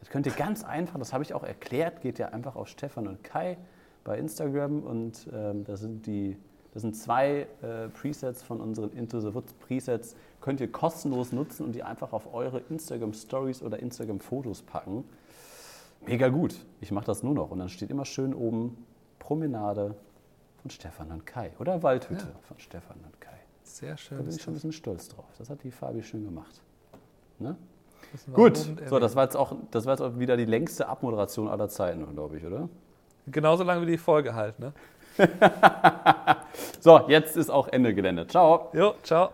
Das 0.00 0.10
könnt 0.10 0.26
ihr 0.26 0.32
ganz 0.32 0.64
einfach, 0.64 0.98
das 0.98 1.12
habe 1.12 1.22
ich 1.22 1.32
auch 1.32 1.44
erklärt, 1.44 2.00
geht 2.00 2.18
ja 2.18 2.30
einfach 2.30 2.56
auf 2.56 2.66
Stefan 2.66 3.06
und 3.06 3.22
Kai 3.22 3.56
bei 4.02 4.18
Instagram 4.18 4.82
und 4.82 5.28
ähm, 5.32 5.62
das 5.62 5.78
sind 5.78 6.04
die, 6.06 6.36
das 6.72 6.82
sind 6.82 6.96
zwei 6.96 7.46
äh, 7.62 7.88
Presets 7.88 8.42
von 8.42 8.60
unseren 8.60 8.90
Into 8.92 9.20
the 9.20 9.32
Woods 9.32 9.52
Presets, 9.54 10.16
könnt 10.40 10.60
ihr 10.60 10.72
kostenlos 10.72 11.30
nutzen 11.30 11.64
und 11.64 11.72
die 11.72 11.84
einfach 11.84 12.12
auf 12.12 12.34
eure 12.34 12.62
Instagram 12.68 13.12
Stories 13.12 13.62
oder 13.62 13.78
Instagram 13.78 14.18
Fotos 14.18 14.60
packen. 14.62 15.04
Mega 16.06 16.28
gut. 16.28 16.54
Ich 16.80 16.90
mache 16.92 17.06
das 17.06 17.22
nur 17.22 17.34
noch 17.34 17.50
und 17.50 17.58
dann 17.58 17.68
steht 17.68 17.90
immer 17.90 18.04
schön 18.04 18.34
oben 18.34 18.84
Promenade 19.18 19.94
von 20.60 20.70
Stefan 20.70 21.10
und 21.10 21.26
Kai 21.26 21.52
oder 21.58 21.82
Waldhütte 21.82 22.26
von 22.42 22.58
Stefan 22.58 22.96
und 23.04 23.20
Kai. 23.20 23.38
Sehr 23.62 23.92
Da 23.92 23.96
schön. 23.96 24.18
bin 24.18 24.28
ist 24.28 24.36
ich 24.36 24.42
schon 24.42 24.52
ein 24.52 24.56
bisschen 24.56 24.72
stolz 24.72 25.08
drauf. 25.08 25.26
Das 25.38 25.48
hat 25.50 25.62
die 25.64 25.70
Fabi 25.70 26.02
schön 26.02 26.24
gemacht. 26.24 26.60
Ne? 27.38 27.56
Gut, 28.32 28.56
so, 28.88 28.98
das 28.98 29.16
war, 29.16 29.24
jetzt 29.24 29.36
auch, 29.36 29.56
das 29.70 29.86
war 29.86 29.94
jetzt 29.94 30.02
auch 30.02 30.18
wieder 30.18 30.36
die 30.36 30.44
längste 30.44 30.88
Abmoderation 30.88 31.48
aller 31.48 31.68
Zeiten, 31.68 32.06
glaube 32.14 32.36
ich, 32.36 32.44
oder? 32.44 32.68
Genauso 33.26 33.64
lange 33.64 33.82
wie 33.82 33.90
die 33.90 33.98
Folge 33.98 34.34
halt, 34.34 34.58
ne? 34.58 34.72
So, 36.80 37.00
jetzt 37.08 37.36
ist 37.36 37.50
auch 37.50 37.68
Ende 37.68 37.94
Gelände. 37.94 38.26
Ciao. 38.26 38.68
Jo, 38.74 38.94
ciao. 39.02 39.30